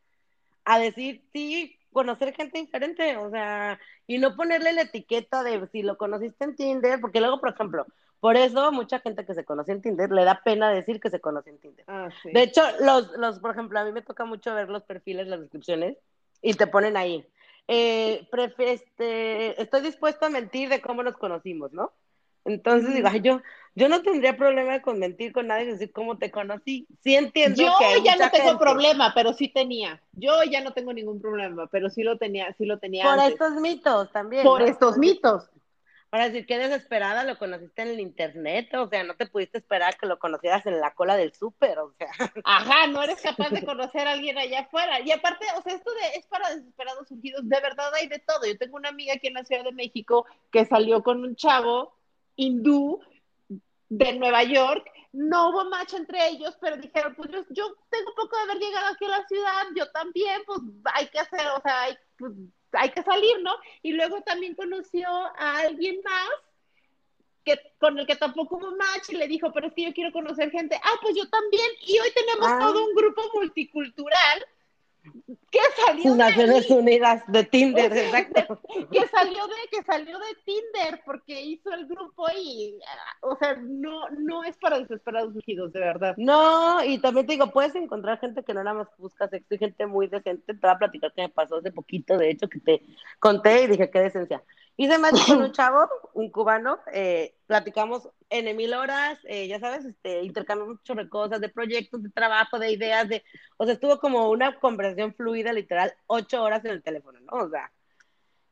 a 0.64 0.80
decir, 0.80 1.24
sí, 1.34 1.78
conocer 1.92 2.34
gente 2.36 2.60
diferente, 2.60 3.16
o 3.18 3.30
sea, 3.30 3.80
y 4.08 4.18
no 4.18 4.36
ponerle 4.36 4.74
la 4.74 4.82
etiqueta 4.82 5.44
de 5.44 5.68
si 5.72 5.82
lo 5.84 5.98
conociste 5.98 6.44
en 6.44 6.56
Tinder, 6.56 7.00
porque 7.00 7.20
luego, 7.20 7.40
por 7.40 7.50
ejemplo, 7.50 7.86
por 8.20 8.38
eso 8.38 8.72
mucha 8.72 9.00
gente 9.00 9.26
que 9.26 9.34
se 9.34 9.46
conoce 9.46 9.72
en 9.72 9.82
Tinder 9.82 10.12
le 10.12 10.24
da 10.24 10.42
pena 10.44 10.70
decir 10.70 11.00
que 11.00 11.10
se 11.10 11.20
conoce 11.20 11.50
en 11.52 11.60
Tinder. 11.60 11.86
Ah, 11.88 12.10
de 12.24 12.42
hecho, 12.42 12.62
los, 12.82 13.12
los, 13.18 13.40
por 13.40 13.52
ejemplo, 13.52 13.80
a 13.80 13.86
mí 13.86 13.92
me 13.92 14.02
toca 14.02 14.26
mucho 14.26 14.54
ver 14.54 14.70
los 14.70 14.84
perfiles, 14.84 15.28
las 15.28 15.40
descripciones, 15.40 15.98
y 16.42 16.54
te 16.54 16.68
ponen 16.68 16.98
ahí. 16.98 17.26
Eh, 17.68 18.28
este, 18.60 19.62
estoy 19.62 19.82
dispuesto 19.82 20.26
a 20.26 20.30
mentir 20.30 20.70
de 20.70 20.82
cómo 20.82 21.04
nos 21.04 21.18
conocimos, 21.18 21.74
¿no? 21.74 21.92
Entonces 22.46 22.94
digo, 22.94 23.10
yo, 23.24 23.42
yo 23.74 23.90
no 23.90 24.04
tendría 24.04 24.38
problema 24.38 24.80
con 24.82 25.00
mentir 25.00 25.34
con 25.34 25.48
nadie 25.48 25.64
y 25.64 25.72
decir 25.72 25.92
cómo 25.92 26.20
te 26.20 26.30
conocí. 26.30 26.88
Sí 27.04 27.16
entiendo 27.16 27.60
yo 27.60 27.72
ya 28.04 28.16
no 28.16 28.30
tengo 28.30 28.60
problema, 28.60 29.14
pero 29.16 29.34
sí 29.34 29.48
tenía. 29.50 30.00
Yo 30.14 30.44
ya 30.44 30.62
no 30.62 30.72
tengo 30.72 30.94
ningún 30.94 31.20
problema, 31.20 31.68
pero 31.68 31.90
sí 31.90 32.04
lo 32.04 32.20
tenía, 32.20 32.54
sí 32.54 32.66
lo 32.66 32.78
tenía. 32.78 33.04
Por 33.04 33.20
estos 33.20 33.54
mitos 33.54 34.12
también. 34.12 34.44
Por 34.44 34.62
estos 34.62 34.98
mitos. 35.00 35.50
Para 36.16 36.30
decir, 36.30 36.46
qué 36.46 36.58
desesperada, 36.58 37.26
lo 37.26 37.38
conociste 37.38 37.82
en 37.82 37.90
el 37.90 38.00
internet, 38.00 38.74
o 38.76 38.88
sea, 38.88 39.04
no 39.04 39.18
te 39.18 39.28
pudiste 39.28 39.58
esperar 39.58 39.98
que 39.98 40.06
lo 40.06 40.18
conocieras 40.18 40.66
en 40.66 40.80
la 40.80 40.94
cola 40.94 41.18
del 41.18 41.34
súper, 41.34 41.78
o 41.78 41.92
sea. 41.98 42.08
Ajá, 42.46 42.88
no 42.88 43.04
eres 43.04 43.20
capaz 43.22 43.50
de 43.50 43.66
conocer 43.66 44.08
a 44.08 44.14
alguien 44.14 44.38
allá 44.38 44.62
afuera. 44.62 45.02
Y 45.02 45.12
aparte, 45.12 45.46
o 45.58 45.62
sea, 45.62 45.74
esto 45.74 45.92
de, 45.92 46.18
es 46.18 46.26
para 46.28 46.56
desesperados 46.56 47.10
surgidos, 47.10 47.42
de 47.44 47.60
verdad 47.60 47.94
hay 47.96 48.08
de 48.08 48.20
todo. 48.20 48.46
Yo 48.48 48.58
tengo 48.58 48.78
una 48.78 48.88
amiga 48.88 49.16
aquí 49.16 49.28
en 49.28 49.34
la 49.34 49.44
Ciudad 49.44 49.66
de 49.66 49.74
México 49.74 50.26
que 50.54 50.64
salió 50.64 51.04
con 51.04 51.20
un 51.22 51.36
chavo 51.36 51.94
hindú 52.38 53.02
de 53.90 54.14
Nueva 54.14 54.44
York, 54.44 54.90
no 55.12 55.50
hubo 55.50 55.66
match 55.66 55.96
entre 55.96 56.30
ellos, 56.30 56.58
pero 56.62 56.78
dijeron, 56.78 57.14
pues 57.16 57.30
yo, 57.30 57.44
yo 57.50 57.76
tengo 57.90 58.16
poco 58.16 58.38
de 58.38 58.44
haber 58.44 58.60
llegado 58.60 58.88
aquí 58.88 59.04
a 59.04 59.10
la 59.10 59.28
ciudad, 59.28 59.64
yo 59.76 59.92
también, 59.92 60.44
pues 60.46 60.60
hay 60.94 61.08
que 61.08 61.20
hacer, 61.20 61.46
o 61.58 61.62
sea, 61.62 61.82
hay, 61.82 61.98
pues, 62.18 62.32
hay 62.78 62.90
que 62.92 63.04
salir, 63.04 63.42
¿no? 63.42 63.56
Y 63.82 63.94
luego 63.94 64.22
también 64.22 64.56
conoció 64.56 65.08
a 65.10 65.58
alguien 65.60 66.00
más 66.04 66.30
que, 67.44 67.60
con 67.80 67.98
el 68.00 68.08
que 68.08 68.16
tampoco 68.16 68.58
hubo 68.58 68.76
match 68.76 69.10
y 69.10 69.18
le 69.18 69.28
dijo, 69.28 69.52
pero 69.54 69.68
es 69.68 69.74
que 69.74 69.84
yo 69.84 69.94
quiero 69.94 70.12
conocer 70.12 70.50
gente. 70.52 70.80
Ah, 70.84 70.98
pues 71.02 71.16
yo 71.16 71.30
también. 71.30 71.70
Y 71.82 72.00
hoy 72.00 72.10
tenemos 72.16 72.48
Ah. 72.50 72.60
todo 72.60 72.86
un 72.86 72.96
grupo 72.96 73.22
multicultural 73.36 74.46
que 75.52 75.60
salió 75.86 76.12
de 76.12 76.18
Naciones 76.18 76.70
Unidas 76.70 77.24
de 77.28 77.44
Tinder, 77.44 77.92
exacto. 77.98 78.62
que 78.92 79.08
salió 79.08 79.48
de 79.48 79.54
que 79.72 79.84
salió 79.84 80.18
de 80.20 80.36
Tinder 80.46 81.02
porque 81.06 81.42
hizo 81.42 81.72
el 81.74 81.88
grupo 81.88 82.26
y 82.36 82.80
ah, 82.88 83.18
o 83.22 83.36
sea 83.38 83.56
no 83.56 84.10
no 84.10 84.44
es 84.44 84.58
para 84.58 84.80
desesperados 84.80 85.36
ungidos 85.36 85.72
de 85.74 85.80
verdad 85.80 86.16
No, 86.18 86.84
y 86.84 86.98
también 87.00 87.26
te 87.26 87.34
digo, 87.34 87.52
puedes 87.52 87.76
encontrar 87.76 88.20
gente 88.20 88.44
que 88.44 88.54
no 88.54 88.64
nada 88.64 88.78
más 88.78 88.88
busca 88.98 89.28
sexo 89.28 89.56
y 89.56 89.58
gente 89.58 89.86
muy 89.86 90.08
decente. 90.08 90.54
Te 90.54 90.60
voy 90.60 90.72
a 90.72 90.78
platicar 90.78 91.14
que 91.14 91.24
me 91.24 91.30
pasó 91.30 91.58
hace 91.58 91.72
poquito, 91.72 92.18
de 92.18 92.30
hecho, 92.30 92.48
que 92.50 92.60
te 92.60 92.82
conté 93.20 93.64
y 93.64 93.68
dije, 93.68 93.90
qué 93.90 94.00
decencia. 94.00 94.42
Hice 94.78 94.98
match 94.98 95.26
con 95.26 95.42
un 95.42 95.52
chavo, 95.54 95.88
un 96.14 96.30
cubano, 96.32 96.80
eh, 96.94 97.36
platicamos 97.48 98.10
en 98.30 98.56
mil 98.58 98.74
horas, 98.74 99.20
eh, 99.26 99.48
ya 99.48 99.60
sabes, 99.60 99.86
este, 99.86 100.24
intercambiamos 100.24 100.78
mucho 100.78 100.96
de 100.96 101.08
cosas, 101.10 101.40
de 101.42 101.50
proyectos, 101.50 102.04
de 102.04 102.10
trabajo, 102.10 102.60
de 102.60 102.72
ideas, 102.72 103.08
de, 103.08 103.24
o 103.58 103.66
sea, 103.66 103.76
estuvo 103.76 104.00
como 104.00 104.30
una 104.30 104.60
conversación 104.60 105.14
fluida, 105.14 105.54
literal, 105.54 105.94
ocho 106.08 106.44
horas 106.44 106.66
en 106.66 106.72
el 106.72 106.84
teléfono, 106.84 107.20
¿no? 107.22 107.46
O 107.46 107.50
sea, 107.50 107.72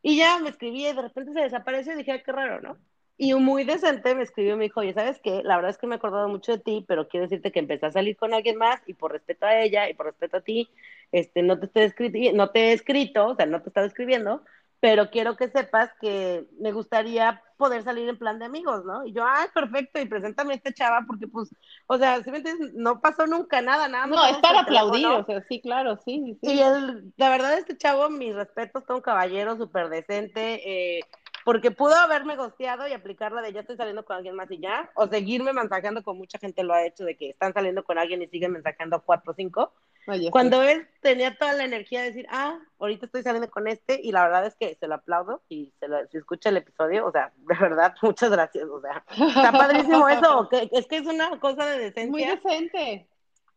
y 0.01 0.17
ya 0.17 0.39
me 0.39 0.49
escribí 0.49 0.87
y 0.87 0.93
de 0.93 1.01
repente 1.01 1.33
se 1.33 1.41
desapareció 1.41 1.93
y 1.93 1.97
dije, 1.97 2.11
"Ay, 2.11 2.23
qué 2.23 2.31
raro, 2.31 2.61
¿no? 2.61 2.77
Y 3.17 3.33
muy 3.35 3.63
decente 3.63 4.15
me 4.15 4.23
escribió 4.23 4.55
y 4.55 4.57
me 4.57 4.63
dijo, 4.65 4.79
oye, 4.81 4.93
¿sabes 4.93 5.19
qué? 5.23 5.41
La 5.43 5.55
verdad 5.55 5.71
es 5.71 5.77
que 5.77 5.87
me 5.87 5.95
he 5.95 5.97
acordado 5.97 6.27
mucho 6.29 6.51
de 6.53 6.59
ti, 6.59 6.83
pero 6.87 7.07
quiero 7.07 7.25
decirte 7.27 7.51
que 7.51 7.59
empecé 7.59 7.85
a 7.85 7.91
salir 7.91 8.17
con 8.17 8.33
alguien 8.33 8.57
más 8.57 8.81
y 8.87 8.95
por 8.95 9.11
respeto 9.11 9.45
a 9.45 9.59
ella 9.59 9.89
y 9.89 9.93
por 9.93 10.07
respeto 10.07 10.37
a 10.37 10.41
ti, 10.41 10.69
este, 11.11 11.43
no 11.43 11.59
te, 11.59 11.67
estoy 11.67 11.83
escri- 11.83 12.33
no 12.33 12.49
te 12.49 12.69
he 12.69 12.73
escrito, 12.73 13.27
o 13.27 13.35
sea, 13.35 13.45
no 13.45 13.59
te 13.61 13.67
he 13.67 13.69
estado 13.69 13.85
escribiendo, 13.87 14.43
pero 14.83 15.09
quiero 15.09 15.37
que 15.37 15.47
sepas 15.47 15.91
que 16.01 16.45
me 16.59 16.73
gustaría 16.73 17.41
poder 17.55 17.83
salir 17.83 18.09
en 18.09 18.19
plan 18.19 18.37
de 18.37 18.43
amigos, 18.43 18.83
¿no? 18.83 19.05
Y 19.05 19.13
yo, 19.13 19.23
ay, 19.25 19.47
perfecto, 19.53 20.01
y 20.01 20.05
preséntame 20.05 20.51
a 20.51 20.55
esta 20.57 20.73
chava, 20.73 21.05
porque 21.07 21.25
pues, 21.25 21.55
o 21.87 21.97
sea, 21.97 22.21
si 22.21 22.29
me 22.31 22.39
entiendes, 22.39 22.73
no 22.73 22.99
pasó 22.99 23.25
nunca 23.25 23.61
nada, 23.61 23.87
nada 23.87 24.07
más. 24.07 24.19
no 24.19 24.25
es 24.25 24.37
para 24.39 24.59
aplaudir 24.59 25.07
o 25.07 25.23
sea 25.23 25.41
sí 25.47 25.61
claro 25.61 25.97
sí 26.03 26.37
sí. 26.41 26.51
Y 26.55 26.59
el, 26.59 27.13
la 27.15 27.29
verdad, 27.29 27.57
este 27.57 27.77
chavo, 27.77 28.09
mis 28.09 28.35
respetos, 28.35 28.85
todo 28.85 28.97
un 28.97 29.03
caballero 29.03 29.55
súper 29.55 29.87
decente, 29.87 30.97
eh, 30.97 30.99
porque 31.45 31.71
pudo 31.71 31.95
haberme 31.95 32.35
gosteado 32.35 32.85
y 32.85 32.91
aplicar 32.91 33.31
la 33.31 33.41
de 33.41 33.53
ya 33.53 33.61
estoy 33.61 33.77
saliendo 33.77 34.03
con 34.03 34.17
alguien 34.17 34.35
más 34.35 34.51
y 34.51 34.59
ya, 34.59 34.91
o 34.95 35.07
seguirme 35.07 35.53
mensajeando 35.53 36.03
con 36.03 36.17
mucha 36.17 36.39
gente 36.39 36.61
lo 36.61 36.73
ha 36.73 36.85
hecho, 36.85 37.05
de 37.05 37.15
que 37.15 37.29
están 37.29 37.53
saliendo 37.53 37.85
con 37.85 37.97
alguien 37.97 38.21
y 38.21 38.27
siguen 38.27 38.51
mensajeando 38.51 38.97
a 38.97 38.99
cuatro 38.99 39.31
o 39.31 39.35
cinco. 39.35 39.71
Oye, 40.07 40.25
sí. 40.25 40.31
Cuando 40.31 40.61
él 40.61 40.87
tenía 41.01 41.37
toda 41.37 41.53
la 41.53 41.63
energía 41.63 42.01
de 42.01 42.07
decir, 42.07 42.27
ah, 42.29 42.59
ahorita 42.79 43.05
estoy 43.05 43.23
saliendo 43.23 43.49
con 43.49 43.67
este, 43.67 43.99
y 44.01 44.11
la 44.11 44.23
verdad 44.23 44.45
es 44.45 44.55
que 44.55 44.75
se 44.75 44.87
lo 44.87 44.95
aplaudo 44.95 45.41
y 45.49 45.71
se 45.79 45.87
lo, 45.87 46.05
si 46.07 46.17
escucha 46.17 46.49
el 46.49 46.57
episodio, 46.57 47.05
o 47.05 47.11
sea, 47.11 47.31
de 47.37 47.55
verdad, 47.55 47.93
muchas 48.01 48.29
gracias, 48.29 48.65
o 48.65 48.81
sea, 48.81 49.03
está 49.09 49.51
padrísimo 49.51 50.07
eso, 50.09 50.49
que, 50.49 50.69
es 50.71 50.87
que 50.87 50.97
es 50.97 51.05
una 51.05 51.39
cosa 51.39 51.65
de 51.65 51.79
decencia. 51.79 52.11
muy 52.11 52.23
decente 52.23 53.07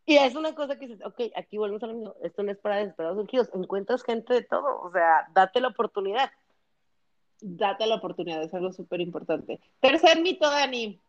Y 0.05 0.17
es 0.17 0.35
una 0.35 0.55
cosa 0.55 0.77
que 0.79 0.87
dices, 0.87 1.05
ok, 1.05 1.33
aquí 1.35 1.57
volvemos 1.57 1.83
a 1.83 1.87
lo 1.87 1.93
mismo, 1.93 2.15
esto 2.23 2.43
no 2.43 2.51
es 2.51 2.57
para 2.59 2.77
desesperados 2.77 3.17
surgidos, 3.17 3.49
encuentras 3.53 4.03
gente 4.03 4.33
de 4.33 4.43
todo, 4.43 4.81
o 4.81 4.91
sea, 4.91 5.27
date 5.33 5.59
la 5.59 5.69
oportunidad. 5.69 6.31
date 7.41 7.87
la 7.87 7.95
oportunidad 7.95 8.41
es 8.41 8.53
algo 8.53 8.71
súper 8.71 9.01
importante 9.01 9.59
tercer 9.79 10.21
mito 10.21 10.49
Dani 10.49 10.99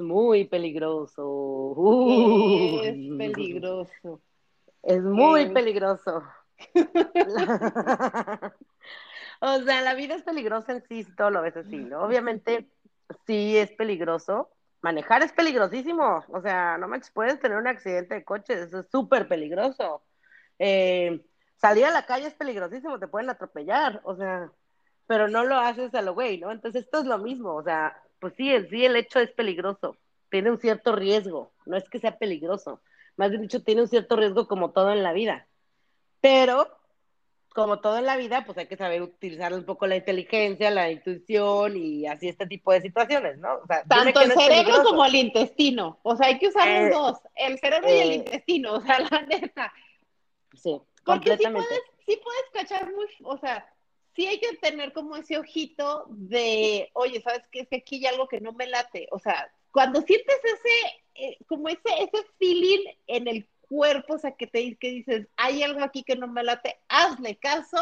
muy 0.00 0.44
peligroso. 0.44 1.74
es 2.84 2.96
peligroso 3.16 4.20
Es 4.82 5.02
muy 5.02 5.50
peligroso. 5.50 6.22
o 9.40 9.58
sea, 9.60 9.82
la 9.82 9.94
vida 9.94 10.14
es 10.14 10.22
peligrosa 10.22 10.72
en 10.72 10.82
sí, 10.88 11.06
todo 11.16 11.30
lo 11.30 11.42
ves 11.42 11.56
así, 11.56 11.76
¿no? 11.76 12.02
Obviamente, 12.02 12.68
sí 13.26 13.56
es 13.56 13.72
peligroso. 13.72 14.50
Manejar 14.80 15.22
es 15.22 15.32
peligrosísimo. 15.32 16.24
O 16.28 16.40
sea, 16.40 16.78
no 16.78 16.88
manches, 16.88 17.10
puedes 17.10 17.40
tener 17.40 17.58
un 17.58 17.66
accidente 17.66 18.14
de 18.14 18.24
coche, 18.24 18.54
eso 18.54 18.80
es 18.80 18.90
súper 18.90 19.28
peligroso. 19.28 20.02
Eh, 20.58 21.24
salir 21.56 21.84
a 21.84 21.90
la 21.90 22.06
calle 22.06 22.26
es 22.26 22.34
peligrosísimo, 22.34 22.98
te 22.98 23.08
pueden 23.08 23.30
atropellar, 23.30 24.00
o 24.04 24.16
sea, 24.16 24.50
pero 25.06 25.28
no 25.28 25.44
lo 25.44 25.56
haces 25.56 25.94
a 25.94 26.02
lo 26.02 26.14
güey, 26.14 26.38
¿no? 26.38 26.52
Entonces, 26.52 26.84
esto 26.84 27.00
es 27.00 27.06
lo 27.06 27.18
mismo, 27.18 27.54
o 27.54 27.62
sea, 27.62 28.00
pues 28.20 28.34
sí, 28.36 28.50
sí 28.70 28.84
el 28.84 28.96
hecho 28.96 29.20
es 29.20 29.30
peligroso, 29.32 29.96
tiene 30.30 30.50
un 30.50 30.58
cierto 30.58 30.94
riesgo, 30.94 31.52
no 31.66 31.76
es 31.76 31.88
que 31.88 31.98
sea 31.98 32.18
peligroso, 32.18 32.80
más 33.16 33.30
bien 33.30 33.42
dicho, 33.42 33.62
tiene 33.62 33.82
un 33.82 33.88
cierto 33.88 34.16
riesgo 34.16 34.46
como 34.46 34.70
todo 34.72 34.92
en 34.92 35.02
la 35.02 35.12
vida. 35.12 35.46
Pero, 36.20 36.68
como 37.50 37.80
todo 37.80 37.98
en 37.98 38.06
la 38.06 38.16
vida, 38.16 38.44
pues 38.44 38.58
hay 38.58 38.66
que 38.66 38.76
saber 38.76 39.02
utilizar 39.02 39.52
un 39.54 39.64
poco 39.64 39.86
la 39.86 39.96
inteligencia, 39.96 40.70
la 40.70 40.90
intuición 40.90 41.76
y 41.76 42.06
así 42.06 42.28
este 42.28 42.46
tipo 42.46 42.72
de 42.72 42.80
situaciones, 42.82 43.38
¿no? 43.38 43.54
O 43.56 43.66
sea, 43.66 43.82
tanto 43.84 44.20
el 44.20 44.28
no 44.28 44.34
cerebro 44.34 44.82
como 44.84 45.04
el 45.04 45.14
intestino 45.16 45.98
o 46.02 46.16
sea 46.16 46.28
hay 46.28 46.38
que 46.38 46.48
usar 46.48 46.68
Eh, 46.68 46.90
los 46.90 46.98
dos 46.98 47.18
el 47.34 47.58
cerebro 47.58 47.88
y 47.88 47.98
el 47.98 48.10
eh, 48.10 48.14
intestino 48.16 48.74
o 48.74 48.80
sea 48.80 49.00
la 49.00 49.22
neta 49.22 49.72
Sí, 50.54 50.80
Porque 51.04 51.30
sí 51.36 51.44
completamente. 51.44 51.68
puedes, 51.68 51.82
sí 52.06 52.20
puedes 52.22 52.44
cachar 52.52 52.92
muy, 52.92 53.06
o 53.24 53.36
sea, 53.38 53.66
sí 54.18 54.26
hay 54.26 54.40
que 54.40 54.56
tener 54.56 54.92
como 54.92 55.14
ese 55.14 55.38
ojito 55.38 56.06
de, 56.08 56.90
oye, 56.94 57.22
¿sabes 57.22 57.42
qué? 57.52 57.60
Es 57.60 57.68
que 57.68 57.76
aquí 57.76 57.96
hay 57.98 58.06
algo 58.06 58.26
que 58.26 58.40
no 58.40 58.52
me 58.52 58.66
late. 58.66 59.06
O 59.12 59.20
sea, 59.20 59.48
cuando 59.70 60.02
sientes 60.02 60.34
ese, 60.42 61.02
eh, 61.14 61.38
como 61.46 61.68
ese, 61.68 61.80
ese 62.00 62.26
feeling 62.36 62.84
en 63.06 63.28
el 63.28 63.48
cuerpo, 63.68 64.14
o 64.14 64.18
sea, 64.18 64.32
que 64.32 64.48
te 64.48 64.76
que 64.76 64.90
dices, 64.90 65.28
hay 65.36 65.62
algo 65.62 65.84
aquí 65.84 66.02
que 66.02 66.16
no 66.16 66.26
me 66.26 66.42
late, 66.42 66.80
hazle 66.88 67.36
caso 67.36 67.78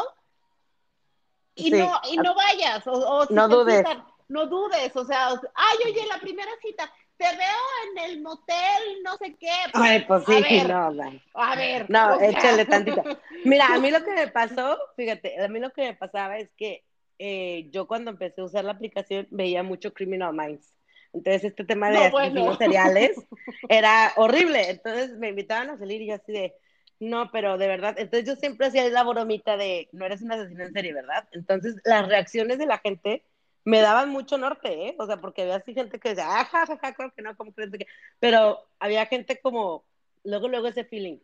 y 1.55 1.71
Sí. 1.71 1.79
no, 1.79 1.91
y 2.11 2.17
no 2.17 2.35
vayas. 2.35 2.85
O, 2.85 2.91
o 2.91 3.25
si 3.25 3.33
No 3.33 3.47
dudes. 3.47 3.79
citan, 3.79 4.05
no 4.27 4.45
dudes, 4.45 4.95
o 4.95 5.05
sea, 5.05 5.33
o- 5.33 5.41
ay, 5.55 5.77
oye, 5.87 6.05
la 6.05 6.19
primera 6.19 6.51
cita, 6.61 6.93
te 7.17 7.25
veo 7.25 8.03
en 8.05 8.11
el 8.11 8.21
motel, 8.21 9.03
no 9.03 9.17
sé 9.17 9.35
qué. 9.39 9.49
Ay, 9.73 10.05
pues 10.07 10.23
sí, 10.25 10.33
a 10.33 10.39
ver, 10.39 10.69
no, 10.69 10.91
no. 10.91 11.21
a 11.33 11.55
ver. 11.55 11.89
No, 11.89 12.15
o 12.15 12.19
sea. 12.19 12.29
échale 12.29 12.65
tantito. 12.65 13.03
Mira, 13.43 13.67
a 13.73 13.79
mí 13.79 13.91
lo 13.91 14.03
que 14.03 14.11
me 14.11 14.27
pasó, 14.27 14.77
fíjate, 14.95 15.41
a 15.43 15.47
mí 15.47 15.59
lo 15.59 15.71
que 15.71 15.81
me 15.81 15.93
pasaba 15.95 16.37
es 16.37 16.51
que 16.53 16.83
eh, 17.19 17.69
yo 17.71 17.87
cuando 17.87 18.11
empecé 18.11 18.41
a 18.41 18.45
usar 18.45 18.65
la 18.65 18.73
aplicación 18.73 19.27
veía 19.31 19.63
mucho 19.63 19.93
Criminal 19.93 20.33
Minds. 20.33 20.73
Entonces, 21.13 21.45
este 21.45 21.65
tema 21.65 21.89
de 21.89 22.05
No, 22.05 22.11
bueno. 22.11 22.55
seriales 22.57 23.11
era 23.69 24.13
horrible. 24.17 24.69
Entonces, 24.69 25.17
me 25.17 25.29
invitaban 25.29 25.69
a 25.71 25.77
salir 25.77 26.01
y 26.01 26.07
yo 26.07 26.15
así 26.15 26.31
de, 26.31 26.53
no, 26.99 27.31
pero 27.31 27.57
de 27.57 27.67
verdad. 27.67 27.95
Entonces, 27.97 28.27
yo 28.27 28.35
siempre 28.35 28.67
hacía 28.67 28.87
la 28.89 29.03
bromita 29.03 29.57
de, 29.57 29.89
no 29.91 30.05
eres 30.05 30.21
un 30.21 30.31
asesino 30.31 30.63
en 30.63 30.73
serie, 30.73 30.93
¿verdad? 30.93 31.27
Entonces, 31.31 31.75
las 31.83 32.07
reacciones 32.07 32.59
de 32.59 32.65
la 32.67 32.77
gente 32.79 33.23
me 33.67 33.81
daban 33.81 34.09
mucho 34.09 34.37
norte, 34.37 34.87
¿eh? 34.87 34.95
O 34.97 35.05
sea, 35.05 35.17
porque 35.17 35.41
había 35.41 35.57
así 35.57 35.73
gente 35.73 35.99
que 35.99 36.09
decía, 36.09 36.25
ah, 36.29 36.45
ja, 36.45 36.65
ja, 36.65 36.77
ja, 36.77 36.93
creo 36.93 37.11
que 37.13 37.21
no, 37.21 37.35
¿cómo 37.35 37.51
crees 37.51 37.69
que? 37.71 37.85
Pero 38.17 38.59
había 38.79 39.05
gente 39.07 39.41
como, 39.41 39.83
luego, 40.23 40.47
luego 40.47 40.67
ese 40.69 40.85
feeling. 40.85 41.17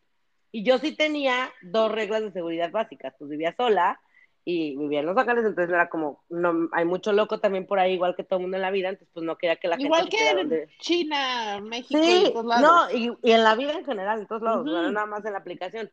Y 0.51 0.65
yo 0.65 0.77
sí 0.77 0.93
tenía 0.93 1.49
dos 1.61 1.89
reglas 1.89 2.21
de 2.21 2.33
seguridad 2.33 2.69
básicas. 2.69 3.13
Pues 3.17 3.29
vivía 3.29 3.55
sola 3.55 3.97
y 4.43 4.75
vivía 4.75 4.99
en 4.99 5.05
Los 5.05 5.17
Ángeles, 5.17 5.45
entonces 5.45 5.73
era 5.73 5.87
como, 5.87 6.21
no, 6.27 6.67
hay 6.73 6.83
mucho 6.83 7.13
loco 7.13 7.39
también 7.39 7.65
por 7.65 7.79
ahí, 7.79 7.93
igual 7.93 8.13
que 8.13 8.25
todo 8.25 8.39
el 8.39 8.41
mundo 8.41 8.57
en 8.57 8.61
la 8.63 8.71
vida, 8.71 8.89
entonces 8.89 9.07
pues 9.13 9.25
no 9.25 9.37
quería 9.37 9.55
que 9.55 9.69
la 9.69 9.79
Igual 9.79 10.01
gente 10.01 10.17
que 10.17 10.23
supiera 10.23 10.41
en 10.41 10.49
dónde- 10.49 10.67
China, 10.79 11.59
México 11.61 11.97
y 11.97 12.03
Sí, 12.03 12.25
en 12.25 12.33
todos 12.33 12.45
lados. 12.45 12.91
no, 12.91 12.97
y, 12.97 13.17
y 13.23 13.31
en 13.31 13.43
la 13.45 13.55
vida 13.55 13.71
en 13.71 13.85
general, 13.85 14.19
en 14.19 14.27
todos 14.27 14.41
lados, 14.41 14.63
Ujú. 14.65 14.69
no 14.69 14.91
nada 14.91 15.05
más 15.05 15.23
en 15.23 15.31
la 15.31 15.39
aplicación. 15.39 15.89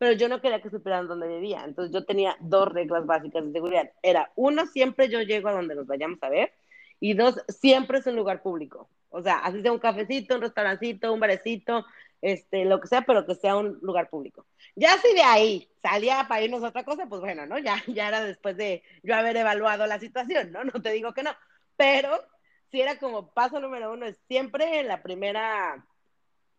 Pero 0.00 0.12
yo 0.12 0.30
no 0.30 0.40
quería 0.40 0.62
que 0.62 0.70
supieran 0.70 1.08
dónde 1.08 1.28
vivía, 1.28 1.62
entonces 1.62 1.92
yo 1.92 2.06
tenía 2.06 2.34
dos 2.40 2.72
reglas 2.72 3.04
básicas 3.04 3.44
de 3.44 3.52
seguridad. 3.52 3.90
Era, 4.02 4.32
uno, 4.34 4.64
siempre 4.66 5.10
yo 5.10 5.20
llego 5.20 5.50
a 5.50 5.52
donde 5.52 5.74
nos 5.74 5.86
vayamos 5.86 6.18
a 6.22 6.30
ver, 6.30 6.54
y 7.00 7.12
dos, 7.12 7.36
siempre 7.48 7.98
es 7.98 8.06
un 8.06 8.16
lugar 8.16 8.40
público. 8.40 8.88
O 9.10 9.20
sea, 9.20 9.40
así 9.40 9.60
sea 9.60 9.72
un 9.72 9.78
cafecito, 9.78 10.36
un 10.36 10.40
restaurancito, 10.40 11.12
un 11.12 11.20
barecito, 11.20 11.84
este, 12.22 12.64
lo 12.64 12.80
que 12.80 12.88
sea, 12.88 13.02
pero 13.02 13.26
que 13.26 13.34
sea 13.34 13.56
un 13.56 13.78
lugar 13.82 14.08
público. 14.08 14.46
Ya 14.74 14.96
si 14.96 15.12
de 15.12 15.22
ahí 15.22 15.68
salía 15.82 16.24
para 16.26 16.42
irnos 16.44 16.64
a 16.64 16.68
otra 16.68 16.84
cosa, 16.84 17.04
pues 17.06 17.20
bueno, 17.20 17.44
¿no? 17.44 17.58
Ya, 17.58 17.76
ya 17.86 18.08
era 18.08 18.24
después 18.24 18.56
de 18.56 18.82
yo 19.02 19.14
haber 19.14 19.36
evaluado 19.36 19.86
la 19.86 19.98
situación, 20.00 20.50
¿no? 20.50 20.64
No 20.64 20.80
te 20.80 20.92
digo 20.92 21.12
que 21.12 21.24
no, 21.24 21.32
pero 21.76 22.08
si 22.70 22.80
era 22.80 22.98
como 22.98 23.34
paso 23.34 23.60
número 23.60 23.92
uno, 23.92 24.06
es 24.06 24.16
siempre 24.28 24.80
en 24.80 24.88
la 24.88 25.02
primera, 25.02 25.84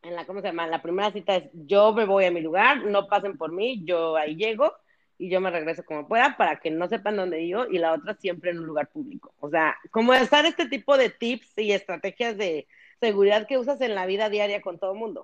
en 0.04 0.16
la, 0.16 0.26
¿cómo 0.26 0.42
se 0.42 0.48
llama? 0.48 0.68
La 0.68 0.82
primera 0.82 1.12
cita 1.12 1.36
es 1.36 1.50
yo 1.54 1.94
me 1.94 2.06
voy 2.06 2.26
a 2.26 2.32
mi 2.32 2.42
lugar, 2.42 2.84
no 2.86 3.08
pasen 3.08 3.38
por 3.38 3.52
mí, 3.52 3.82
yo 3.86 4.16
ahí 4.16 4.36
llego 4.36 4.74
y 5.18 5.30
yo 5.30 5.40
me 5.40 5.52
regreso 5.52 5.84
como 5.86 6.08
pueda 6.08 6.36
para 6.38 6.60
que 6.60 6.72
no 6.72 6.88
sepan 6.88 7.18
dónde 7.18 7.38
vivo 7.38 7.66
y 7.70 7.78
la 7.78 7.94
otra 7.94 8.16
siempre 8.16 8.52
en 8.52 8.60
un 8.60 8.66
lugar 8.66 8.90
público. 8.90 9.34
O 9.40 9.50
sea, 9.50 9.76
como 9.92 10.14
estar 10.14 10.46
este 10.46 10.68
tipo 10.68 10.98
de 10.98 11.10
tips 11.10 11.58
y 11.58 11.72
estrategias 11.72 12.38
de 12.38 12.68
seguridad 13.00 13.48
que 13.48 13.58
usas 13.60 13.80
en 13.82 13.94
la 13.96 14.06
vida 14.08 14.30
diaria 14.30 14.62
con 14.62 14.80
todo 14.80 14.94
el 14.94 15.00
mundo. 15.00 15.24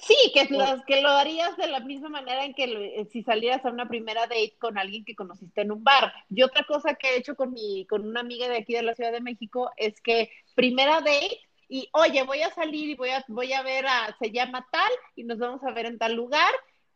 Sí, 0.00 0.14
que, 0.32 0.44
los, 0.54 0.84
que 0.84 1.02
lo 1.02 1.08
harías 1.08 1.56
de 1.56 1.66
la 1.66 1.80
misma 1.80 2.08
manera 2.08 2.44
en 2.44 2.54
que 2.54 2.68
lo- 2.68 2.80
eh, 2.80 3.08
si 3.10 3.24
salieras 3.24 3.64
a 3.64 3.70
una 3.70 3.88
primera 3.88 4.22
date 4.22 4.54
con 4.60 4.78
alguien 4.78 5.04
que 5.04 5.16
conociste 5.16 5.62
en 5.62 5.72
un 5.72 5.82
bar. 5.82 6.12
Y 6.30 6.42
otra 6.42 6.64
cosa 6.64 6.94
que 6.94 7.08
he 7.08 7.16
hecho 7.18 7.34
con, 7.34 7.52
mi, 7.52 7.84
con 7.86 8.06
una 8.06 8.20
amiga 8.20 8.48
de 8.48 8.58
aquí 8.58 8.74
de 8.74 8.82
la 8.82 8.94
Ciudad 8.94 9.10
de 9.10 9.20
México 9.20 9.72
es 9.76 10.00
que 10.00 10.30
primera 10.54 11.00
date 11.00 11.40
y 11.68 11.88
oye, 11.92 12.22
voy 12.22 12.42
a 12.42 12.50
salir 12.54 12.88
y 12.88 12.94
voy 12.94 13.10
a, 13.10 13.24
voy 13.28 13.52
a 13.52 13.62
ver 13.62 13.86
a, 13.86 14.16
se 14.18 14.30
llama 14.30 14.66
tal 14.72 14.90
y 15.14 15.24
nos 15.24 15.38
vamos 15.38 15.62
a 15.62 15.72
ver 15.72 15.86
en 15.86 15.98
tal 15.98 16.14
lugar 16.14 16.52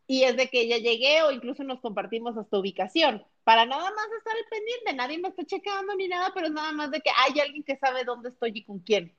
y 0.07 0.23
es 0.23 0.35
de 0.35 0.49
que 0.49 0.67
ya 0.67 0.77
llegué 0.77 1.21
o 1.23 1.31
incluso 1.31 1.63
nos 1.63 1.79
compartimos 1.79 2.37
hasta 2.37 2.57
ubicación, 2.57 3.23
para 3.43 3.65
nada 3.65 3.83
más 3.83 4.07
estar 4.17 4.35
al 4.35 4.49
pendiente, 4.49 4.93
nadie 4.93 5.19
me 5.19 5.29
está 5.29 5.45
checando 5.45 5.95
ni 5.95 6.07
nada, 6.07 6.31
pero 6.33 6.47
es 6.47 6.53
nada 6.53 6.71
más 6.71 6.91
de 6.91 7.01
que 7.01 7.11
hay 7.15 7.39
alguien 7.39 7.63
que 7.63 7.77
sabe 7.77 8.03
dónde 8.03 8.29
estoy 8.29 8.51
y 8.53 8.63
con 8.63 8.79
quién. 8.79 9.15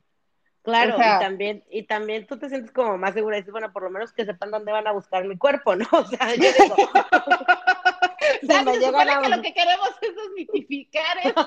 Claro, 0.63 0.97
y 0.97 1.01
también, 1.01 1.63
y 1.71 1.83
también 1.83 2.27
tú 2.27 2.39
te 2.39 2.49
sientes 2.49 2.73
como 2.73 2.97
más 2.97 3.13
segura 3.13 3.37
y 3.37 3.41
dices, 3.41 3.53
bueno, 3.53 3.71
por 3.71 3.83
lo 3.83 3.91
menos 3.91 4.15
que 4.15 4.25
sepan 4.25 4.51
dónde 4.51 4.73
van 4.73 4.87
a 4.87 4.93
buscar 4.93 5.23
mi 5.27 5.37
cuerpo, 5.37 5.77
¿no? 5.77 5.87
O 5.93 6.07
sea, 6.07 6.35
yo 6.35 6.51
digo, 6.59 6.77
se 8.47 8.65
me 8.65 8.79
llegan 8.79 9.09
a... 9.09 9.23
que 9.23 9.29
lo 9.29 9.43
que 9.43 9.55
queremos 9.55 9.91
es 10.01 10.15
desmitificar 10.17 11.19
esto. 11.25 11.47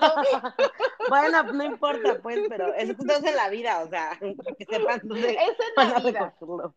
bueno, 1.10 1.44
no 1.44 1.64
importa, 1.64 2.20
pues, 2.22 2.40
pero 2.50 2.74
eso 2.74 2.94
es 2.94 3.24
en 3.24 3.36
la 3.36 3.50
vida, 3.50 3.82
o 3.84 3.90
sea, 3.90 4.18
que 4.20 4.66
sepan 4.66 5.02
dónde 5.04 5.38
van 5.76 5.94
a 5.94 6.00
recogerlo. 6.00 6.76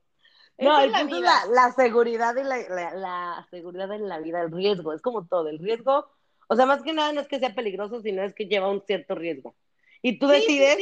No, 0.58 0.80
el 0.80 0.92
punto 0.92 1.16
es 1.16 1.22
la, 1.22 1.46
la, 1.50 1.72
seguridad 1.72 2.36
y 2.36 2.42
la, 2.42 2.58
la, 2.68 2.94
la, 2.94 3.48
seguridad 3.50 3.90
en 3.92 4.08
la 4.08 4.18
vida, 4.18 4.42
el 4.42 4.52
riesgo, 4.52 4.92
es 4.92 5.00
como 5.00 5.26
todo, 5.26 5.48
el 5.48 5.58
riesgo, 5.58 6.06
o 6.48 6.56
sea, 6.56 6.66
más 6.66 6.82
que 6.82 6.92
nada 6.92 7.12
no 7.12 7.20
es 7.20 7.28
que 7.28 7.38
sea 7.38 7.54
peligroso, 7.54 8.02
sino 8.02 8.22
es 8.22 8.34
que 8.34 8.46
lleva 8.46 8.68
un 8.68 8.82
cierto 8.84 9.14
riesgo. 9.14 9.54
Y 10.02 10.18
tú 10.18 10.26
decides 10.26 10.78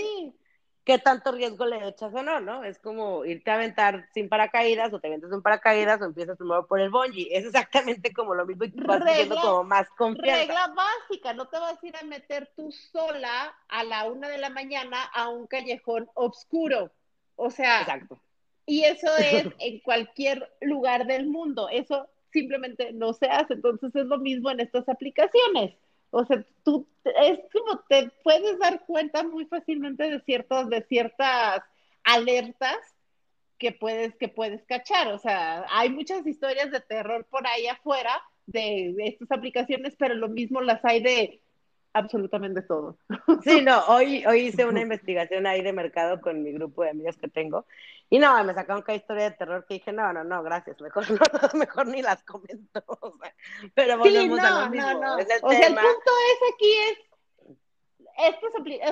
qué 0.88 0.98
tanto 0.98 1.30
riesgo 1.30 1.66
le 1.66 1.86
echas 1.86 2.12
o 2.12 2.22
no, 2.22 2.40
¿no? 2.40 2.64
Es 2.64 2.80
como 2.80 3.24
irte 3.24 3.50
a 3.50 3.54
aventar 3.54 4.08
sin 4.12 4.28
paracaídas 4.28 4.92
o 4.92 4.98
te 4.98 5.06
aventas 5.06 5.30
un 5.30 5.42
paracaídas 5.42 6.00
o 6.00 6.06
empiezas 6.06 6.36
primero 6.36 6.66
por 6.66 6.80
el 6.80 6.90
bungee. 6.90 7.28
Es 7.30 7.44
exactamente 7.44 8.12
como 8.12 8.34
lo 8.34 8.44
mismo 8.44 8.64
y 8.64 8.70
vas 8.70 9.00
regla, 9.00 9.40
como 9.40 9.64
más 9.64 9.86
confianza. 9.90 10.38
Regla 10.38 10.74
básica, 10.74 11.34
no 11.34 11.46
te 11.46 11.58
vas 11.58 11.80
a 11.80 11.86
ir 11.86 11.96
a 11.96 12.02
meter 12.04 12.50
tú 12.56 12.72
sola 12.72 13.54
a 13.68 13.84
la 13.84 14.06
una 14.06 14.28
de 14.28 14.38
la 14.38 14.50
mañana 14.50 15.04
a 15.14 15.28
un 15.28 15.46
callejón 15.46 16.08
oscuro. 16.14 16.90
O 17.36 17.50
sea, 17.50 17.82
Exacto 17.82 18.18
y 18.68 18.84
eso 18.84 19.08
es 19.16 19.46
en 19.58 19.80
cualquier 19.80 20.48
lugar 20.60 21.06
del 21.06 21.26
mundo. 21.26 21.68
Eso 21.70 22.06
simplemente 22.30 22.92
no 22.92 23.12
se 23.14 23.26
hace. 23.26 23.54
Entonces 23.54 23.94
es 23.96 24.04
lo 24.06 24.18
mismo 24.18 24.50
en 24.50 24.60
estas 24.60 24.88
aplicaciones. 24.88 25.74
O 26.10 26.24
sea, 26.24 26.44
tú 26.64 26.86
es 27.04 27.38
como 27.52 27.80
te 27.88 28.10
puedes 28.22 28.58
dar 28.58 28.84
cuenta 28.86 29.22
muy 29.22 29.46
fácilmente 29.46 30.10
de 30.10 30.20
ciertas, 30.20 30.68
de 30.68 30.82
ciertas 30.82 31.62
alertas 32.04 32.78
que 33.58 33.72
puedes, 33.72 34.14
que 34.16 34.28
puedes 34.28 34.64
cachar. 34.64 35.08
O 35.08 35.18
sea, 35.18 35.66
hay 35.70 35.90
muchas 35.90 36.26
historias 36.26 36.70
de 36.70 36.80
terror 36.80 37.26
por 37.30 37.46
ahí 37.46 37.66
afuera 37.66 38.22
de 38.46 38.94
estas 38.98 39.30
aplicaciones, 39.30 39.94
pero 39.98 40.14
lo 40.14 40.28
mismo 40.28 40.60
las 40.60 40.82
hay 40.84 41.02
de 41.02 41.40
absolutamente 41.92 42.62
todo. 42.62 42.96
Sí, 43.42 43.62
no, 43.62 43.84
hoy, 43.88 44.24
hoy 44.26 44.48
hice 44.48 44.64
una 44.64 44.80
investigación 44.80 45.46
ahí 45.46 45.62
de 45.62 45.72
mercado 45.72 46.20
con 46.20 46.42
mi 46.42 46.52
grupo 46.52 46.82
de 46.82 46.90
amigas 46.90 47.16
que 47.16 47.28
tengo 47.28 47.66
y 48.10 48.18
no, 48.18 48.42
me 48.44 48.54
sacaron 48.54 48.82
cada 48.82 48.96
historia 48.96 49.24
de 49.24 49.36
terror 49.36 49.66
que 49.66 49.74
dije, 49.74 49.92
no, 49.92 50.12
no, 50.12 50.24
no, 50.24 50.42
gracias, 50.42 50.80
mejor, 50.80 51.04
no, 51.10 51.58
mejor 51.58 51.86
ni 51.86 52.02
las 52.02 52.22
comento. 52.22 52.82
pero 53.74 53.98
volvemos 53.98 54.38
a 54.40 54.64
lo 54.64 54.70
mismo. 54.70 54.92
No, 54.92 55.00
no. 55.00 55.16
o 55.16 55.50
sea, 55.52 55.66
el 55.66 55.74
punto 55.74 56.10
es 56.32 56.54
aquí 56.54 56.72
es 56.90 56.98
estos, 58.18 58.50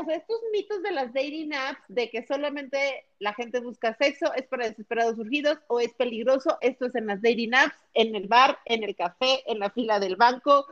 estos 0.08 0.40
mitos 0.52 0.82
de 0.82 0.92
las 0.92 1.12
dating 1.12 1.52
apps 1.52 1.82
de 1.88 2.10
que 2.10 2.24
solamente 2.24 3.06
la 3.18 3.34
gente 3.34 3.58
busca 3.58 3.96
sexo 3.96 4.32
es 4.34 4.46
para 4.46 4.68
desesperados 4.68 5.16
surgidos 5.16 5.58
o 5.66 5.80
es 5.80 5.92
peligroso, 5.94 6.58
esto 6.60 6.86
es 6.86 6.94
en 6.94 7.06
las 7.06 7.20
dating 7.20 7.54
apps, 7.54 7.76
en 7.94 8.14
el 8.14 8.28
bar, 8.28 8.58
en 8.66 8.84
el 8.84 8.94
café, 8.94 9.42
en 9.46 9.58
la 9.58 9.70
fila 9.70 9.98
del 9.98 10.16
banco, 10.16 10.66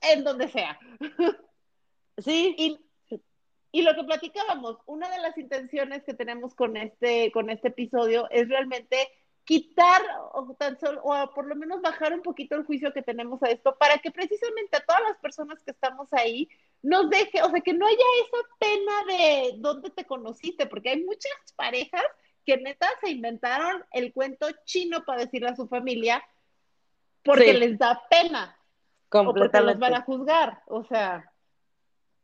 en 0.00 0.24
donde 0.24 0.48
sea. 0.48 0.78
Sí. 2.18 2.54
Y, 2.58 2.78
y 3.72 3.82
lo 3.82 3.94
que 3.94 4.04
platicábamos, 4.04 4.76
una 4.84 5.08
de 5.08 5.18
las 5.18 5.36
intenciones 5.38 6.04
que 6.04 6.12
tenemos 6.12 6.54
con 6.54 6.76
este, 6.76 7.32
con 7.32 7.48
este 7.48 7.68
episodio 7.68 8.28
es 8.30 8.48
realmente 8.48 9.08
quitar 9.44 10.02
o 10.34 10.54
tan 10.58 10.78
solo, 10.78 11.00
o 11.02 11.30
por 11.34 11.46
lo 11.46 11.56
menos 11.56 11.80
bajar 11.80 12.12
un 12.12 12.22
poquito 12.22 12.54
el 12.54 12.64
juicio 12.64 12.92
que 12.92 13.02
tenemos 13.02 13.42
a 13.42 13.50
esto 13.50 13.74
para 13.76 13.98
que 13.98 14.10
precisamente 14.10 14.76
a 14.76 14.84
todas 14.84 15.02
las 15.02 15.18
personas 15.18 15.62
que 15.64 15.72
estamos 15.72 16.12
ahí 16.12 16.48
nos 16.82 17.08
deje, 17.10 17.42
o 17.42 17.50
sea, 17.50 17.60
que 17.60 17.72
no 17.72 17.86
haya 17.86 17.96
esa 17.96 18.48
pena 18.58 18.92
de 19.08 19.54
dónde 19.56 19.90
te 19.90 20.04
conociste, 20.04 20.66
porque 20.66 20.90
hay 20.90 21.02
muchas 21.02 21.32
parejas 21.56 22.04
que 22.44 22.58
neta 22.58 22.88
se 23.02 23.10
inventaron 23.10 23.84
el 23.90 24.12
cuento 24.12 24.46
chino 24.64 25.04
para 25.04 25.22
decirle 25.22 25.48
a 25.48 25.56
su 25.56 25.66
familia 25.66 26.22
porque 27.24 27.54
les 27.54 27.78
da 27.78 28.02
pena 28.10 28.56
o 29.10 29.34
porque 29.34 29.60
los 29.60 29.78
van 29.78 29.94
a 29.94 30.02
juzgar, 30.02 30.62
o 30.66 30.84
sea. 30.84 31.31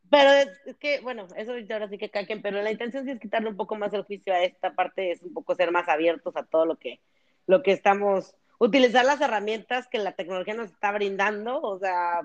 Pero 0.09 0.31
es, 0.31 0.75
que, 0.77 1.01
bueno, 1.01 1.27
eso 1.35 1.53
ahora 1.71 1.87
sí 1.87 1.97
que 1.97 2.09
caquen, 2.09 2.41
pero 2.41 2.61
la 2.61 2.71
intención 2.71 3.05
sí 3.05 3.11
es 3.11 3.19
quitarle 3.19 3.49
un 3.49 3.57
poco 3.57 3.75
más 3.75 3.93
el 3.93 4.03
juicio 4.03 4.33
a 4.33 4.41
esta 4.41 4.73
parte, 4.73 5.11
es 5.11 5.21
un 5.21 5.33
poco 5.33 5.55
ser 5.55 5.71
más 5.71 5.87
abiertos 5.87 6.35
a 6.35 6.43
todo 6.43 6.65
lo 6.65 6.77
que, 6.77 6.99
lo 7.45 7.61
que 7.61 7.71
estamos, 7.71 8.35
utilizar 8.57 9.05
las 9.05 9.21
herramientas 9.21 9.87
que 9.87 9.99
la 9.99 10.13
tecnología 10.13 10.55
nos 10.55 10.71
está 10.71 10.91
brindando, 10.91 11.61
o 11.61 11.77
sea, 11.77 12.21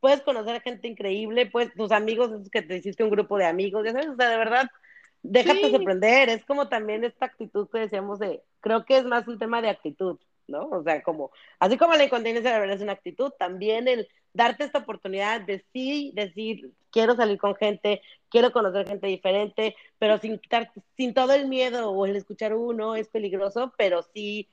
puedes 0.00 0.20
conocer 0.20 0.56
a 0.56 0.60
gente 0.60 0.88
increíble, 0.88 1.46
pues 1.46 1.72
tus 1.74 1.90
amigos, 1.90 2.32
es 2.32 2.50
que 2.50 2.62
te 2.62 2.76
hiciste 2.76 3.02
un 3.02 3.10
grupo 3.10 3.38
de 3.38 3.46
amigos, 3.46 3.84
ya 3.84 3.92
sabes, 3.92 4.08
o 4.08 4.16
sea, 4.16 4.28
de 4.28 4.36
verdad, 4.36 4.70
déjate 5.22 5.70
sorprender, 5.70 6.28
es 6.28 6.44
como 6.44 6.68
también 6.68 7.02
esta 7.02 7.26
actitud 7.26 7.68
que 7.70 7.78
decíamos 7.78 8.18
de, 8.18 8.42
creo 8.60 8.84
que 8.84 8.98
es 8.98 9.04
más 9.04 9.26
un 9.26 9.38
tema 9.38 9.62
de 9.62 9.70
actitud, 9.70 10.18
¿no? 10.48 10.68
O 10.68 10.82
sea, 10.82 11.02
como, 11.02 11.30
así 11.58 11.76
como 11.76 11.94
la 11.94 12.04
incontinencia 12.04 12.52
de 12.52 12.60
verdad 12.60 12.76
es 12.76 12.82
una 12.82 12.92
actitud, 12.92 13.32
también 13.38 13.88
el 13.88 14.08
darte 14.32 14.64
esta 14.64 14.80
oportunidad 14.80 15.40
de 15.40 15.64
sí 15.72 16.12
decir, 16.14 16.72
quiero 16.90 17.16
salir 17.16 17.38
con 17.38 17.54
gente, 17.56 18.02
quiero 18.28 18.52
conocer 18.52 18.86
gente 18.86 19.06
diferente, 19.06 19.74
pero 19.98 20.18
sin 20.18 20.40
sin 20.96 21.14
todo 21.14 21.32
el 21.32 21.48
miedo 21.48 21.90
o 21.90 22.06
el 22.06 22.16
escuchar 22.16 22.54
uno 22.54 22.94
es 22.96 23.08
peligroso, 23.08 23.72
pero 23.78 24.02
sí 24.14 24.48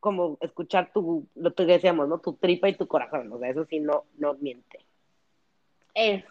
como 0.00 0.38
escuchar 0.40 0.92
tu, 0.92 1.26
lo 1.34 1.54
que 1.54 1.64
decíamos, 1.64 2.08
¿no? 2.08 2.18
Tu 2.18 2.34
tripa 2.34 2.68
y 2.68 2.76
tu 2.76 2.86
corazón, 2.86 3.32
o 3.32 3.38
sea, 3.38 3.50
eso 3.50 3.64
sí 3.64 3.80
no, 3.80 4.04
no 4.18 4.34
miente. 4.34 4.78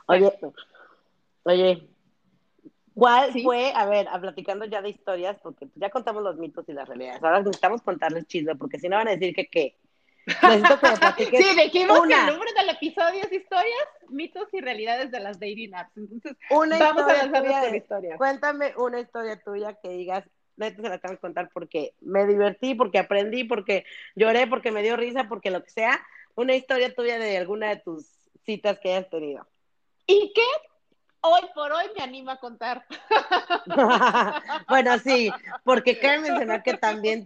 Oye, 0.07 0.31
oye, 1.43 1.87
¿Cuál 2.95 3.33
fue, 3.43 3.73
a 3.75 3.85
ver, 3.85 4.07
a 4.07 4.19
platicando 4.21 4.63
ya 4.65 4.81
de 4.81 4.89
historias, 4.89 5.37
porque 5.43 5.67
ya 5.75 5.89
contamos 5.89 6.23
los 6.23 6.37
mitos 6.37 6.67
y 6.69 6.73
las 6.73 6.87
realidades, 6.87 7.21
ahora 7.21 7.39
necesitamos 7.39 7.81
contarles 7.81 8.25
chisme, 8.25 8.55
porque 8.55 8.79
si 8.79 8.87
no 8.87 8.95
van 8.95 9.09
a 9.09 9.11
decir 9.11 9.35
que 9.35 9.47
qué. 9.47 9.75
Necesito 10.25 10.79
que 10.79 10.89
me 10.89 10.97
platiques 10.97 11.39
Sí, 11.45 11.55
dijimos 11.61 12.07
que 12.07 12.13
el 12.13 12.25
nombre 12.25 12.49
del 12.57 12.69
episodio 12.69 13.21
es 13.23 13.33
historias, 13.33 13.87
mitos 14.09 14.47
y 14.53 14.61
realidades 14.61 15.11
de 15.11 15.19
las 15.19 15.39
dating 15.39 15.75
apps. 15.75 15.97
Entonces, 15.97 16.37
una 16.49 16.79
vamos 16.79 17.03
a 17.03 17.13
lanzar 17.13 17.43
una 17.43 17.77
historia. 17.77 18.17
Cuéntame 18.17 18.73
una 18.77 19.01
historia 19.01 19.41
tuya 19.43 19.73
que 19.73 19.89
digas, 19.89 20.23
neta 20.55 20.81
se 20.81 20.89
la 20.89 20.97
tengo 20.97 21.15
que 21.15 21.21
contar 21.21 21.49
porque 21.53 21.93
me 21.99 22.25
divertí, 22.25 22.75
porque 22.75 22.99
aprendí, 22.99 23.43
porque 23.43 23.85
lloré, 24.15 24.47
porque 24.47 24.71
me 24.71 24.81
dio 24.81 24.95
risa, 24.95 25.27
porque 25.27 25.51
lo 25.51 25.61
que 25.61 25.69
sea. 25.69 26.01
Una 26.35 26.55
historia 26.55 26.93
tuya 26.93 27.19
de 27.19 27.37
alguna 27.37 27.69
de 27.69 27.77
tus 27.77 28.05
citas 28.45 28.79
que 28.79 28.93
hayas 28.93 29.09
tenido. 29.09 29.45
¿Y 30.07 30.31
qué 30.33 30.41
hoy 31.27 31.41
por 31.53 31.71
hoy 31.71 31.85
me 31.97 32.03
anima 32.03 32.33
a 32.33 32.39
contar. 32.39 32.85
bueno, 34.69 34.97
sí, 34.99 35.31
porque 35.63 35.99
cabe 35.99 36.19
mencionar 36.19 36.63
que 36.63 36.75
también 36.75 37.25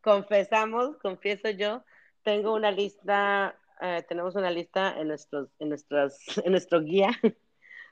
confesamos, 0.00 0.96
confieso 0.98 1.50
yo, 1.50 1.84
tengo 2.22 2.54
una 2.54 2.70
lista, 2.70 3.56
eh, 3.80 4.04
tenemos 4.08 4.34
una 4.34 4.50
lista 4.50 4.94
en 4.98 5.08
nuestros, 5.08 5.48
en 5.58 5.68
nuestras, 5.70 6.18
en 6.44 6.52
nuestro 6.52 6.80
guía 6.80 7.10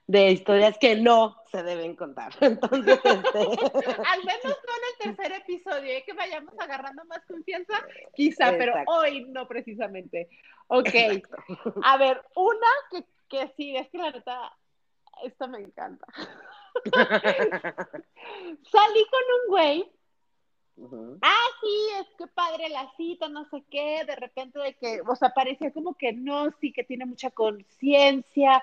de 0.08 0.30
historias 0.30 0.78
que 0.78 0.96
no 0.96 1.36
se 1.50 1.62
deben 1.62 1.94
contar. 1.94 2.32
Entonces, 2.40 2.98
este... 3.04 3.38
al 3.38 4.24
menos 4.24 4.44
no 4.44 4.74
en 4.74 5.10
el 5.10 5.16
tercer 5.16 5.32
episodio, 5.32 5.92
¿eh? 5.92 6.02
que 6.04 6.14
vayamos 6.14 6.54
agarrando 6.58 7.04
más 7.04 7.24
confianza, 7.26 7.74
quizá, 8.14 8.52
pero 8.52 8.72
hoy 8.86 9.26
no 9.28 9.46
precisamente. 9.46 10.28
Ok. 10.68 10.88
A 11.84 11.98
ver, 11.98 12.22
una 12.34 12.68
que, 12.90 13.04
que 13.28 13.52
sí, 13.56 13.76
es 13.76 13.88
que 13.90 13.98
la 13.98 14.10
neta, 14.10 14.56
esto 15.24 15.48
me 15.48 15.58
encanta. 15.60 16.06
Salí 18.70 19.06
con 19.10 19.22
un 19.34 19.48
güey. 19.48 19.90
Ah, 21.22 21.46
sí, 21.60 21.88
es 22.00 22.06
que 22.16 22.26
padre 22.28 22.68
la 22.68 22.88
cita, 22.96 23.28
no 23.28 23.44
sé 23.50 23.64
qué, 23.70 24.04
de 24.06 24.14
repente 24.14 24.60
de 24.60 24.74
que, 24.74 25.00
o 25.06 25.16
sea, 25.16 25.30
parecía 25.30 25.72
como 25.72 25.94
que 25.94 26.12
no, 26.12 26.52
sí, 26.60 26.72
que 26.72 26.84
tiene 26.84 27.04
mucha 27.04 27.30
conciencia, 27.32 28.62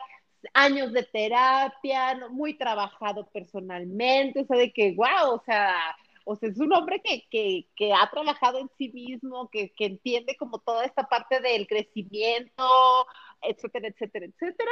años 0.53 0.93
de 0.93 1.03
terapia, 1.03 2.27
muy 2.29 2.53
trabajado 2.53 3.27
personalmente, 3.27 4.41
o 4.41 4.45
sea, 4.45 4.57
de 4.57 4.71
que, 4.71 4.93
wow, 4.93 5.33
o 5.33 5.43
sea, 5.45 5.75
o 6.23 6.35
sea, 6.35 6.49
es 6.49 6.57
un 6.59 6.71
hombre 6.73 7.01
que, 7.01 7.25
que, 7.29 7.67
que 7.75 7.93
ha 7.93 8.09
trabajado 8.09 8.59
en 8.59 8.69
sí 8.77 8.89
mismo, 8.93 9.49
que, 9.49 9.71
que 9.71 9.85
entiende 9.85 10.37
como 10.37 10.59
toda 10.59 10.85
esta 10.85 11.07
parte 11.07 11.41
del 11.41 11.67
crecimiento, 11.67 12.65
etcétera, 13.41 13.89
etcétera, 13.89 14.25
etcétera 14.25 14.71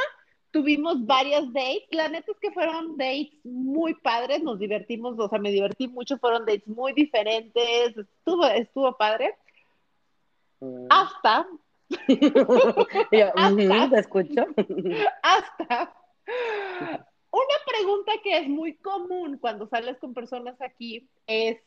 tuvimos 0.54 1.06
varias 1.06 1.52
dates. 1.52 1.88
La 1.92 2.08
neta 2.08 2.32
es 2.32 2.39
que 2.39 2.52
fueron 2.52 2.96
dates 2.96 3.44
muy 3.44 3.96
padres, 3.96 4.42
nos 4.42 4.58
divertimos, 4.60 5.20
o 5.20 5.28
sea, 5.28 5.39
me 5.39 5.52
divertí 5.52 5.89
mucho, 5.89 6.18
fueron 6.20 6.46
dates 6.46 6.68
muy 6.68 6.94
diferentes, 6.94 7.98
estuvo, 7.98 8.46
estuvo 8.46 8.96
padre. 8.96 9.36
Mm. 10.62 10.88
Hasta. 10.89 11.48
Yo, 13.12 13.28
hasta, 13.36 13.89
¿te 13.89 14.00
escucho? 14.00 14.46
hasta 15.22 15.94
una 17.34 17.56
pregunta 17.66 18.12
que 18.24 18.38
es 18.38 18.48
muy 18.48 18.76
común 18.76 19.39
cuando 19.39 19.68
sales 19.68 19.98
con 19.98 20.13
personas 20.13 20.56
aquí 20.62 21.10
es, 21.26 21.58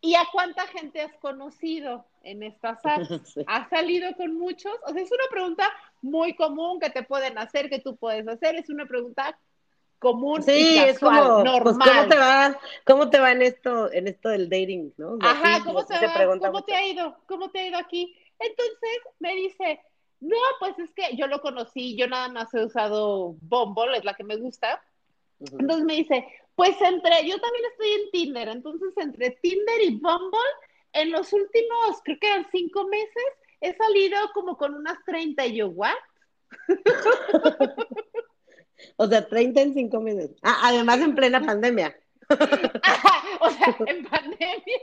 ¿y 0.00 0.14
a 0.14 0.26
cuánta 0.32 0.66
gente 0.68 1.00
has 1.00 1.16
conocido 1.18 2.04
en 2.22 2.42
estas 2.42 2.78
apps? 2.84 3.38
¿Has 3.46 3.68
salido 3.68 4.14
con 4.16 4.34
muchos? 4.34 4.72
O 4.86 4.92
sea, 4.92 5.02
es 5.02 5.10
una 5.10 5.28
pregunta 5.30 5.70
muy 6.02 6.34
común 6.34 6.80
que 6.80 6.90
te 6.90 7.02
pueden 7.02 7.38
hacer, 7.38 7.68
que 7.68 7.80
tú 7.80 7.96
puedes 7.96 8.26
hacer, 8.28 8.56
es 8.56 8.68
una 8.68 8.86
pregunta 8.86 9.38
común 9.98 10.42
sí, 10.42 10.52
y 10.52 10.76
casual, 10.76 10.90
es 10.90 10.98
como, 10.98 11.44
normal. 11.44 11.62
Pues, 11.62 11.76
¿cómo 11.76 12.08
te 12.08 12.18
va? 12.18 12.58
¿Cómo 12.84 13.10
te 13.10 13.18
va 13.18 13.32
en 13.32 13.42
esto, 13.42 13.92
en 13.92 14.08
esto 14.08 14.28
del 14.28 14.48
dating, 14.48 14.92
no? 14.96 15.18
Ajá, 15.20 15.64
¿cómo 15.64 15.84
te 15.84 15.94
va? 15.94 16.38
¿Cómo 16.38 16.62
te 16.62 16.74
ha 16.74 16.86
ido? 16.86 17.16
¿Cómo 17.26 17.50
te 17.50 17.60
ha 17.60 17.66
ido 17.66 17.78
aquí? 17.78 18.16
Entonces 18.38 19.00
me 19.18 19.34
dice, 19.34 19.80
no, 20.20 20.36
pues 20.60 20.78
es 20.78 20.92
que 20.92 21.16
yo 21.16 21.26
lo 21.26 21.40
conocí, 21.40 21.96
yo 21.96 22.06
nada 22.06 22.28
más 22.28 22.52
he 22.54 22.64
usado 22.64 23.34
Bumble, 23.40 23.96
es 23.96 24.04
la 24.04 24.14
que 24.14 24.24
me 24.24 24.36
gusta. 24.36 24.80
Entonces 25.40 25.84
me 25.84 25.94
dice, 25.94 26.26
pues 26.58 26.74
entre, 26.80 27.24
yo 27.24 27.40
también 27.40 27.64
estoy 27.70 27.92
en 27.92 28.10
Tinder, 28.10 28.48
entonces 28.48 28.92
entre 28.96 29.30
Tinder 29.30 29.80
y 29.80 29.94
Bumble, 29.94 30.40
en 30.92 31.12
los 31.12 31.32
últimos, 31.32 32.00
creo 32.02 32.18
que 32.20 32.26
eran 32.26 32.48
cinco 32.50 32.88
meses, 32.88 33.24
he 33.60 33.76
salido 33.76 34.18
como 34.34 34.56
con 34.56 34.74
unas 34.74 34.98
30 35.04 35.46
y 35.46 35.56
yo, 35.58 35.68
¿what? 35.68 35.94
O 38.96 39.06
sea, 39.06 39.28
30 39.28 39.60
en 39.60 39.74
5 39.74 40.00
meses. 40.00 40.30
Ah, 40.42 40.60
además 40.64 41.00
en 41.00 41.14
plena 41.14 41.40
pandemia. 41.40 41.96
o 43.40 43.50
sea, 43.50 43.76
en 43.86 44.04
pandemia, 44.04 44.80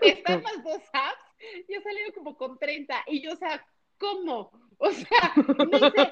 están 0.00 0.42
las 0.42 0.64
dos 0.64 0.82
apps, 0.92 1.36
yo 1.68 1.78
he 1.78 1.82
salido 1.82 2.12
como 2.14 2.36
con 2.36 2.58
30 2.58 3.04
y 3.08 3.22
yo, 3.22 3.32
o 3.32 3.36
sea, 3.36 3.66
¿cómo? 3.98 4.50
O 4.78 4.90
sea, 4.90 5.32
me 5.36 5.78
dice, 5.78 6.10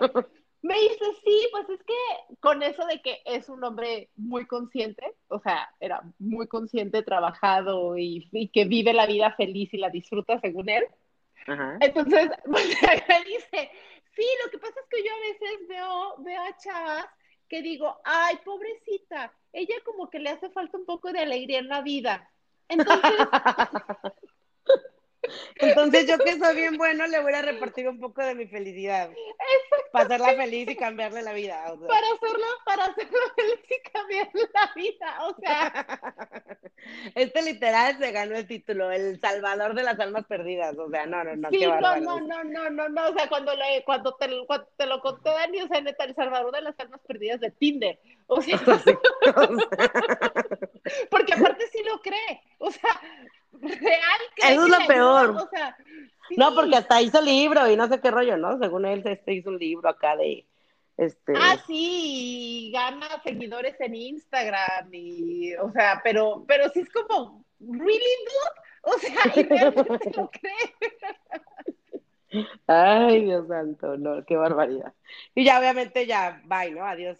me 0.64 0.74
dice, 0.80 1.04
sí, 1.24 1.48
pues 1.52 1.68
es 1.68 1.82
que 1.84 2.36
con 2.40 2.62
eso 2.62 2.86
de 2.86 3.00
que 3.02 3.20
es 3.26 3.48
un 3.48 3.62
hombre 3.64 4.08
muy 4.16 4.46
consciente, 4.46 5.14
o 5.28 5.38
sea, 5.38 5.68
era 5.78 6.02
muy 6.18 6.46
consciente, 6.46 7.02
trabajado 7.02 7.98
y, 7.98 8.28
y 8.32 8.48
que 8.48 8.64
vive 8.64 8.92
la 8.92 9.06
vida 9.06 9.34
feliz 9.36 9.72
y 9.74 9.78
la 9.78 9.90
disfruta 9.90 10.40
según 10.40 10.68
él. 10.68 10.84
Ajá. 11.46 11.76
Entonces, 11.80 12.30
pues, 12.46 12.66
me 13.08 13.24
dice, 13.24 13.70
Sí, 14.14 14.24
lo 14.44 14.50
que 14.50 14.58
pasa 14.58 14.74
es 14.80 14.86
que 14.88 15.02
yo 15.02 15.12
a 15.12 15.20
veces 15.20 15.68
veo, 15.68 16.16
veo 16.18 16.42
a 16.42 16.56
chavas 16.56 17.06
que 17.48 17.62
digo, 17.62 18.00
ay, 18.04 18.38
pobrecita, 18.44 19.32
ella 19.52 19.74
como 19.84 20.08
que 20.08 20.18
le 20.18 20.30
hace 20.30 20.50
falta 20.50 20.78
un 20.78 20.86
poco 20.86 21.12
de 21.12 21.20
alegría 21.20 21.58
en 21.58 21.68
la 21.68 21.82
vida. 21.82 22.30
Entonces, 22.68 23.10
Entonces 25.56 26.06
yo 26.06 26.18
que 26.18 26.38
soy 26.38 26.54
bien 26.56 26.76
bueno 26.76 27.06
le 27.06 27.20
voy 27.20 27.32
a 27.32 27.42
repartir 27.42 27.88
un 27.88 27.98
poco 27.98 28.22
de 28.22 28.34
mi 28.34 28.46
felicidad. 28.46 29.10
Para 29.94 30.16
hacerla 30.16 30.42
feliz 30.42 30.68
y 30.68 30.76
cambiarle 30.76 31.22
la 31.22 31.32
vida. 31.32 31.62
Para 31.64 32.06
hacerla, 32.08 32.46
para 32.64 32.84
hacerla 32.86 33.20
feliz 33.36 33.60
y 33.70 33.90
cambiarle 33.90 34.50
la 34.52 34.72
vida. 34.74 35.26
O 35.26 35.36
sea. 35.40 35.86
Este 37.14 37.42
literal 37.42 37.98
se 37.98 38.10
ganó 38.12 38.36
el 38.36 38.46
título, 38.46 38.90
el 38.90 39.20
salvador 39.20 39.74
de 39.74 39.82
las 39.82 39.98
almas 40.00 40.24
perdidas. 40.26 40.76
O 40.78 40.88
sea, 40.90 41.04
no, 41.06 41.24
no, 41.24 41.36
no. 41.36 41.50
Sí, 41.50 41.66
no, 41.66 41.80
no, 41.80 42.20
no, 42.20 42.44
no, 42.44 42.70
no, 42.70 42.88
no. 42.88 43.08
O 43.08 43.14
sea, 43.14 43.28
cuando, 43.28 43.54
le, 43.54 43.84
cuando, 43.84 44.14
te, 44.14 44.28
cuando 44.46 44.66
te 44.76 44.86
lo 44.86 45.00
conté 45.00 45.30
Dani, 45.30 45.62
o 45.62 45.68
sea, 45.68 45.80
neta, 45.80 46.04
el 46.04 46.14
salvador 46.14 46.52
de 46.52 46.60
las 46.62 46.78
almas 46.78 47.00
perdidas 47.06 47.40
de 47.40 47.50
Tinder. 47.50 47.98
O 48.26 48.40
sea. 48.40 48.58
porque 51.10 51.34
aparte 51.34 51.66
sí 51.68 51.82
lo 51.84 52.00
cree. 52.00 52.42
O 52.58 52.70
sea, 52.70 53.00
real 53.52 54.20
que 54.36 54.52
Eso 54.52 54.64
es 54.64 54.70
lo 54.70 54.86
peor. 54.86 55.48
No, 56.36 56.54
porque 56.54 56.76
hasta 56.76 57.02
hizo 57.02 57.20
libro 57.20 57.70
y 57.70 57.76
no 57.76 57.88
sé 57.88 58.00
qué 58.00 58.10
rollo, 58.10 58.36
¿no? 58.36 58.58
Según 58.58 58.86
él, 58.86 59.02
este 59.04 59.34
hizo 59.34 59.50
un 59.50 59.58
libro 59.58 59.88
acá 59.88 60.16
de. 60.16 60.46
Este... 60.96 61.32
Ah, 61.36 61.56
sí, 61.66 62.70
gana 62.72 63.20
seguidores 63.22 63.74
en 63.80 63.96
Instagram 63.96 64.88
y, 64.92 65.54
o 65.56 65.70
sea, 65.72 66.00
pero, 66.04 66.44
pero 66.46 66.68
sí 66.70 66.80
es 66.80 66.90
como, 66.90 67.44
¿really, 67.58 67.98
dude? 67.98 68.62
O 68.82 68.98
sea, 68.98 69.32
y 69.34 69.42
realmente 69.42 70.12
lo 70.16 70.30
cree. 70.40 70.74
Ay, 72.66 73.24
Dios 73.24 73.48
santo, 73.48 73.96
no, 73.96 74.24
qué 74.24 74.36
barbaridad. 74.36 74.92
Y 75.34 75.44
ya, 75.44 75.58
obviamente, 75.58 76.06
ya, 76.06 76.40
bye, 76.44 76.70
¿no? 76.70 76.84
Adiós. 76.84 77.18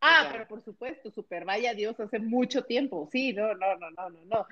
Ah, 0.00 0.28
pero 0.30 0.46
por 0.46 0.62
supuesto, 0.62 1.10
super 1.10 1.44
vaya 1.44 1.74
Dios, 1.74 1.98
hace 1.98 2.20
mucho 2.20 2.62
tiempo. 2.64 3.08
Sí, 3.10 3.32
no, 3.32 3.54
no, 3.54 3.76
no, 3.76 3.90
no, 3.90 4.10
no, 4.10 4.24
no. 4.26 4.46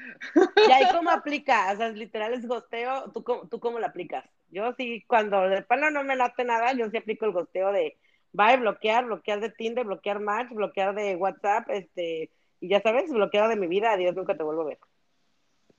¿Y 0.68 0.72
ahí 0.72 0.86
cómo 0.92 1.10
aplica? 1.10 1.72
O 1.72 1.76
sea, 1.76 1.88
literal 1.90 2.34
es 2.34 2.46
gosteo, 2.46 3.10
¿tú, 3.12 3.24
¿tú 3.48 3.60
cómo 3.60 3.78
lo 3.78 3.86
aplicas? 3.86 4.24
Yo 4.50 4.72
sí, 4.76 5.04
cuando 5.06 5.48
de 5.48 5.62
palo 5.62 5.90
no 5.90 6.02
me 6.02 6.16
late 6.16 6.44
nada, 6.44 6.72
yo 6.72 6.90
sí 6.90 6.96
aplico 6.96 7.26
el 7.26 7.32
gosteo 7.32 7.70
de 7.72 7.96
bye, 8.32 8.56
bloquear, 8.56 9.06
bloquear 9.06 9.40
de 9.40 9.50
Tinder, 9.50 9.84
bloquear 9.84 10.20
Match, 10.20 10.50
bloquear 10.50 10.94
de 10.94 11.16
WhatsApp, 11.16 11.68
este, 11.70 12.30
y 12.60 12.68
ya 12.68 12.80
sabes, 12.80 13.10
bloquear 13.10 13.48
de 13.48 13.56
mi 13.56 13.66
vida, 13.66 13.92
adiós, 13.92 14.14
nunca 14.14 14.36
te 14.36 14.42
vuelvo 14.42 14.62
a 14.62 14.66
ver. 14.66 14.78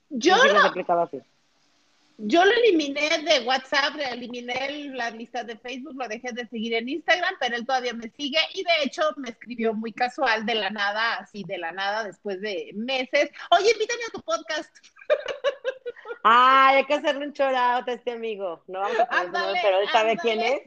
Yo, 0.10 0.36
yo 0.36 0.54
lo... 0.54 0.60
aplicado 0.62 1.02
así. 1.02 1.22
Yo 2.20 2.44
lo 2.44 2.52
eliminé 2.52 3.10
de 3.24 3.46
WhatsApp, 3.46 3.96
eliminé 4.12 4.90
la 4.96 5.12
lista 5.12 5.44
de 5.44 5.56
Facebook, 5.56 5.96
lo 5.96 6.08
dejé 6.08 6.32
de 6.34 6.48
seguir 6.48 6.74
en 6.74 6.90
Instagram, 6.90 7.36
pero 7.40 7.56
él 7.56 7.66
todavía 7.66 7.94
me 7.94 8.10
sigue 8.10 8.40
y 8.56 8.64
de 8.64 8.84
hecho 8.84 9.04
me 9.18 9.30
escribió 9.30 9.74
muy 9.76 9.94
casual 9.94 10.44
de 10.46 10.56
la 10.56 10.72
nada, 10.72 11.18
así 11.18 11.44
de 11.44 11.60
la 11.60 11.72
nada, 11.72 12.04
después 12.04 12.42
de 12.42 12.72
meses. 12.74 13.30
Oye, 13.52 13.72
invítame 13.72 14.02
a 14.08 14.12
tu 14.12 14.22
podcast. 14.24 14.76
Ay, 16.24 16.78
hay 16.78 16.86
que 16.86 16.96
hacerle 16.96 17.28
un 17.28 17.34
chorado 17.34 17.84
a 17.88 17.94
este 17.94 18.12
amigo. 18.12 18.64
No 18.68 18.80
vamos 18.80 19.00
a 19.00 19.06
poner 19.08 19.62
pero 19.62 19.80
él 19.80 19.88
sabe 19.90 20.18
quién 20.18 20.42
es. 20.42 20.62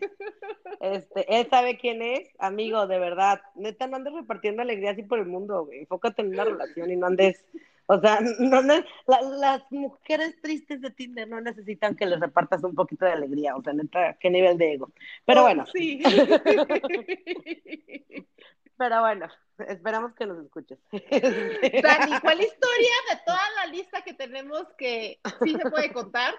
Este, 0.81 1.37
él 1.37 1.49
sabe 1.51 1.77
quién 1.77 2.01
es, 2.01 2.29
amigo, 2.39 2.87
de 2.87 2.99
verdad. 2.99 3.43
Neta, 3.57 3.87
no 3.87 3.97
andes 3.97 4.15
repartiendo 4.15 4.63
alegría 4.63 4.93
así 4.93 5.03
por 5.03 5.19
el 5.19 5.27
mundo, 5.27 5.67
güey. 5.67 5.81
Enfócate 5.81 6.23
en 6.23 6.29
una 6.29 6.45
relación 6.45 6.91
y 6.91 6.97
no 6.97 7.09
andes 7.09 7.45
o 7.93 8.01
sea, 8.01 8.21
no, 8.39 8.63
las 9.07 9.63
mujeres 9.71 10.41
tristes 10.41 10.81
de 10.81 10.91
Tinder 10.91 11.29
no 11.29 11.41
necesitan 11.41 11.97
que 11.97 12.07
les 12.07 12.21
repartas 12.21 12.63
un 12.63 12.77
poquito 12.77 13.05
de 13.05 13.11
alegría, 13.13 13.57
o 13.57 13.63
sea, 13.65 13.73
neta, 13.73 14.17
qué 14.21 14.31
nivel 14.31 14.57
de 14.59 14.75
ego. 14.75 14.93
Pero 15.27 15.41
oh, 15.41 15.45
bueno. 15.45 15.67
Sí. 15.73 16.01
Pero 18.77 19.01
bueno, 19.01 19.27
esperamos 19.67 20.15
que 20.15 20.25
nos 20.25 20.39
escuches. 20.39 20.79
Dani, 20.93 22.21
¿cuál 22.21 22.41
historia 22.41 22.95
de 23.11 23.17
toda 23.27 23.43
la 23.57 23.67
lista 23.67 24.03
que 24.03 24.15
tenemos 24.15 24.69
que 24.79 25.19
sí 25.43 25.57
se 25.61 25.69
puede 25.69 25.93
contar 25.93 26.37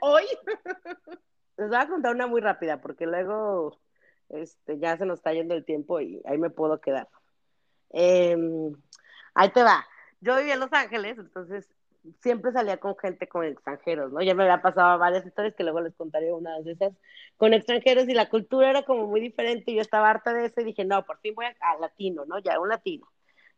hoy? 0.00 0.24
Les 1.56 1.68
voy 1.68 1.78
a 1.78 1.88
contar 1.88 2.14
una 2.14 2.26
muy 2.26 2.42
rápida, 2.42 2.78
porque 2.80 3.06
luego 3.06 3.80
este, 4.28 4.78
ya 4.78 4.98
se 4.98 5.06
nos 5.06 5.18
está 5.18 5.32
yendo 5.32 5.54
el 5.54 5.64
tiempo 5.64 5.98
y 5.98 6.20
ahí 6.26 6.36
me 6.36 6.50
puedo 6.50 6.78
quedar. 6.78 7.08
Em, 7.90 8.74
ahí 9.34 9.48
te 9.50 9.62
va 9.62 9.86
yo 10.20 10.36
vivía 10.36 10.54
en 10.54 10.60
Los 10.60 10.72
Ángeles, 10.72 11.18
entonces 11.18 11.68
siempre 12.20 12.52
salía 12.52 12.78
con 12.78 12.96
gente 12.96 13.28
con 13.28 13.44
extranjeros, 13.44 14.12
¿no? 14.12 14.22
Ya 14.22 14.34
me 14.34 14.44
había 14.44 14.62
pasado 14.62 14.98
varias 14.98 15.26
historias 15.26 15.54
que 15.54 15.62
luego 15.62 15.80
les 15.80 15.94
contaré 15.94 16.32
una 16.32 16.58
de 16.60 16.72
esas 16.72 16.92
con 17.36 17.54
extranjeros 17.54 18.08
y 18.08 18.14
la 18.14 18.28
cultura 18.28 18.70
era 18.70 18.82
como 18.84 19.06
muy 19.06 19.20
diferente 19.20 19.70
y 19.70 19.76
yo 19.76 19.80
estaba 19.82 20.10
harta 20.10 20.32
de 20.32 20.46
eso 20.46 20.60
y 20.60 20.64
dije, 20.64 20.84
no, 20.84 21.04
por 21.04 21.18
fin 21.20 21.34
voy 21.34 21.46
a, 21.46 21.78
latino, 21.78 22.24
¿no? 22.24 22.38
Ya 22.38 22.58
un 22.60 22.68
latino. 22.68 23.06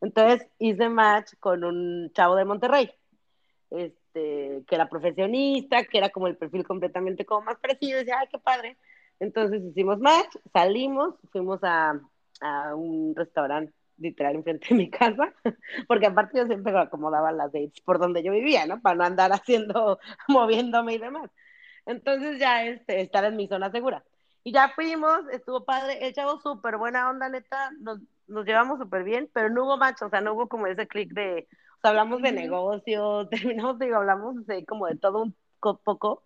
Entonces 0.01 0.47
hice 0.59 0.89
match 0.89 1.33
con 1.39 1.63
un 1.63 2.11
chavo 2.13 2.35
de 2.35 2.45
Monterrey, 2.45 2.91
este, 3.69 4.63
que 4.67 4.75
era 4.75 4.89
profesionista, 4.89 5.83
que 5.85 5.97
era 5.97 6.09
como 6.09 6.27
el 6.27 6.37
perfil 6.37 6.65
completamente 6.65 7.25
como 7.25 7.45
más 7.45 7.57
parecido, 7.59 7.97
y 7.97 8.01
decía, 8.01 8.19
ay, 8.19 8.27
qué 8.31 8.39
padre. 8.39 8.77
Entonces 9.19 9.63
hicimos 9.63 9.99
match, 9.99 10.35
salimos, 10.51 11.15
fuimos 11.31 11.59
a, 11.63 11.99
a 12.41 12.75
un 12.75 13.15
restaurante 13.15 13.73
literal 14.01 14.35
enfrente 14.35 14.67
de 14.69 14.75
mi 14.75 14.89
casa, 14.89 15.33
porque 15.87 16.07
aparte 16.07 16.37
yo 16.37 16.45
siempre 16.47 16.77
acomodaba 16.77 17.31
las 17.31 17.51
dates 17.51 17.81
por 17.81 17.99
donde 17.99 18.23
yo 18.23 18.31
vivía, 18.31 18.65
¿no? 18.65 18.81
Para 18.81 18.95
no 18.95 19.03
andar 19.03 19.31
haciendo, 19.33 19.99
moviéndome 20.27 20.95
y 20.95 20.97
demás. 20.97 21.29
Entonces 21.85 22.39
ya 22.39 22.65
este, 22.65 23.01
estar 23.01 23.23
en 23.25 23.35
mi 23.35 23.47
zona 23.47 23.71
segura. 23.71 24.03
Y 24.43 24.53
ya 24.53 24.69
fuimos, 24.69 25.21
estuvo 25.31 25.65
padre, 25.65 26.05
el 26.05 26.13
chavo 26.13 26.39
súper 26.41 26.77
buena 26.77 27.09
onda, 27.09 27.29
neta, 27.29 27.71
nos, 27.79 27.99
nos 28.27 28.45
llevamos 28.45 28.79
súper 28.79 29.03
bien, 29.03 29.29
pero 29.33 29.49
no 29.49 29.65
hubo 29.65 29.77
match, 29.77 30.01
o 30.01 30.09
sea, 30.09 30.21
no 30.21 30.33
hubo 30.33 30.47
como 30.47 30.67
ese 30.67 30.87
clic 30.87 31.13
de, 31.13 31.47
o 31.77 31.81
sea, 31.81 31.91
hablamos 31.91 32.21
de 32.21 32.31
negocios, 32.31 33.29
terminamos, 33.29 33.77
digo, 33.79 33.97
hablamos 33.97 34.45
de, 34.47 34.65
como 34.65 34.87
de 34.87 34.97
todo 34.97 35.23
un 35.23 35.35
poco, 35.83 36.23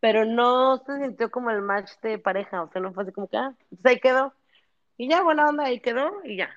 pero 0.00 0.24
no 0.26 0.78
se 0.84 0.98
sintió 0.98 1.30
como 1.30 1.50
el 1.50 1.62
match 1.62 1.92
de 2.02 2.18
pareja, 2.18 2.62
o 2.62 2.70
sea, 2.70 2.82
no 2.82 2.92
fue 2.92 3.04
así 3.04 3.12
como 3.12 3.28
que, 3.28 3.36
ah, 3.38 3.54
pues 3.70 3.86
ahí 3.86 4.00
quedó. 4.00 4.34
Y 4.96 5.08
ya, 5.08 5.22
buena 5.22 5.48
onda, 5.48 5.64
ahí 5.64 5.80
quedó, 5.80 6.10
y 6.24 6.36
ya, 6.36 6.50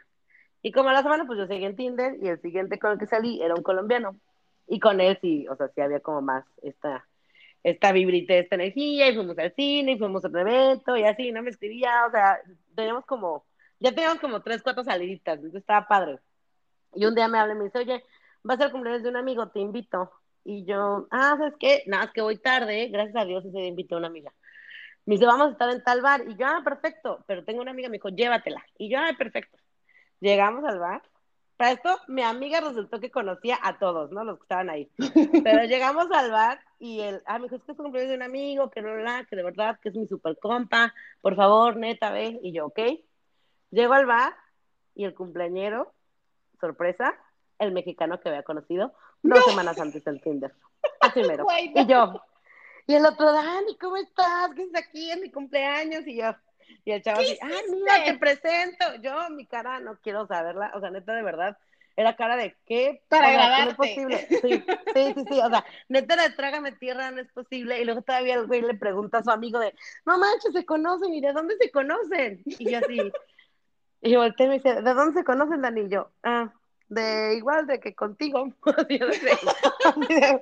y 0.68 0.72
como 0.74 0.90
a 0.90 0.94
la 0.94 1.02
semana, 1.02 1.26
pues 1.26 1.40
yo 1.40 1.48
seguí 1.48 1.64
en 1.64 1.78
Tinder 1.78 2.18
y 2.22 2.28
el 2.28 2.42
siguiente 2.42 2.78
con 2.78 2.92
el 2.92 3.00
que 3.00 3.08
salí 3.08 3.42
era 3.42 3.56
un 3.56 3.64
colombiano. 3.64 4.20
Y 4.68 4.82
con 4.82 5.00
él 5.00 5.18
sí, 5.22 5.48
o 5.48 5.56
sea, 5.56 5.70
sí 5.70 5.80
había 5.80 6.02
como 6.02 6.22
más 6.22 6.44
esta, 6.62 7.08
esta 7.64 7.94
vibrita, 7.94 8.34
esta 8.34 8.56
energía, 8.56 9.08
y 9.08 9.16
fuimos 9.16 9.38
al 9.38 9.56
cine, 9.56 9.94
y 9.94 9.98
fuimos 9.98 10.26
a 10.26 10.28
otro 10.28 10.42
evento, 10.42 10.98
y 10.98 11.06
así, 11.06 11.32
no 11.32 11.42
me 11.42 11.52
escribía, 11.52 12.06
o 12.06 12.12
sea, 12.12 12.42
teníamos 12.76 13.06
como, 13.06 13.46
ya 13.80 13.94
teníamos 13.94 14.20
como 14.20 14.42
tres, 14.42 14.62
cuatro 14.62 14.84
saliditas, 14.84 15.36
entonces 15.36 15.62
estaba 15.62 15.88
padre. 15.88 16.20
Y 16.96 17.06
un 17.06 17.16
día 17.16 17.30
me 17.30 17.40
habla 17.40 17.54
y 17.54 17.58
me 17.60 17.64
dice, 17.64 17.80
oye, 17.80 18.04
va 18.48 18.56
a 18.56 18.58
ser 18.58 18.70
cumpleaños 18.70 19.04
de 19.04 19.10
un 19.10 19.16
amigo, 19.16 19.48
te 19.48 19.62
invito. 19.62 20.12
Y 20.44 20.66
yo, 20.66 21.08
ah, 21.12 21.36
¿sabes 21.38 21.54
qué? 21.62 21.84
Nada, 21.88 22.06
es 22.06 22.12
que 22.12 22.22
voy 22.22 22.40
tarde, 22.40 22.90
gracias 22.90 23.16
a 23.16 23.24
Dios 23.24 23.46
ese 23.46 23.58
día 23.58 23.68
invité 23.68 23.96
a 23.96 24.00
una 24.00 24.08
amiga. 24.08 24.34
Me 25.06 25.16
dice, 25.16 25.26
vamos 25.26 25.48
a 25.48 25.52
estar 25.52 25.70
en 25.70 25.82
tal 25.82 26.02
bar. 26.02 26.24
Y 26.28 26.36
yo, 26.36 26.46
ah, 26.46 26.62
perfecto, 26.62 27.24
pero 27.26 27.46
tengo 27.46 27.62
una 27.62 27.72
amiga, 27.72 27.88
me 27.88 27.94
dijo, 28.00 28.10
llévatela. 28.10 28.66
Y 28.78 28.90
yo, 28.90 29.00
ah, 29.00 29.16
perfecto. 29.18 29.58
Llegamos 30.20 30.64
al 30.66 30.80
bar. 30.80 31.02
Para 31.58 31.72
esto, 31.72 31.90
mi 32.08 32.22
amiga 32.22 32.62
resultó 32.62 33.00
que 33.00 33.10
conocía 33.10 33.58
a 33.64 33.80
todos, 33.80 34.12
¿no? 34.12 34.24
Los 34.24 34.38
que 34.38 34.44
estaban 34.44 34.70
ahí. 34.70 34.92
Pero 35.44 35.64
llegamos 35.68 36.08
al 36.12 36.32
bar 36.32 36.60
y 36.78 37.00
él, 37.00 37.24
ah, 37.26 37.40
me 37.40 37.46
dijo, 37.46 37.56
es 37.56 37.64
que 37.64 37.72
es 37.72 37.78
cumpleaños 37.78 38.12
de 38.12 38.18
un 38.18 38.24
amigo, 38.24 38.70
que 38.70 38.82
no, 38.82 38.96
la, 38.96 39.26
que 39.26 39.36
de 39.36 39.44
verdad, 39.44 39.80
que 39.82 39.90
es 39.90 39.96
mi 39.96 40.08
super 40.08 40.38
compa, 40.38 40.94
por 41.22 41.36
favor, 41.36 41.76
neta, 41.78 42.12
ve. 42.12 42.40
Y 42.44 42.52
yo, 42.52 42.68
ok. 42.68 42.80
Llego 43.72 43.94
al 43.94 44.06
bar 44.06 44.36
y 44.94 45.06
el 45.06 45.16
cumpleañero, 45.16 45.94
sorpresa, 46.60 47.16
el 47.60 47.72
mexicano 47.72 48.20
que 48.20 48.30
había 48.30 48.44
conocido 48.44 48.94
dos 49.24 49.44
semanas 49.46 49.80
antes 49.80 50.04
del 50.04 50.22
Tinder. 50.22 50.54
Así 51.02 51.22
mero. 51.22 51.46
Y 51.74 51.86
yo, 51.88 52.22
y 52.90 52.96
el 52.96 53.06
otro, 53.06 53.34
Dani, 53.34 53.76
¿cómo 53.78 53.98
estás? 53.98 54.52
¿Qué 54.56 54.64
estás 54.64 54.84
aquí 54.88 55.12
en 55.12 55.22
mi 55.22 55.30
cumpleaños? 55.30 56.08
Y 56.08 56.16
yo, 56.16 56.34
y 56.86 56.92
el 56.92 57.02
chavo 57.02 57.20
así, 57.20 57.38
ah, 57.42 57.50
mira, 57.70 58.06
te 58.06 58.18
presento. 58.18 58.86
Yo, 59.02 59.30
mi 59.30 59.46
cara, 59.46 59.80
no 59.80 59.98
quiero 60.02 60.28
saberla. 60.28 60.72
O 60.76 60.80
sea, 60.80 60.90
neta, 60.90 61.14
de 61.14 61.24
verdad, 61.24 61.58
era 61.96 62.16
cara 62.16 62.38
de 62.38 62.56
¿qué? 62.66 63.02
Para 63.10 63.62
o 63.62 63.66
no 63.66 63.72
es 63.72 63.76
posible. 63.76 64.28
Sí, 64.30 64.38
sí, 64.42 65.14
sí, 65.16 65.26
sí. 65.30 65.40
O 65.40 65.50
sea, 65.50 65.66
neta 65.90 66.16
de 66.16 66.30
trágame 66.30 66.72
tierra, 66.74 67.12
no 67.12 67.22
es 67.22 67.32
posible. 67.32 67.82
Y 67.82 67.86
luego 67.86 68.04
todavía 68.04 68.36
el 68.36 68.48
güey 68.48 68.62
le 68.62 68.76
pregunta 68.76 69.18
a 69.18 69.24
su 69.24 69.32
amigo 69.32 69.60
de, 69.60 69.74
no 70.06 70.18
manches, 70.18 70.54
se 70.54 70.66
conocen, 70.66 71.14
y 71.14 71.22
de 71.22 71.34
dónde 71.34 71.58
se 71.58 71.72
conocen. 71.72 72.42
Y 72.46 72.72
yo 72.72 72.78
así, 72.78 73.12
y 74.02 74.16
volteé 74.16 74.46
y 74.46 74.50
me 74.50 74.56
dice, 74.56 74.82
¿de 74.82 74.94
dónde 74.94 75.20
se 75.20 75.26
conocen, 75.26 75.62
Dani? 75.62 75.82
Y 75.82 75.90
yo, 75.90 76.12
ah, 76.24 76.54
de 76.90 77.36
igual 77.36 77.68
de 77.68 77.80
que 77.80 77.96
contigo. 77.96 78.48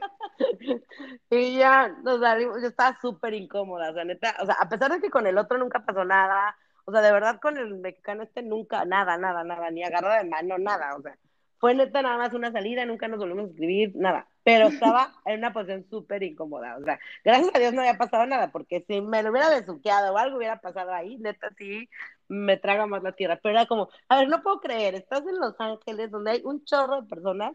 y 1.30 1.58
ya 1.58 1.90
nos 2.04 2.20
salimos, 2.20 2.62
yo 2.62 2.68
estaba 2.68 2.98
súper 3.02 3.34
incómoda, 3.34 3.92
o 3.92 3.94
sea, 3.94 4.06
neta, 4.06 4.36
o 4.42 4.46
sea, 4.46 4.56
a 4.56 4.70
pesar 4.70 4.92
de 4.92 5.02
que 5.02 5.10
con 5.10 5.28
el 5.28 5.38
otro 5.38 5.58
nunca 5.58 5.86
pasó 5.86 6.06
nada, 6.06 6.56
o 6.86 6.92
sea, 6.92 7.02
de 7.02 7.12
verdad 7.12 7.40
con 7.42 7.58
el 7.58 7.76
mexicano 7.76 8.24
este 8.24 8.42
nunca, 8.42 8.86
nada, 8.86 9.18
nada, 9.18 9.44
nada, 9.44 9.72
ni 9.72 9.84
agarra 9.84 10.18
de 10.18 10.30
mano, 10.30 10.58
nada, 10.58 10.96
o 10.96 11.02
sea, 11.02 11.18
fue 11.58 11.74
neta 11.74 12.02
nada 12.02 12.18
más 12.18 12.34
una 12.34 12.52
salida, 12.52 12.86
nunca 12.86 13.08
nos 13.08 13.20
volvimos 13.20 13.46
a 13.46 13.50
escribir, 13.50 13.94
nada, 13.96 14.28
pero 14.44 14.68
estaba 14.68 15.14
en 15.26 15.40
una 15.40 15.54
posición 15.54 15.86
súper 15.90 16.24
incómoda, 16.24 16.78
o 16.78 16.84
sea, 16.84 17.00
gracias 17.24 17.56
a 17.56 17.60
Dios 17.60 17.74
no 17.74 17.82
había 17.82 17.98
pasado 17.98 18.26
nada, 18.26 18.52
porque 18.52 18.84
si 18.88 19.02
me 19.02 19.24
lo 19.24 19.32
hubiera 19.32 19.50
besuqueado 19.50 20.14
o 20.14 20.18
algo 20.18 20.38
hubiera 20.38 20.60
pasado 20.60 20.94
ahí, 20.94 21.18
neta 21.18 21.50
sí, 21.58 21.90
me 22.28 22.58
traga 22.58 22.86
más 22.86 23.04
la 23.04 23.14
tierra, 23.14 23.40
pero 23.42 23.58
era 23.58 23.66
como, 23.66 23.90
a 24.10 24.18
ver, 24.18 24.30
no 24.30 24.42
puedo 24.44 24.60
creer, 24.60 24.96
estás 24.96 25.22
en 25.22 25.40
Los 25.40 25.56
Ángeles 25.60 26.12
donde 26.12 26.32
hay 26.32 26.42
un 26.44 26.64
chorro 26.66 27.02
de 27.02 27.08
personas, 27.08 27.54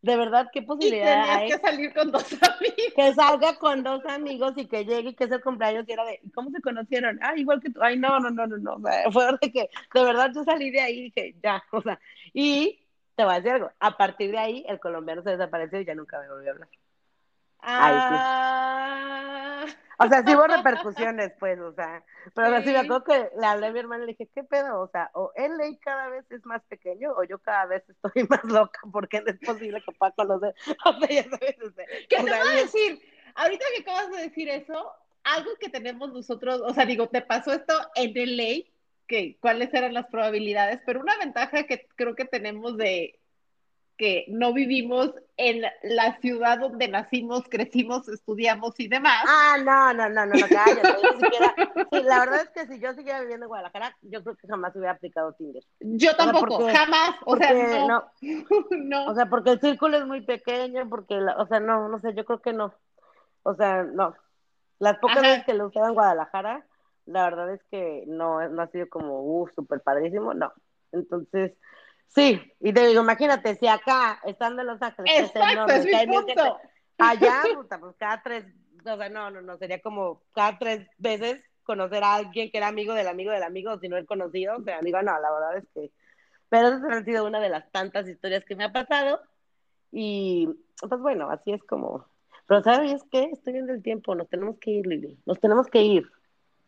de 0.00 0.16
verdad, 0.16 0.48
¿qué 0.52 0.62
posibilidad 0.62 1.26
y 1.26 1.30
hay? 1.30 1.50
que 1.50 1.58
salir 1.58 1.92
con 1.92 2.12
dos 2.12 2.22
amigos. 2.42 2.92
Que 2.94 3.14
salga 3.14 3.58
con 3.58 3.82
dos 3.82 4.04
amigos 4.06 4.52
y 4.56 4.66
que 4.66 4.84
llegue 4.84 5.10
y 5.10 5.14
que 5.14 5.24
ese 5.24 5.40
cumpleaños 5.40 5.84
y 5.88 5.92
era 5.92 6.04
de, 6.04 6.20
¿cómo 6.34 6.50
se 6.50 6.60
conocieron? 6.60 7.18
Ah, 7.22 7.36
igual 7.36 7.60
que 7.60 7.70
tú, 7.70 7.80
ay, 7.82 7.98
no, 7.98 8.20
no, 8.20 8.30
no, 8.30 8.46
no, 8.46 8.56
no, 8.56 8.80
fue 9.10 9.26
de 9.40 9.52
que, 9.52 9.70
de 9.94 10.04
verdad, 10.04 10.30
yo 10.34 10.44
salí 10.44 10.70
de 10.70 10.80
ahí 10.80 10.98
y 10.98 11.02
dije, 11.04 11.34
ya, 11.42 11.62
o 11.72 11.82
sea, 11.82 11.98
y 12.32 12.86
te 13.16 13.24
voy 13.24 13.32
a 13.32 13.36
decir 13.36 13.52
algo, 13.52 13.72
a 13.80 13.96
partir 13.96 14.30
de 14.30 14.38
ahí, 14.38 14.64
el 14.68 14.78
colombiano 14.78 15.22
se 15.22 15.30
desapareció 15.30 15.80
y 15.80 15.84
ya 15.84 15.94
nunca 15.94 16.20
me 16.20 16.28
volvió 16.28 16.50
a 16.50 16.52
hablar. 16.52 16.68
Ah. 17.60 19.66
O 20.00 20.08
sea, 20.08 20.22
sí 20.24 20.34
hubo 20.34 20.46
repercusiones, 20.46 21.32
pues, 21.40 21.58
o 21.58 21.72
sea, 21.72 22.04
pero 22.34 22.56
así 22.56 22.70
me 22.70 22.78
acuerdo 22.78 23.04
que 23.04 23.30
le 23.36 23.46
hablé 23.46 23.66
a 23.66 23.72
mi 23.72 23.80
hermana 23.80 24.04
y 24.04 24.06
le 24.06 24.12
dije, 24.12 24.30
¿qué 24.32 24.44
pedo? 24.44 24.80
O 24.80 24.88
sea, 24.88 25.10
o 25.14 25.32
él 25.34 25.50
cada 25.80 26.08
vez 26.08 26.24
es 26.30 26.44
más 26.46 26.62
pequeño 26.68 27.12
o 27.16 27.24
yo 27.24 27.38
cada 27.40 27.66
vez 27.66 27.82
estoy 27.88 28.24
más 28.28 28.44
loca 28.44 28.80
porque 28.92 29.20
no 29.20 29.32
es 29.32 29.38
posible 29.40 29.82
que 29.84 29.92
pueda 29.92 30.12
conocer. 30.12 30.54
O 30.84 30.92
sea, 31.00 31.08
ya 31.08 31.24
sabes, 31.24 31.56
o 31.62 31.70
sea, 31.72 31.84
¿Qué 32.08 32.16
te 32.16 32.22
voy 32.22 32.30
a 32.30 32.62
decir? 32.62 33.02
Ahorita 33.34 33.64
que 33.74 33.82
acabas 33.82 34.10
de 34.10 34.22
decir 34.22 34.48
eso, 34.48 34.92
algo 35.24 35.50
que 35.60 35.68
tenemos 35.68 36.12
nosotros, 36.12 36.60
o 36.64 36.72
sea, 36.72 36.86
digo, 36.86 37.08
te 37.08 37.20
pasó 37.20 37.52
esto 37.52 37.74
en 37.94 38.12
LA, 38.36 38.64
que 39.06 39.36
cuáles 39.40 39.72
eran 39.74 39.94
las 39.94 40.06
probabilidades, 40.06 40.80
pero 40.86 41.00
una 41.00 41.16
ventaja 41.18 41.64
que 41.64 41.88
creo 41.96 42.14
que 42.14 42.24
tenemos 42.24 42.76
de 42.76 43.18
que 43.98 44.24
no 44.28 44.52
vivimos 44.52 45.12
en 45.36 45.62
la 45.82 46.16
ciudad 46.20 46.60
donde 46.60 46.86
nacimos, 46.86 47.42
crecimos, 47.50 48.08
estudiamos 48.08 48.78
y 48.78 48.86
demás. 48.86 49.24
Ah, 49.26 49.56
no, 49.58 49.92
no, 49.92 50.08
no, 50.08 50.24
no, 50.24 50.34
no, 50.34 50.46
cállate, 50.48 50.88
ni 51.02 51.20
siquiera. 51.20 51.54
Sí, 51.90 52.02
la 52.02 52.20
verdad 52.20 52.42
es 52.42 52.50
que 52.50 52.66
si 52.66 52.80
yo 52.80 52.92
siguiera 52.94 53.20
viviendo 53.20 53.46
en 53.46 53.48
Guadalajara, 53.48 53.96
yo 54.02 54.22
creo 54.22 54.36
que 54.36 54.46
jamás 54.46 54.74
hubiera 54.76 54.92
aplicado 54.92 55.32
Tinder. 55.32 55.64
Yo 55.80 56.14
tampoco, 56.16 56.68
jamás, 56.68 57.16
o 57.24 57.36
sea, 57.36 57.52
no, 57.86 58.04
no, 58.70 59.06
O 59.06 59.14
sea, 59.14 59.26
porque 59.26 59.50
el 59.50 59.60
círculo 59.60 59.96
es 59.96 60.06
muy 60.06 60.20
pequeño, 60.20 60.88
porque, 60.88 61.18
o 61.18 61.46
sea, 61.46 61.60
no, 61.60 61.88
no 61.88 61.98
sé, 62.00 62.14
yo 62.14 62.24
creo 62.24 62.40
que 62.40 62.52
no. 62.52 62.72
O 63.42 63.54
sea, 63.54 63.82
no. 63.82 64.14
Las 64.78 64.98
pocas 64.98 65.22
veces 65.22 65.44
que 65.44 65.54
lo 65.54 65.66
usaba 65.66 65.88
en 65.88 65.94
Guadalajara, 65.94 66.64
la 67.06 67.24
verdad 67.24 67.52
es 67.52 67.62
que 67.70 68.04
no, 68.06 68.48
no 68.48 68.62
ha 68.62 68.68
sido 68.68 68.88
como, 68.88 69.22
uh, 69.22 69.48
súper 69.48 69.80
padrísimo, 69.80 70.34
no. 70.34 70.52
Entonces, 70.92 71.52
Sí, 72.08 72.40
y 72.60 72.72
te 72.72 72.86
digo, 72.86 73.02
imagínate, 73.02 73.54
si 73.56 73.68
acá, 73.68 74.20
estando 74.24 74.62
en 74.62 74.68
Los 74.68 74.82
Ángeles, 74.82 75.12
Exacto, 75.14 75.72
es 75.72 75.84
mi 75.84 76.06
punto. 76.06 76.58
allá, 76.96 77.42
puta, 77.54 77.78
pues 77.78 77.94
cada 77.98 78.22
tres, 78.22 78.44
o 78.80 78.96
sea, 78.96 79.08
no, 79.08 79.30
no, 79.30 79.42
no, 79.42 79.58
sería 79.58 79.80
como 79.80 80.22
cada 80.32 80.58
tres 80.58 80.88
veces 80.96 81.42
conocer 81.62 82.02
a 82.02 82.14
alguien 82.14 82.50
que 82.50 82.56
era 82.56 82.68
amigo 82.68 82.94
del 82.94 83.08
amigo 83.08 83.30
del 83.30 83.42
amigo, 83.42 83.78
si 83.78 83.88
no 83.88 83.98
el 83.98 84.06
conocido, 84.06 84.56
o 84.56 84.62
sea, 84.62 84.78
amigo, 84.78 85.00
no, 85.02 85.20
la 85.20 85.30
verdad 85.30 85.58
es 85.58 85.64
que, 85.74 85.90
pero 86.48 86.68
esa 86.68 86.96
ha 86.96 87.04
sido 87.04 87.26
una 87.26 87.40
de 87.40 87.50
las 87.50 87.70
tantas 87.70 88.08
historias 88.08 88.44
que 88.44 88.56
me 88.56 88.64
ha 88.64 88.72
pasado, 88.72 89.20
y 89.92 90.48
pues 90.80 91.00
bueno, 91.00 91.30
así 91.30 91.52
es 91.52 91.62
como, 91.64 92.06
pero 92.46 92.62
¿sabes 92.62 93.04
qué? 93.12 93.24
Estoy 93.32 93.52
viendo 93.52 93.74
el 93.74 93.82
tiempo, 93.82 94.14
nos 94.14 94.30
tenemos 94.30 94.58
que 94.58 94.70
ir, 94.70 94.86
Lili, 94.86 95.18
nos 95.26 95.38
tenemos 95.38 95.66
que 95.66 95.82
ir. 95.82 96.10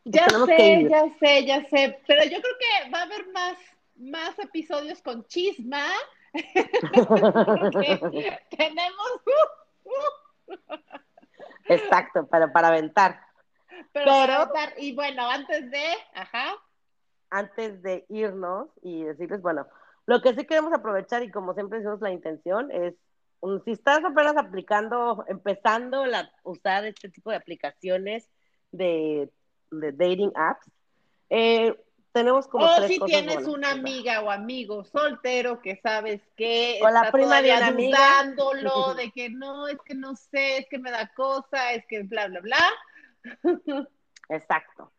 ya 0.04 0.28
sé, 0.28 0.86
ya 0.88 1.04
sé, 1.18 1.46
ya 1.46 1.68
sé, 1.68 1.98
pero 2.06 2.24
yo 2.24 2.40
creo 2.42 2.54
que 2.58 2.90
va 2.90 2.98
a 2.98 3.02
haber 3.04 3.26
más 3.32 3.56
más 4.00 4.38
episodios 4.38 5.02
con 5.02 5.26
chisma. 5.26 5.84
tenemos. 8.56 9.20
Exacto, 11.66 12.26
pero 12.30 12.52
para 12.52 12.68
aventar. 12.68 13.20
Pero, 13.92 14.10
aventar. 14.10 14.74
Y 14.78 14.94
bueno, 14.94 15.28
antes 15.28 15.70
de. 15.70 15.84
Ajá. 16.14 16.54
Antes 17.30 17.82
de 17.82 18.06
irnos 18.08 18.68
y 18.82 19.04
decirles, 19.04 19.40
bueno, 19.40 19.66
lo 20.06 20.20
que 20.20 20.34
sí 20.34 20.44
queremos 20.44 20.72
aprovechar 20.72 21.22
y 21.22 21.30
como 21.30 21.54
siempre 21.54 21.78
decimos 21.78 22.00
la 22.00 22.10
intención 22.10 22.72
es 22.72 22.94
si 23.64 23.70
estás 23.70 24.04
apenas 24.04 24.36
aplicando, 24.36 25.24
empezando 25.28 26.04
a 26.04 26.30
usar 26.42 26.84
este 26.84 27.08
tipo 27.08 27.30
de 27.30 27.36
aplicaciones 27.36 28.28
de, 28.70 29.30
de 29.70 29.92
dating 29.92 30.30
apps, 30.34 30.70
eh, 31.30 31.74
tenemos 32.12 32.48
como 32.48 32.64
o 32.64 32.88
si 32.88 32.98
tienes 33.00 33.46
una 33.46 33.70
amiga 33.70 34.20
o 34.22 34.30
amigo 34.30 34.84
soltero 34.84 35.60
que 35.60 35.76
sabes 35.76 36.20
que 36.36 36.78
o 36.82 36.90
la 36.90 37.10
prima 37.12 37.40
de 37.40 37.52
una 37.52 38.94
de 38.96 39.10
que 39.12 39.30
no, 39.30 39.68
es 39.68 39.78
que 39.84 39.94
no 39.94 40.16
sé, 40.16 40.58
es 40.58 40.66
que 40.68 40.78
me 40.78 40.90
da 40.90 41.12
cosa, 41.14 41.72
es 41.72 41.84
que 41.86 42.02
bla, 42.02 42.28
bla, 42.28 42.40
bla. 42.40 42.58
Exacto. 44.28 44.92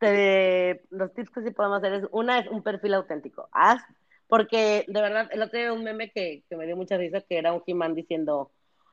los 0.00 1.14
tips 1.14 1.30
que 1.30 1.42
sí 1.42 1.50
podemos 1.50 1.78
hacer 1.78 1.92
es, 1.94 2.04
una 2.10 2.38
es 2.40 2.48
un 2.48 2.62
perfil 2.62 2.94
auténtico. 2.94 3.48
Haz, 3.52 3.82
porque 4.26 4.84
de 4.88 5.00
verdad, 5.00 5.28
el 5.32 5.42
otro 5.42 5.58
día 5.58 5.72
un 5.72 5.84
meme 5.84 6.10
que, 6.10 6.44
que 6.48 6.56
me 6.56 6.66
dio 6.66 6.76
mucha 6.76 6.96
risa, 6.96 7.20
que 7.20 7.38
era 7.38 7.52
un 7.52 7.62
He-Man 7.66 7.94
diciendo, 7.94 8.50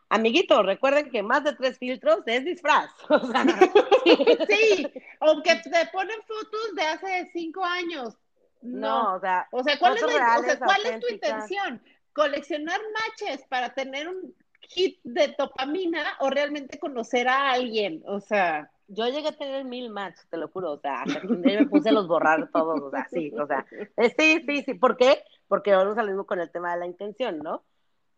Amiguitos, 0.10 0.66
recuerden 0.66 1.10
que 1.10 1.22
más 1.22 1.44
de 1.44 1.54
tres 1.54 1.78
filtros 1.78 2.20
es 2.26 2.46
disfraz. 2.46 2.90
sí, 4.50 4.88
aunque 5.20 5.56
te 5.64 5.86
ponen 5.92 6.18
fotos 6.22 6.76
de 6.76 6.82
hace 6.84 7.30
cinco 7.34 7.64
años. 7.64 8.18
No, 8.62 9.16
o 9.16 9.20
sea, 9.20 9.48
o 9.52 9.64
sea, 9.64 9.78
¿cuál, 9.78 9.98
es, 9.98 10.04
o 10.04 10.10
sea, 10.10 10.60
¿cuál 10.60 10.86
es 10.86 11.00
tu 11.00 11.14
intención? 11.14 11.82
¿Coleccionar 12.14 12.80
matches 12.94 13.46
para 13.48 13.74
tener 13.74 14.08
un 14.08 14.34
hit 14.62 15.00
de 15.04 15.36
dopamina 15.38 16.04
o 16.20 16.30
realmente 16.30 16.80
conocer 16.80 17.28
a 17.28 17.52
alguien? 17.52 18.02
O 18.08 18.20
sea, 18.20 18.72
yo 18.88 19.08
llegué 19.08 19.28
a 19.28 19.38
tener 19.38 19.66
mil 19.66 19.90
matches, 19.90 20.26
te 20.30 20.38
lo 20.38 20.48
juro, 20.48 20.72
o 20.72 20.80
sea, 20.80 21.04
me 21.24 21.66
puse 21.68 21.90
a 21.90 21.92
los 21.92 22.08
borrar 22.08 22.50
todos, 22.52 22.82
o 22.82 22.90
sea, 22.90 23.08
sí, 23.10 23.32
o 23.38 23.46
sea, 23.46 23.66
eh, 23.98 24.16
sí, 24.18 24.42
sí, 24.46 24.64
sí, 24.64 24.74
¿por 24.74 24.98
qué? 24.98 25.24
Porque 25.48 25.74
ahora 25.74 25.94
salimos 25.94 26.26
con 26.26 26.40
el 26.40 26.50
tema 26.50 26.74
de 26.74 26.80
la 26.80 26.88
intención, 26.88 27.40
¿no? 27.40 27.64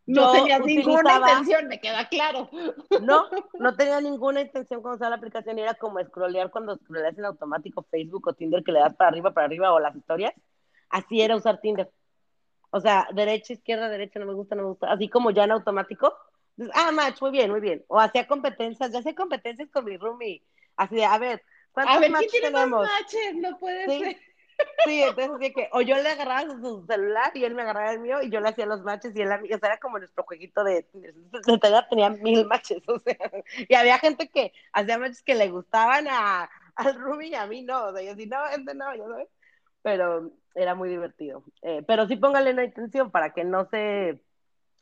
No 0.10 0.32
tenía 0.32 0.60
ninguna 0.60 1.18
intención, 1.18 1.68
me 1.68 1.80
queda 1.80 2.08
claro. 2.08 2.50
No, 3.02 3.26
no 3.60 3.76
tenía 3.76 4.02
ninguna 4.02 4.42
intención 4.42 4.82
cuando 4.82 4.96
usaba 4.96 5.12
la 5.12 5.18
aplicación 5.18 5.58
y 5.58 5.62
era 5.62 5.76
como 5.76 6.04
scrollear 6.04 6.50
cuando 6.50 6.76
scrolleas 6.76 7.18
en 7.18 7.26
automático 7.26 7.86
Facebook 7.92 8.28
o 8.28 8.34
Tinder 8.34 8.64
que 8.64 8.72
le 8.72 8.80
das 8.80 8.96
para 8.96 9.10
arriba, 9.10 9.32
para 9.32 9.46
arriba 9.46 9.72
o 9.72 9.80
las 9.80 9.96
historias. 9.96 10.34
Así 10.90 11.22
era 11.22 11.36
usar 11.36 11.62
Tinder. 11.62 11.92
O 12.72 12.80
sea, 12.80 13.08
derecha, 13.14 13.54
izquierda, 13.54 13.88
derecha, 13.88 14.20
no 14.20 14.26
me 14.26 14.34
gusta, 14.34 14.56
no 14.56 14.64
me 14.64 14.70
gusta. 14.70 14.92
Así 14.92 15.10
como 15.10 15.30
ya 15.32 15.44
en 15.44 15.52
automático. 15.52 16.14
Ah, 16.74 16.92
match, 16.92 17.22
muy 17.22 17.32
bien, 17.32 17.52
muy 17.52 17.62
bien. 17.62 17.86
O 17.88 18.00
hacía 18.00 18.28
competencias, 18.28 18.92
ya 18.92 19.00
hacía 19.00 19.16
competencias 19.16 19.70
con 19.70 19.86
mi 19.86 19.96
roomie. 19.98 20.44
Así 20.76 20.96
de, 20.96 21.06
a 21.06 21.18
ver, 21.20 21.44
¿cuántos 21.72 21.96
a 21.96 22.00
ver, 22.00 22.12
¿quién 22.14 22.32
tiene 22.32 22.48
tenemos? 22.48 22.82
Más 22.82 23.02
matches? 23.02 23.36
No 23.36 23.58
puede 23.60 23.86
ser. 23.86 24.18
Sí, 24.86 25.04
entonces 25.04 25.32
así 25.36 25.54
que, 25.54 25.70
o 25.74 25.82
yo 25.82 25.96
le 25.96 26.10
agarraba 26.10 26.42
su 26.42 26.86
celular 26.86 27.32
y 27.34 27.44
él 27.44 27.56
me 27.56 27.62
agarraba 27.62 27.92
el 27.92 28.00
mío 28.00 28.22
y 28.22 28.30
yo 28.30 28.40
le 28.40 28.50
hacía 28.50 28.66
los 28.66 28.82
matches 28.84 29.16
y 29.16 29.22
él 29.22 29.30
o 29.32 29.58
sea, 29.60 29.70
era 29.70 29.78
como 29.78 30.00
nuestro 30.00 30.24
jueguito 30.24 30.64
de, 30.64 30.88
de, 30.94 31.14
tenía 31.90 32.10
mil 32.10 32.46
matches, 32.46 32.82
o 32.88 33.00
sea, 33.00 33.18
y 33.68 33.74
había 33.76 34.00
gente 34.00 34.30
que 34.30 34.54
hacía 34.74 34.98
matches 34.98 35.22
que 35.22 35.36
le 35.36 35.50
gustaban 35.50 36.08
a, 36.10 36.50
al 36.76 36.96
Ruby 36.96 37.30
y 37.30 37.36
a 37.36 37.46
mí 37.46 37.62
no, 37.62 37.88
o 37.88 37.94
sea, 37.94 38.02
yo 38.02 38.14
así, 38.14 38.26
no, 38.26 38.46
este 38.48 38.74
no, 38.74 38.96
yo 38.96 39.08
no, 39.08 39.18
pero 39.82 40.32
era 40.56 40.76
muy 40.76 40.90
divertido. 40.90 41.44
Eh, 41.62 41.84
pero 41.88 42.08
sí 42.08 42.16
póngale 42.16 42.52
una 42.52 42.64
intención 42.64 43.12
para 43.12 43.34
que 43.34 43.44
no 43.44 43.66
se, 43.70 44.24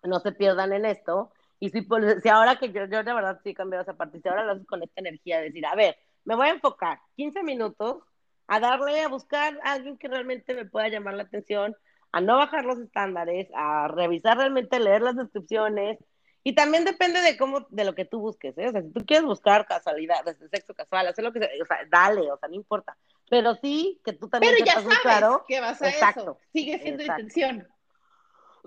no 0.04 0.20
se 0.20 0.32
pierdan 0.32 0.74
en 0.74 0.86
esto. 0.86 1.32
Y 1.60 1.70
si, 1.70 1.82
pues, 1.82 2.22
si 2.22 2.30
ahora 2.30 2.58
que 2.58 2.72
yo, 2.72 2.86
yo 2.86 3.04
de 3.04 3.14
verdad 3.14 3.40
sí 3.44 3.50
he 3.50 3.54
cambiado 3.54 3.84
esa 3.84 3.96
parte, 3.96 4.22
si 4.22 4.28
ahora 4.28 4.46
lo 4.46 4.54
haces 4.54 4.68
con 4.68 4.84
esta 4.84 5.02
energía 5.02 5.38
de 5.38 5.46
decir, 5.46 5.66
a 5.66 5.76
ver, 5.76 5.98
me 6.24 6.36
voy 6.36 6.48
a 6.48 6.52
enfocar 6.52 7.00
15 7.16 7.44
minutos 7.44 8.04
a 8.48 8.60
darle 8.60 9.02
a 9.02 9.10
buscar 9.10 9.60
a 9.64 9.74
alguien 9.74 9.98
que 9.98 10.08
realmente 10.08 10.54
me 10.54 10.66
pueda 10.66 10.88
llamar 10.88 11.16
la 11.16 11.24
atención, 11.24 11.76
a 12.12 12.22
no 12.22 12.38
bajar 12.38 12.66
los 12.66 12.80
estándares, 12.80 13.50
a 13.54 13.90
revisar 13.90 14.38
realmente, 14.38 14.80
leer 14.80 15.02
las 15.02 15.16
descripciones. 15.16 16.00
Y 16.44 16.56
también 16.56 16.86
depende 16.86 17.20
de 17.20 17.38
cómo, 17.38 17.68
de 17.70 17.84
lo 17.84 17.94
que 17.94 18.06
tú 18.06 18.22
busques, 18.22 18.58
¿eh? 18.58 18.70
O 18.70 18.72
sea, 18.72 18.82
si 18.82 18.90
tú 18.94 19.06
quieres 19.06 19.26
buscar 19.26 19.68
casualidad, 19.68 20.24
desde 20.24 20.48
sexo 20.48 20.74
casual, 20.74 21.08
hacer 21.08 21.26
lo 21.26 21.34
que 21.34 21.40
sea, 21.40 21.50
o 21.62 21.66
sea, 21.66 21.80
dale, 21.92 22.32
o 22.32 22.38
sea, 22.38 22.48
no 22.48 22.56
importa. 22.56 22.98
Pero 23.30 23.56
sí 23.56 24.00
que 24.06 24.14
tú 24.14 24.30
también 24.30 24.54
Pero 24.54 24.66
ya 24.66 24.74
sabes 24.76 25.00
claro. 25.00 25.44
que 25.46 25.60
vas 25.60 25.82
a 25.82 25.90
exacto, 25.90 26.22
eso. 26.22 26.40
Sigue 26.54 26.80
siendo 26.80 27.04
intención. 27.04 27.68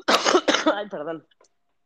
Ay, 0.74 0.88
perdón. 0.90 1.26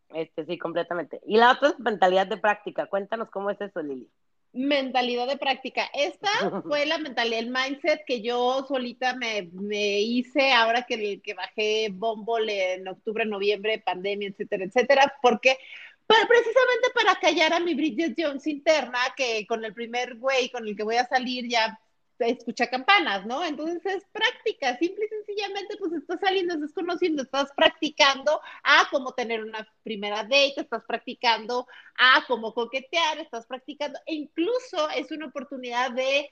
Este, 0.08 0.44
sí, 0.46 0.58
completamente. 0.58 1.20
Y 1.26 1.36
la 1.36 1.52
otra 1.52 1.68
es 1.68 1.78
mentalidad 1.78 2.26
de 2.26 2.38
práctica. 2.38 2.86
Cuéntanos 2.86 3.30
cómo 3.30 3.50
es 3.50 3.60
eso, 3.60 3.80
Lili 3.80 4.10
mentalidad 4.54 5.26
de 5.26 5.36
práctica. 5.36 5.90
Esta 5.92 6.28
fue 6.66 6.86
la 6.86 6.98
mentalidad, 6.98 7.40
el 7.40 7.50
mindset 7.50 8.04
que 8.06 8.22
yo 8.22 8.64
solita 8.66 9.14
me, 9.14 9.50
me 9.52 10.00
hice 10.00 10.52
ahora 10.52 10.82
que, 10.82 11.20
que 11.20 11.34
bajé 11.34 11.88
Bumble 11.92 12.74
en 12.74 12.88
octubre, 12.88 13.24
noviembre, 13.26 13.82
pandemia, 13.84 14.28
etcétera, 14.28 14.64
etcétera, 14.64 15.14
porque 15.20 15.58
precisamente 16.06 16.90
para 16.94 17.18
callar 17.18 17.52
a 17.52 17.60
mi 17.60 17.74
Bridget 17.74 18.14
Jones 18.16 18.46
interna, 18.46 18.98
que 19.16 19.46
con 19.46 19.64
el 19.64 19.74
primer 19.74 20.16
güey 20.16 20.50
con 20.50 20.66
el 20.66 20.76
que 20.76 20.82
voy 20.82 20.96
a 20.96 21.06
salir 21.06 21.48
ya 21.48 21.78
escucha 22.18 22.68
campanas, 22.68 23.26
¿no? 23.26 23.44
Entonces 23.44 23.84
es 23.84 24.04
práctica, 24.12 24.76
simple 24.78 25.06
y 25.06 25.08
sencillamente 25.08 25.76
pues 25.78 25.92
estás 25.92 26.20
saliendo, 26.20 26.54
estás 26.54 26.72
conociendo, 26.72 27.22
estás 27.22 27.50
practicando 27.56 28.40
a 28.62 28.88
cómo 28.90 29.12
tener 29.12 29.42
una 29.42 29.66
primera 29.82 30.22
date, 30.22 30.54
estás 30.56 30.84
practicando 30.84 31.66
a 31.98 32.24
cómo 32.26 32.54
coquetear, 32.54 33.18
estás 33.18 33.46
practicando, 33.46 33.98
e 34.06 34.14
incluso 34.14 34.88
es 34.90 35.10
una 35.10 35.26
oportunidad 35.26 35.90
de 35.90 36.30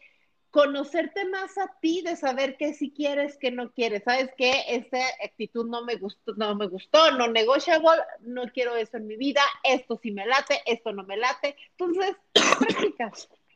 conocerte 0.52 1.24
más 1.24 1.56
a 1.56 1.78
ti, 1.80 2.02
de 2.02 2.14
saber 2.14 2.58
qué 2.58 2.74
si 2.74 2.90
quieres, 2.92 3.38
qué 3.38 3.50
no 3.50 3.72
quieres. 3.72 4.04
¿Sabes 4.04 4.30
qué? 4.36 4.52
Esta 4.68 4.98
actitud 5.24 5.66
no 5.66 5.82
me 5.82 5.96
gustó, 5.96 6.34
no 6.36 6.54
me 6.54 6.66
gustó, 6.66 7.10
no 7.12 7.26
negotiable, 7.26 8.02
no 8.20 8.42
quiero 8.52 8.76
eso 8.76 8.98
en 8.98 9.06
mi 9.06 9.16
vida, 9.16 9.40
esto 9.64 9.98
sí 10.02 10.12
me 10.12 10.26
late, 10.26 10.60
esto 10.66 10.92
no 10.92 11.04
me 11.04 11.16
late. 11.16 11.56
Entonces, 11.70 12.16
práctica, 12.34 13.10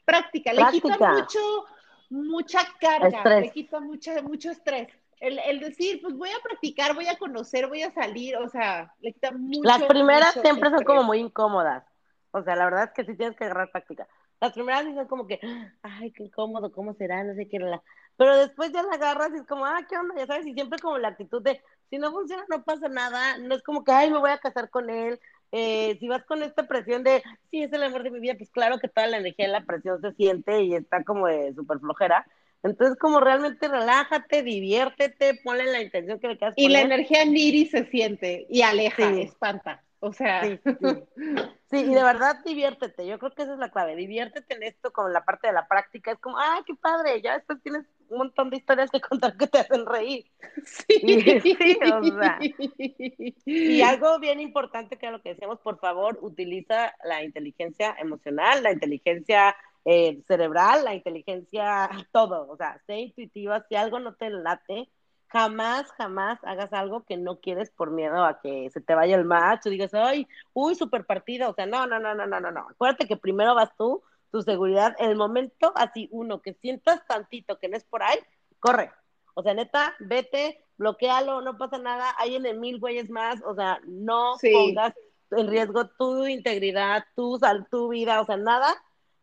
práctica, 0.06 0.52
le 0.54 0.64
quita 0.72 0.96
mucho 0.96 1.66
mucha 2.10 2.60
carga, 2.80 3.22
me 3.40 3.50
quita 3.50 3.80
mucha, 3.80 4.20
mucho 4.22 4.50
estrés. 4.50 4.88
El, 5.18 5.38
el, 5.38 5.60
decir, 5.60 6.00
pues 6.02 6.14
voy 6.14 6.28
a 6.28 6.42
practicar, 6.42 6.94
voy 6.94 7.06
a 7.06 7.16
conocer, 7.16 7.68
voy 7.68 7.82
a 7.82 7.92
salir, 7.92 8.36
o 8.36 8.48
sea, 8.48 8.92
le 9.00 9.12
quita 9.12 9.32
mucho. 9.32 9.62
Las 9.62 9.82
primeras 9.84 10.34
siempre 10.34 10.68
son 10.70 10.84
como 10.84 11.04
muy 11.04 11.18
incómodas. 11.18 11.84
O 12.32 12.42
sea, 12.42 12.54
la 12.54 12.66
verdad 12.66 12.84
es 12.84 12.90
que 12.92 13.10
sí 13.10 13.16
tienes 13.16 13.34
que 13.36 13.44
agarrar 13.44 13.70
práctica. 13.70 14.06
Las 14.40 14.52
primeras 14.52 14.84
son 14.84 15.06
como 15.06 15.26
que, 15.26 15.40
ay, 15.82 16.12
qué 16.12 16.24
incómodo, 16.24 16.70
¿cómo 16.70 16.92
será? 16.94 17.24
No 17.24 17.34
sé 17.34 17.48
qué. 17.48 17.58
La... 17.58 17.82
Pero 18.16 18.36
después 18.36 18.72
ya 18.72 18.82
la 18.82 18.94
agarras 18.94 19.30
y 19.34 19.38
es 19.38 19.46
como, 19.46 19.64
ah, 19.64 19.80
¿qué 19.88 19.96
onda? 19.96 20.14
Ya 20.16 20.26
sabes, 20.26 20.46
y 20.46 20.52
siempre 20.52 20.78
como 20.78 20.98
la 20.98 21.08
actitud 21.08 21.42
de, 21.42 21.62
si 21.88 21.96
no 21.98 22.12
funciona, 22.12 22.44
no 22.50 22.62
pasa 22.62 22.88
nada. 22.88 23.38
No 23.38 23.54
es 23.54 23.62
como 23.62 23.84
que, 23.84 23.92
ay, 23.92 24.10
me 24.10 24.18
voy 24.18 24.30
a 24.30 24.38
casar 24.38 24.68
con 24.68 24.90
él. 24.90 25.18
Eh, 25.52 25.96
si 26.00 26.08
vas 26.08 26.24
con 26.24 26.42
esta 26.42 26.66
presión 26.66 27.02
de, 27.02 27.22
sí, 27.50 27.62
es 27.62 27.72
el 27.72 27.82
amor 27.82 28.02
de 28.02 28.10
mi 28.10 28.20
vida, 28.20 28.34
pues 28.36 28.50
claro 28.50 28.78
que 28.78 28.88
toda 28.88 29.06
la 29.06 29.18
energía 29.18 29.46
de 29.46 29.52
la 29.52 29.64
presión 29.64 30.00
se 30.00 30.12
siente 30.12 30.62
y 30.62 30.74
está 30.74 31.04
como 31.04 31.26
de 31.26 31.54
súper 31.54 31.78
flojera. 31.78 32.26
Entonces, 32.62 32.98
como 32.98 33.20
realmente 33.20 33.68
relájate, 33.68 34.42
diviértete, 34.42 35.40
ponle 35.44 35.64
la 35.66 35.82
intención 35.82 36.18
que 36.18 36.28
le 36.28 36.38
quieras 36.38 36.54
Y 36.56 36.68
la 36.68 36.80
energía 36.80 37.24
niri 37.24 37.66
se 37.66 37.86
siente 37.86 38.46
y 38.50 38.62
aleja, 38.62 39.08
espanta. 39.20 39.85
O 40.00 40.12
sea. 40.12 40.42
Sí, 41.68 41.78
sí. 41.78 41.90
y 41.90 41.94
de 41.94 42.02
verdad 42.02 42.44
diviértete. 42.44 43.06
Yo 43.06 43.18
creo 43.18 43.34
que 43.34 43.42
esa 43.42 43.54
es 43.54 43.58
la 43.58 43.70
clave. 43.70 43.96
Diviértete 43.96 44.54
en 44.54 44.62
esto 44.62 44.92
con 44.92 45.12
la 45.12 45.24
parte 45.24 45.48
de 45.48 45.52
la 45.52 45.66
práctica. 45.66 46.12
Es 46.12 46.18
como, 46.20 46.38
ah, 46.38 46.62
qué 46.64 46.76
padre, 46.76 47.20
ya 47.20 47.34
después 47.34 47.60
tienes 47.60 47.84
un 48.08 48.18
montón 48.18 48.50
de 48.50 48.58
historias 48.58 48.90
que 48.90 49.00
contar 49.00 49.36
que 49.36 49.46
te 49.46 49.58
hacen 49.58 49.84
reír. 49.84 50.26
Sí, 50.64 50.84
sí 51.42 51.78
o 51.92 52.20
sea. 52.20 52.38
Y 53.44 53.82
algo 53.82 54.18
bien 54.20 54.40
importante 54.40 54.96
que 54.96 55.06
es 55.06 55.12
lo 55.12 55.22
que 55.22 55.30
decíamos, 55.30 55.58
por 55.60 55.78
favor, 55.80 56.18
utiliza 56.22 56.94
la 57.04 57.24
inteligencia 57.24 57.96
emocional, 57.98 58.62
la 58.62 58.72
inteligencia 58.72 59.56
eh, 59.84 60.22
cerebral, 60.26 60.84
la 60.84 60.94
inteligencia, 60.94 61.90
todo. 62.12 62.48
O 62.48 62.56
sea, 62.56 62.80
sé 62.86 62.96
intuitiva. 62.98 63.64
Si 63.68 63.76
algo 63.76 63.98
no 63.98 64.14
te 64.14 64.30
late, 64.30 64.88
jamás, 65.36 65.92
jamás 65.98 66.38
hagas 66.44 66.72
algo 66.72 67.04
que 67.04 67.18
no 67.18 67.40
quieres 67.40 67.70
por 67.70 67.90
miedo 67.90 68.24
a 68.24 68.40
que 68.40 68.70
se 68.70 68.80
te 68.80 68.94
vaya 68.94 69.16
el 69.16 69.26
match 69.26 69.66
o 69.66 69.70
digas, 69.70 69.92
ay, 69.92 70.26
uy, 70.54 70.74
super 70.74 71.04
partido. 71.04 71.50
O 71.50 71.54
sea, 71.54 71.66
no, 71.66 71.86
no, 71.86 71.98
no, 71.98 72.14
no, 72.14 72.26
no, 72.26 72.40
no, 72.40 72.50
no. 72.50 72.66
Acuérdate 72.70 73.06
que 73.06 73.18
primero 73.18 73.54
vas 73.54 73.70
tú, 73.76 74.02
tu 74.32 74.40
seguridad. 74.40 74.96
En 74.98 75.10
el 75.10 75.16
momento, 75.16 75.72
así, 75.74 76.08
uno, 76.10 76.40
que 76.40 76.54
sientas 76.54 77.06
tantito 77.06 77.58
que 77.58 77.68
no 77.68 77.76
es 77.76 77.84
por 77.84 78.02
ahí, 78.02 78.18
corre. 78.60 78.90
O 79.34 79.42
sea, 79.42 79.52
neta, 79.52 79.94
vete, 79.98 80.64
bloquealo, 80.78 81.42
no 81.42 81.58
pasa 81.58 81.76
nada. 81.76 82.14
Hay 82.16 82.36
en 82.36 82.46
el 82.46 82.58
mil 82.58 82.80
güeyes 82.80 83.10
más. 83.10 83.42
O 83.44 83.54
sea, 83.54 83.78
no 83.84 84.36
pongas 84.40 84.94
en 85.32 85.48
riesgo 85.48 85.86
tu 85.98 86.26
integridad, 86.26 87.04
tu, 87.14 87.38
tu 87.70 87.88
vida, 87.88 88.22
o 88.22 88.24
sea, 88.24 88.38
nada, 88.38 88.74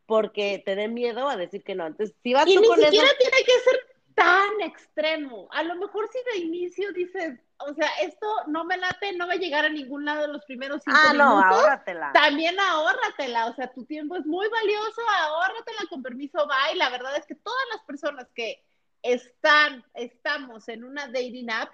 porque 0.06 0.62
te 0.64 0.76
dé 0.76 0.90
miedo 0.90 1.28
a 1.28 1.38
decir 1.38 1.64
que 1.64 1.74
no. 1.74 1.88
Entonces, 1.88 2.16
si 2.22 2.34
vas 2.34 2.46
y 2.46 2.56
ni 2.56 2.68
siquiera 2.68 2.92
tiene 3.18 3.38
que 3.44 3.60
ser 3.64 3.93
tan 4.16 4.62
extremo. 4.62 5.48
A 5.52 5.64
lo 5.64 5.76
mejor 5.76 6.08
si 6.10 6.20
de 6.32 6.46
inicio 6.46 6.92
dices, 6.94 7.40
o 7.58 7.74
sea, 7.74 7.88
esto 8.02 8.28
no 8.48 8.66
me 8.66 8.78
late, 8.78 9.14
no 9.14 9.28
va 9.28 9.34
a 9.34 9.38
llegar 9.38 9.66
a 9.66 9.70
ningún 9.70 10.06
lado 10.06 10.28
los 10.28 10.44
primeros 10.46 10.82
cinco 10.84 10.98
ah, 11.02 11.14
no, 11.14 11.40
ahórratela. 11.40 12.12
También 12.14 12.60
ahórratela, 12.60 13.48
o 13.48 13.56
sea, 13.56 13.72
tu 13.72 13.86
tiempo 13.86 14.16
es 14.16 14.26
muy 14.26 14.48
valioso, 14.50 15.02
ahórratela 15.20 15.82
con 15.90 16.02
permiso. 16.02 16.48
Y 16.74 16.78
la 16.78 16.90
verdad 16.90 17.16
es 17.18 17.26
que 17.26 17.36
todas 17.36 17.66
las 17.72 17.84
personas 17.84 18.28
que 18.34 18.64
están, 19.02 19.84
estamos 19.94 20.68
en 20.70 20.84
una 20.84 21.08
dating 21.08 21.52
app, 21.52 21.72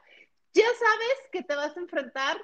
ya 0.53 0.65
sabes 0.65 1.29
que 1.31 1.43
te 1.43 1.55
vas 1.55 1.75
a 1.75 1.79
enfrentar 1.79 2.37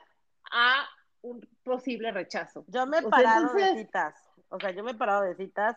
a 0.52 0.88
un 1.22 1.41
posible 1.64 2.12
rechazo. 2.12 2.66
Yo 2.68 2.86
me 2.86 3.00
he 3.00 3.02
parado 3.02 3.54
de 3.54 3.76
citas, 3.76 4.16
o 4.50 4.60
sea, 4.60 4.72
yo 4.72 4.84
me 4.84 4.91
he 4.91 4.96
parado 4.96 5.24
de 5.24 5.36
citas 5.36 5.76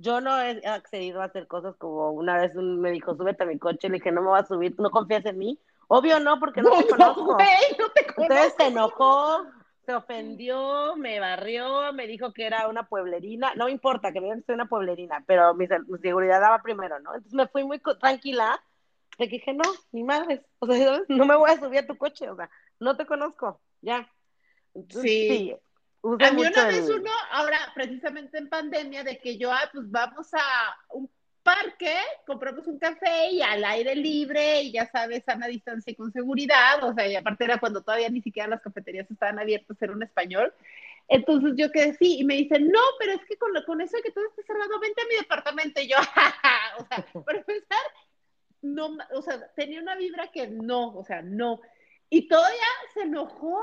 yo 0.00 0.20
no 0.22 0.40
he 0.40 0.66
accedido 0.66 1.20
a 1.20 1.26
hacer 1.26 1.46
cosas 1.46 1.76
como 1.76 2.10
una 2.10 2.38
vez 2.38 2.54
me 2.54 2.90
dijo, 2.90 3.14
súbete 3.14 3.42
a 3.42 3.46
mi 3.46 3.58
coche, 3.58 3.88
le 3.88 3.96
dije, 3.96 4.10
no 4.10 4.22
me 4.22 4.30
vas 4.30 4.44
a 4.44 4.54
subir, 4.54 4.74
¿no 4.78 4.90
confías 4.90 5.26
en 5.26 5.38
mí? 5.38 5.58
Obvio 5.88 6.18
no, 6.20 6.40
porque 6.40 6.62
no, 6.62 6.70
te 6.70 6.86
conozco. 6.88 7.32
no 7.32 7.36
te 7.36 8.06
conozco. 8.06 8.22
Entonces 8.22 8.54
se 8.56 8.66
enojó, 8.68 9.44
se 9.84 9.94
ofendió, 9.94 10.96
me 10.96 11.20
barrió, 11.20 11.92
me 11.92 12.06
dijo 12.06 12.32
que 12.32 12.46
era 12.46 12.66
una 12.68 12.88
pueblerina, 12.88 13.52
no 13.56 13.68
importa 13.68 14.10
que 14.10 14.22
me 14.22 14.34
que 14.34 14.42
soy 14.42 14.54
una 14.54 14.68
pueblerina, 14.68 15.22
pero 15.26 15.52
mi, 15.54 15.66
seguridad 15.66 16.40
daba 16.40 16.62
primero, 16.62 16.98
¿no? 17.00 17.14
Entonces 17.14 17.34
me 17.34 17.48
fui 17.48 17.64
muy 17.64 17.78
tranquila, 18.00 18.58
le 19.18 19.26
dije, 19.26 19.52
no, 19.52 19.70
ni 19.92 20.02
madres, 20.02 20.40
o 20.60 20.66
sea, 20.66 21.02
no 21.08 21.26
me 21.26 21.36
voy 21.36 21.50
a 21.50 21.60
subir 21.60 21.80
a 21.80 21.86
tu 21.86 21.98
coche, 21.98 22.30
o 22.30 22.36
sea, 22.36 22.48
no 22.78 22.96
te 22.96 23.04
conozco, 23.04 23.60
ya. 23.82 24.10
sí. 24.88 25.28
sí 25.28 25.56
a 26.02 26.32
mí 26.32 26.42
una 26.42 26.66
vez 26.66 26.88
uno, 26.88 27.10
ahora 27.32 27.58
precisamente 27.74 28.38
en 28.38 28.48
pandemia, 28.48 29.04
de 29.04 29.18
que 29.18 29.36
yo, 29.36 29.52
ah, 29.52 29.68
pues 29.72 29.90
vamos 29.90 30.32
a 30.34 30.76
un 30.90 31.10
parque, 31.42 31.96
compramos 32.26 32.66
un 32.66 32.78
café 32.78 33.30
y 33.32 33.42
al 33.42 33.64
aire 33.64 33.94
libre 33.94 34.62
y 34.62 34.72
ya 34.72 34.86
sabes, 34.90 35.24
sana 35.24 35.46
distancia 35.46 35.90
y 35.90 35.96
con 35.96 36.12
seguridad, 36.12 36.82
o 36.84 36.92
sea, 36.94 37.06
y 37.06 37.16
aparte 37.16 37.44
era 37.44 37.58
cuando 37.58 37.82
todavía 37.82 38.08
ni 38.08 38.22
siquiera 38.22 38.48
las 38.48 38.60
cafeterías 38.60 39.10
estaban 39.10 39.38
abiertas, 39.38 39.80
era 39.80 39.92
un 39.92 40.02
español. 40.02 40.52
Entonces 41.08 41.54
yo 41.56 41.72
quedé 41.72 41.94
sí, 41.94 42.18
y 42.20 42.24
me 42.24 42.36
dicen, 42.36 42.68
no, 42.68 42.80
pero 42.98 43.12
es 43.12 43.24
que 43.24 43.36
con, 43.36 43.50
con 43.66 43.80
eso 43.80 43.96
de 43.96 44.02
que 44.04 44.12
todo 44.12 44.24
está 44.28 44.42
cerrado, 44.42 44.78
vente 44.78 45.02
a 45.02 45.08
mi 45.08 45.16
departamento. 45.16 45.80
Y 45.80 45.88
yo, 45.88 45.96
o 46.78 46.86
sea, 46.86 47.04
para 47.24 47.38
empezar, 47.38 47.82
no, 48.62 48.96
o 49.12 49.22
sea, 49.22 49.52
tenía 49.56 49.80
una 49.80 49.96
vibra 49.96 50.28
que 50.28 50.46
no, 50.46 50.96
o 50.96 51.04
sea, 51.04 51.20
no. 51.20 51.60
Y 52.10 52.28
todavía 52.28 52.68
se 52.94 53.02
enojó, 53.02 53.60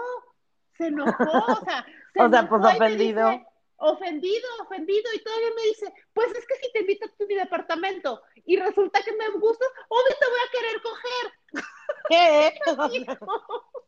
se 0.78 0.88
enojó, 0.88 1.52
o 1.52 1.60
sea, 1.64 1.86
se 2.14 2.22
o 2.22 2.30
sea, 2.30 2.48
pues 2.48 2.64
ofendido. 2.64 3.44
ofendido, 3.78 4.48
ofendido, 4.62 5.12
y 5.14 5.24
todavía 5.24 5.50
me 5.56 5.64
dice, 5.64 5.92
pues 6.14 6.30
es 6.36 6.46
que 6.46 6.56
si 6.56 6.72
te 6.72 6.80
invito 6.80 7.06
a 7.06 7.10
mi 7.26 7.36
departamento 7.36 8.22
y 8.46 8.58
resulta 8.58 9.02
que 9.04 9.14
me 9.14 9.30
gustas, 9.40 9.70
obvio 9.90 10.16
te 10.20 10.26
voy 10.26 10.40
a 10.40 10.52
querer 10.52 10.82
coger. 10.82 11.32
¿Qué? 12.10 12.60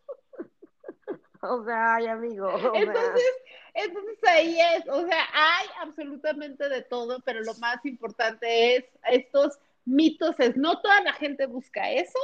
o 1.42 1.64
sea, 1.64 1.96
ay, 1.96 2.08
amigo. 2.08 2.52
entonces, 2.74 3.34
entonces 3.74 4.18
ahí 4.28 4.60
es, 4.76 4.86
o 4.90 5.08
sea, 5.08 5.24
hay 5.34 5.68
absolutamente 5.82 6.68
de 6.68 6.82
todo, 6.82 7.22
pero 7.24 7.40
lo 7.42 7.54
más 7.56 7.86
importante 7.86 8.76
es 8.76 8.84
estos 9.10 9.58
mitos, 9.86 10.38
es 10.40 10.58
no 10.58 10.82
toda 10.82 11.00
la 11.02 11.14
gente 11.14 11.46
busca 11.46 11.90
eso. 11.92 12.20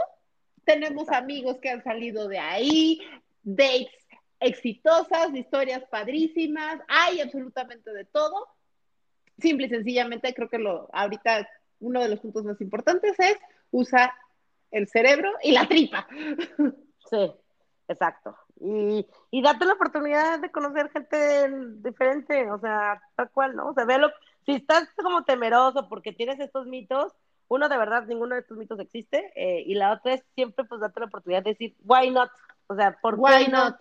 Tenemos 0.66 1.08
amigos 1.10 1.60
que 1.62 1.70
han 1.70 1.82
salido 1.84 2.28
de 2.28 2.40
ahí, 2.40 3.00
dates 3.44 4.05
exitosas, 4.40 5.34
historias 5.34 5.84
padrísimas, 5.90 6.80
hay 6.88 7.22
absolutamente 7.22 7.92
de 7.92 8.06
todo. 8.06 8.48
Simple 9.38 9.68
y 9.68 9.70
sencillamente 9.70 10.34
creo 10.34 10.50
que 10.50 10.60
lo 10.60 10.90
ahorita 10.94 11.48
uno 11.80 12.02
de 12.02 12.10
los 12.10 12.20
puntos 12.20 12.46
más 12.46 12.60
importantes 12.62 13.16
es 13.20 13.38
usa 13.72 14.14
el 14.72 14.88
cerebro 14.88 15.32
y 15.44 15.52
la 15.52 15.68
tripa. 15.68 16.08
Sí, 17.08 17.32
exacto. 17.88 18.36
Y, 18.60 19.06
y 19.30 19.42
date 19.44 19.64
la 19.66 19.74
oportunidad 19.74 20.40
de 20.40 20.50
conocer 20.50 20.90
gente 20.90 21.52
diferente, 21.84 22.50
o 22.50 22.58
sea, 22.58 23.00
tal 23.16 23.30
cual, 23.30 23.56
¿no? 23.56 23.68
O 23.68 23.74
sea, 23.76 23.86
véalo, 23.86 24.10
si 24.44 24.54
estás 24.54 24.90
como 24.96 25.24
temeroso 25.24 25.88
porque 25.88 26.14
tienes 26.14 26.40
estos 26.40 26.66
mitos, 26.66 27.14
uno, 27.48 27.70
de 27.70 27.78
verdad, 27.78 28.06
ninguno 28.08 28.34
de 28.34 28.42
estos 28.42 28.58
mitos 28.58 28.80
existe, 28.80 29.32
eh, 29.36 29.64
y 29.68 29.76
la 29.76 29.94
otra 29.94 30.16
es 30.16 30.24
siempre, 30.34 30.66
pues, 30.66 30.82
date 30.82 31.00
la 31.00 31.06
oportunidad 31.06 31.44
de 31.44 31.52
decir, 31.52 31.76
why 31.84 32.10
not? 32.10 32.32
O 32.68 32.76
sea, 32.76 32.98
¿por 33.00 33.16
why 33.20 33.48
not? 33.50 33.76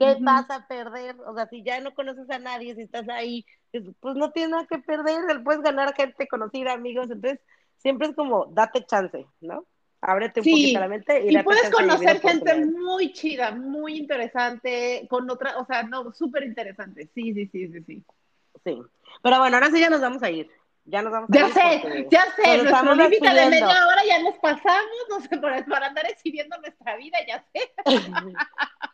¿Qué 0.00 0.16
vas 0.20 0.50
a 0.50 0.66
perder? 0.66 1.14
O 1.26 1.34
sea, 1.34 1.46
si 1.48 1.62
ya 1.62 1.78
no 1.80 1.94
conoces 1.94 2.30
a 2.30 2.38
nadie, 2.38 2.74
si 2.74 2.80
estás 2.80 3.06
ahí, 3.10 3.44
pues 4.00 4.16
no 4.16 4.32
tienes 4.32 4.50
nada 4.50 4.66
que 4.66 4.78
perder, 4.78 5.20
puedes 5.44 5.60
ganar 5.60 5.94
gente, 5.94 6.26
conocer 6.26 6.68
amigos, 6.68 7.10
entonces 7.10 7.38
siempre 7.76 8.08
es 8.08 8.14
como, 8.16 8.46
date 8.46 8.86
chance, 8.86 9.26
¿no? 9.42 9.66
Ábrete 10.00 10.40
un 10.40 10.46
poquito 10.46 10.80
la 10.80 10.88
mente 10.88 11.22
y, 11.26 11.36
y 11.36 11.42
puedes 11.42 11.68
conocer 11.68 12.18
gente 12.18 12.64
muy 12.64 13.12
chida, 13.12 13.50
muy 13.50 13.98
interesante, 13.98 15.06
con 15.10 15.30
otra, 15.30 15.58
o 15.58 15.66
sea, 15.66 15.82
no, 15.82 16.10
súper 16.14 16.44
interesante. 16.44 17.10
Sí, 17.14 17.34
sí, 17.34 17.46
sí, 17.52 17.68
sí, 17.68 17.82
sí. 17.82 18.04
Sí. 18.64 18.82
Pero 19.22 19.38
bueno, 19.38 19.56
ahora 19.58 19.70
sí 19.70 19.80
ya 19.80 19.90
nos 19.90 20.00
vamos 20.00 20.22
a 20.22 20.30
ir. 20.30 20.50
Ya 20.90 21.02
nos 21.02 21.12
vamos 21.12 21.30
a 21.30 21.32
ya 21.32 21.48
sé, 21.50 22.06
ya 22.10 22.24
sé, 22.34 22.62
nuestro 22.64 22.94
límite 22.94 23.28
de 23.28 23.46
media 23.46 23.86
hora 23.86 24.04
ya 24.06 24.22
nos 24.22 24.34
pasamos, 24.38 25.06
no 25.08 25.20
sé, 25.20 25.28
por, 25.40 25.64
para 25.66 25.86
andar 25.86 26.06
exhibiendo 26.06 26.56
nuestra 26.58 26.96
vida, 26.96 27.18
ya 27.26 27.44
sé. 27.52 27.72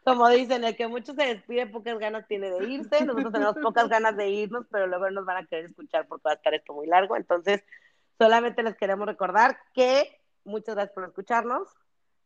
Como 0.04 0.28
dicen, 0.28 0.62
el 0.64 0.76
que 0.76 0.88
mucho 0.88 1.14
se 1.14 1.24
despide, 1.24 1.66
pocas 1.66 1.98
ganas 1.98 2.28
tiene 2.28 2.50
de 2.50 2.68
irse, 2.68 3.04
nosotros 3.04 3.32
tenemos 3.32 3.56
pocas 3.62 3.88
ganas 3.88 4.16
de 4.16 4.28
irnos, 4.28 4.66
pero 4.70 4.86
luego 4.86 5.10
nos 5.10 5.24
van 5.24 5.38
a 5.38 5.46
querer 5.46 5.66
escuchar 5.66 6.06
porque 6.06 6.24
va 6.26 6.32
a 6.32 6.34
estar 6.34 6.52
esto 6.52 6.74
muy 6.74 6.86
largo, 6.86 7.16
entonces 7.16 7.64
solamente 8.18 8.62
les 8.62 8.76
queremos 8.76 9.06
recordar 9.06 9.58
que 9.72 10.20
muchas 10.44 10.74
gracias 10.74 10.94
por 10.94 11.04
escucharnos, 11.04 11.68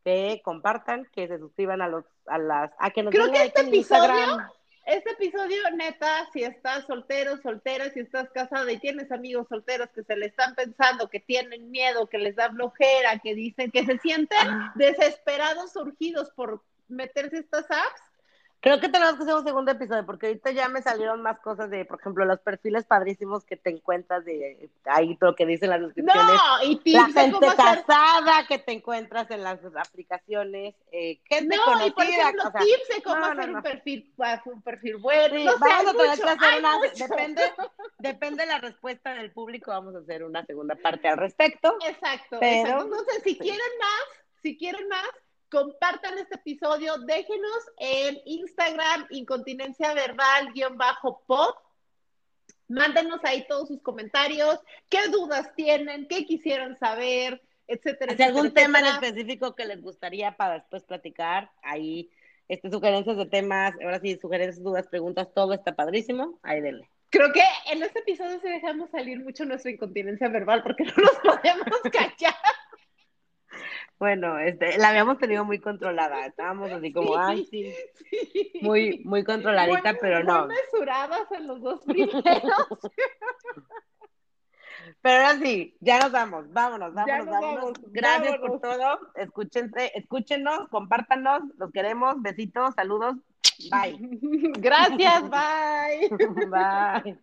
que 0.05 0.41
compartan, 0.45 1.07
que 1.13 1.29
se 1.29 1.39
suscriban 1.39 1.81
a 1.81 1.89
los, 1.89 2.05
a 2.27 2.39
las, 2.39 2.73
a 2.79 2.91
que 2.91 3.03
nos 3.03 3.13
Creo 3.13 3.31
que 3.31 3.45
este 3.45 3.63
episodio 3.63 4.51
este 4.87 5.11
episodio, 5.11 5.63
neta, 5.75 6.29
si 6.33 6.43
estás 6.43 6.87
soltero, 6.87 7.37
soltera, 7.43 7.91
si 7.91 8.01
estás 8.01 8.29
casada 8.31 8.71
y 8.73 8.79
tienes 8.79 9.13
amigos 9.13 9.47
solteros 9.49 9.89
que 9.95 10.03
se 10.03 10.17
le 10.17 10.27
están 10.27 10.55
pensando, 10.55 11.09
que 11.09 11.21
tienen 11.21 11.71
miedo, 11.71 12.09
que 12.09 12.19
les 12.19 12.37
da 12.37 12.51
flojera, 12.51 13.19
que 13.23 13.35
dicen 13.35 13.71
que 13.71 13.85
se 13.85 13.99
sienten 13.99 14.49
ah. 14.49 14.73
desesperados, 14.75 15.73
surgidos 15.73 16.31
por 16.31 16.63
meterse 16.89 17.39
estas 17.39 17.71
apps, 17.71 18.03
Creo 18.63 18.79
que 18.79 18.91
tenemos 18.91 19.15
que 19.15 19.23
hacer 19.23 19.35
un 19.35 19.45
segundo 19.45 19.71
episodio, 19.71 20.05
porque 20.05 20.27
ahorita 20.27 20.51
ya 20.51 20.69
me 20.69 20.83
salieron 20.83 21.23
más 21.23 21.41
cosas 21.41 21.71
de, 21.71 21.87
por 21.87 21.99
ejemplo, 21.99 22.27
los 22.27 22.41
perfiles 22.41 22.85
padrísimos 22.85 23.43
que 23.43 23.57
te 23.57 23.71
encuentras 23.71 24.23
de 24.27 24.69
ahí, 24.85 25.17
lo 25.19 25.35
que 25.35 25.47
dicen 25.47 25.71
las 25.71 25.81
descripciones. 25.81 26.25
No, 26.27 26.63
y 26.65 26.77
tips 26.77 27.15
La 27.15 27.23
gente 27.23 27.47
casada 27.57 28.47
que 28.47 28.59
te 28.59 28.73
encuentras 28.73 29.31
en 29.31 29.45
las 29.45 29.61
aplicaciones, 29.65 30.75
eh, 30.93 31.21
gente 31.25 31.57
no, 31.57 31.65
conocida. 31.65 31.87
Y 31.87 31.91
por 31.93 32.05
ejemplo, 32.05 32.43
tips 32.61 32.97
de 32.97 33.03
cómo 33.03 33.25
hacer 33.25 33.51
Un, 33.51 33.63
perfil, 33.63 34.15
un 34.45 34.63
perfil 34.63 34.97
bueno. 34.99 35.53
no 35.53 35.59
vamos 35.59 35.95
a 35.95 35.97
tener 35.97 36.19
que 36.19 36.29
hacer 36.29 36.59
una, 36.59 36.79
depende, 36.99 37.43
depende 37.99 38.43
de 38.43 38.49
la 38.51 38.59
respuesta 38.59 39.15
del 39.15 39.33
público, 39.33 39.71
vamos 39.71 39.95
a 39.95 40.01
hacer 40.01 40.23
una 40.23 40.45
segunda 40.45 40.75
parte 40.75 41.09
al 41.09 41.17
respecto. 41.17 41.79
Exacto, 41.89 42.37
pero, 42.39 42.69
exacto. 42.69 42.85
Entonces, 42.85 43.23
si 43.25 43.39
quieren 43.39 43.79
más, 43.81 44.23
si 44.43 44.59
quieren 44.59 44.87
más, 44.89 45.09
compartan 45.51 46.19
este 46.19 46.37
episodio, 46.37 46.99
déjenos 46.99 47.71
en 47.79 48.19
Instagram, 48.25 49.07
incontinencia 49.11 49.93
verbal, 49.95 50.53
guion 50.55 50.77
bajo 50.77 51.23
pop. 51.27 51.57
Mándenos 52.69 53.21
ahí 53.25 53.47
todos 53.49 53.69
sus 53.69 53.83
comentarios, 53.83 54.61
qué 54.89 55.09
dudas 55.09 55.53
tienen, 55.57 56.07
qué 56.07 56.25
quisieran 56.25 56.79
saber, 56.79 57.43
etcétera. 57.67 58.17
Si 58.17 58.23
algún 58.23 58.55
tema 58.55 58.79
en 58.79 58.87
específico 58.87 59.57
que 59.57 59.65
les 59.65 59.83
gustaría 59.83 60.37
para 60.37 60.55
después 60.55 60.85
platicar, 60.85 61.51
ahí, 61.63 62.11
este, 62.49 62.71
sugerencias 62.71 63.17
de 63.17 63.27
temas, 63.27 63.75
ahora 63.83 63.99
sí, 64.01 64.17
sugerencias, 64.19 64.63
dudas, 64.63 64.87
preguntas, 64.87 65.29
todo 65.35 65.53
está 65.53 65.75
padrísimo, 65.75 66.39
ahí 66.43 66.61
denle. 66.61 66.89
Creo 67.11 67.33
que 67.33 67.43
en 67.73 67.83
este 67.83 67.99
episodio 67.99 68.41
se 68.41 68.49
dejamos 68.49 68.91
salir 68.91 69.19
mucho 69.19 69.45
nuestra 69.45 69.73
incontinencia 69.73 70.29
verbal 70.29 70.63
porque 70.63 70.85
no 70.85 70.93
nos 70.97 71.19
podemos 71.23 71.81
callar. 71.93 72.35
Bueno, 73.99 74.39
este, 74.39 74.79
la 74.79 74.89
habíamos 74.89 75.19
tenido 75.19 75.45
muy 75.45 75.59
controlada, 75.59 76.27
estábamos 76.27 76.71
así 76.73 76.93
como, 76.93 77.17
ay, 77.19 77.47
sí, 77.51 77.75
muy, 78.63 79.03
muy 79.05 79.25
controladita, 79.25 79.95
pero 80.01 80.25
no. 80.25 80.47
Muy 80.47 80.55
mesuradas 80.55 81.31
en 81.33 81.47
los 81.47 81.61
dos 81.61 81.81
primeros. 81.85 82.23
Pero 85.03 85.17
ahora 85.27 85.39
sí, 85.39 85.77
ya 85.81 85.99
nos 85.99 86.13
vamos, 86.13 86.53
vámonos, 86.53 86.93
vámonos, 86.93 87.27
vámonos. 87.27 87.73
Gracias 87.87 88.39
por 88.39 88.61
todo, 88.61 88.99
escúchense, 89.15 89.93
escúchenos, 89.95 90.69
compártanos, 90.69 91.43
los 91.57 91.71
queremos, 91.71 92.21
besitos, 92.21 92.75
saludos, 92.75 93.17
bye. 93.71 93.97
Gracias, 94.59 95.23
bye. 95.31 96.09
bye. 96.51 97.19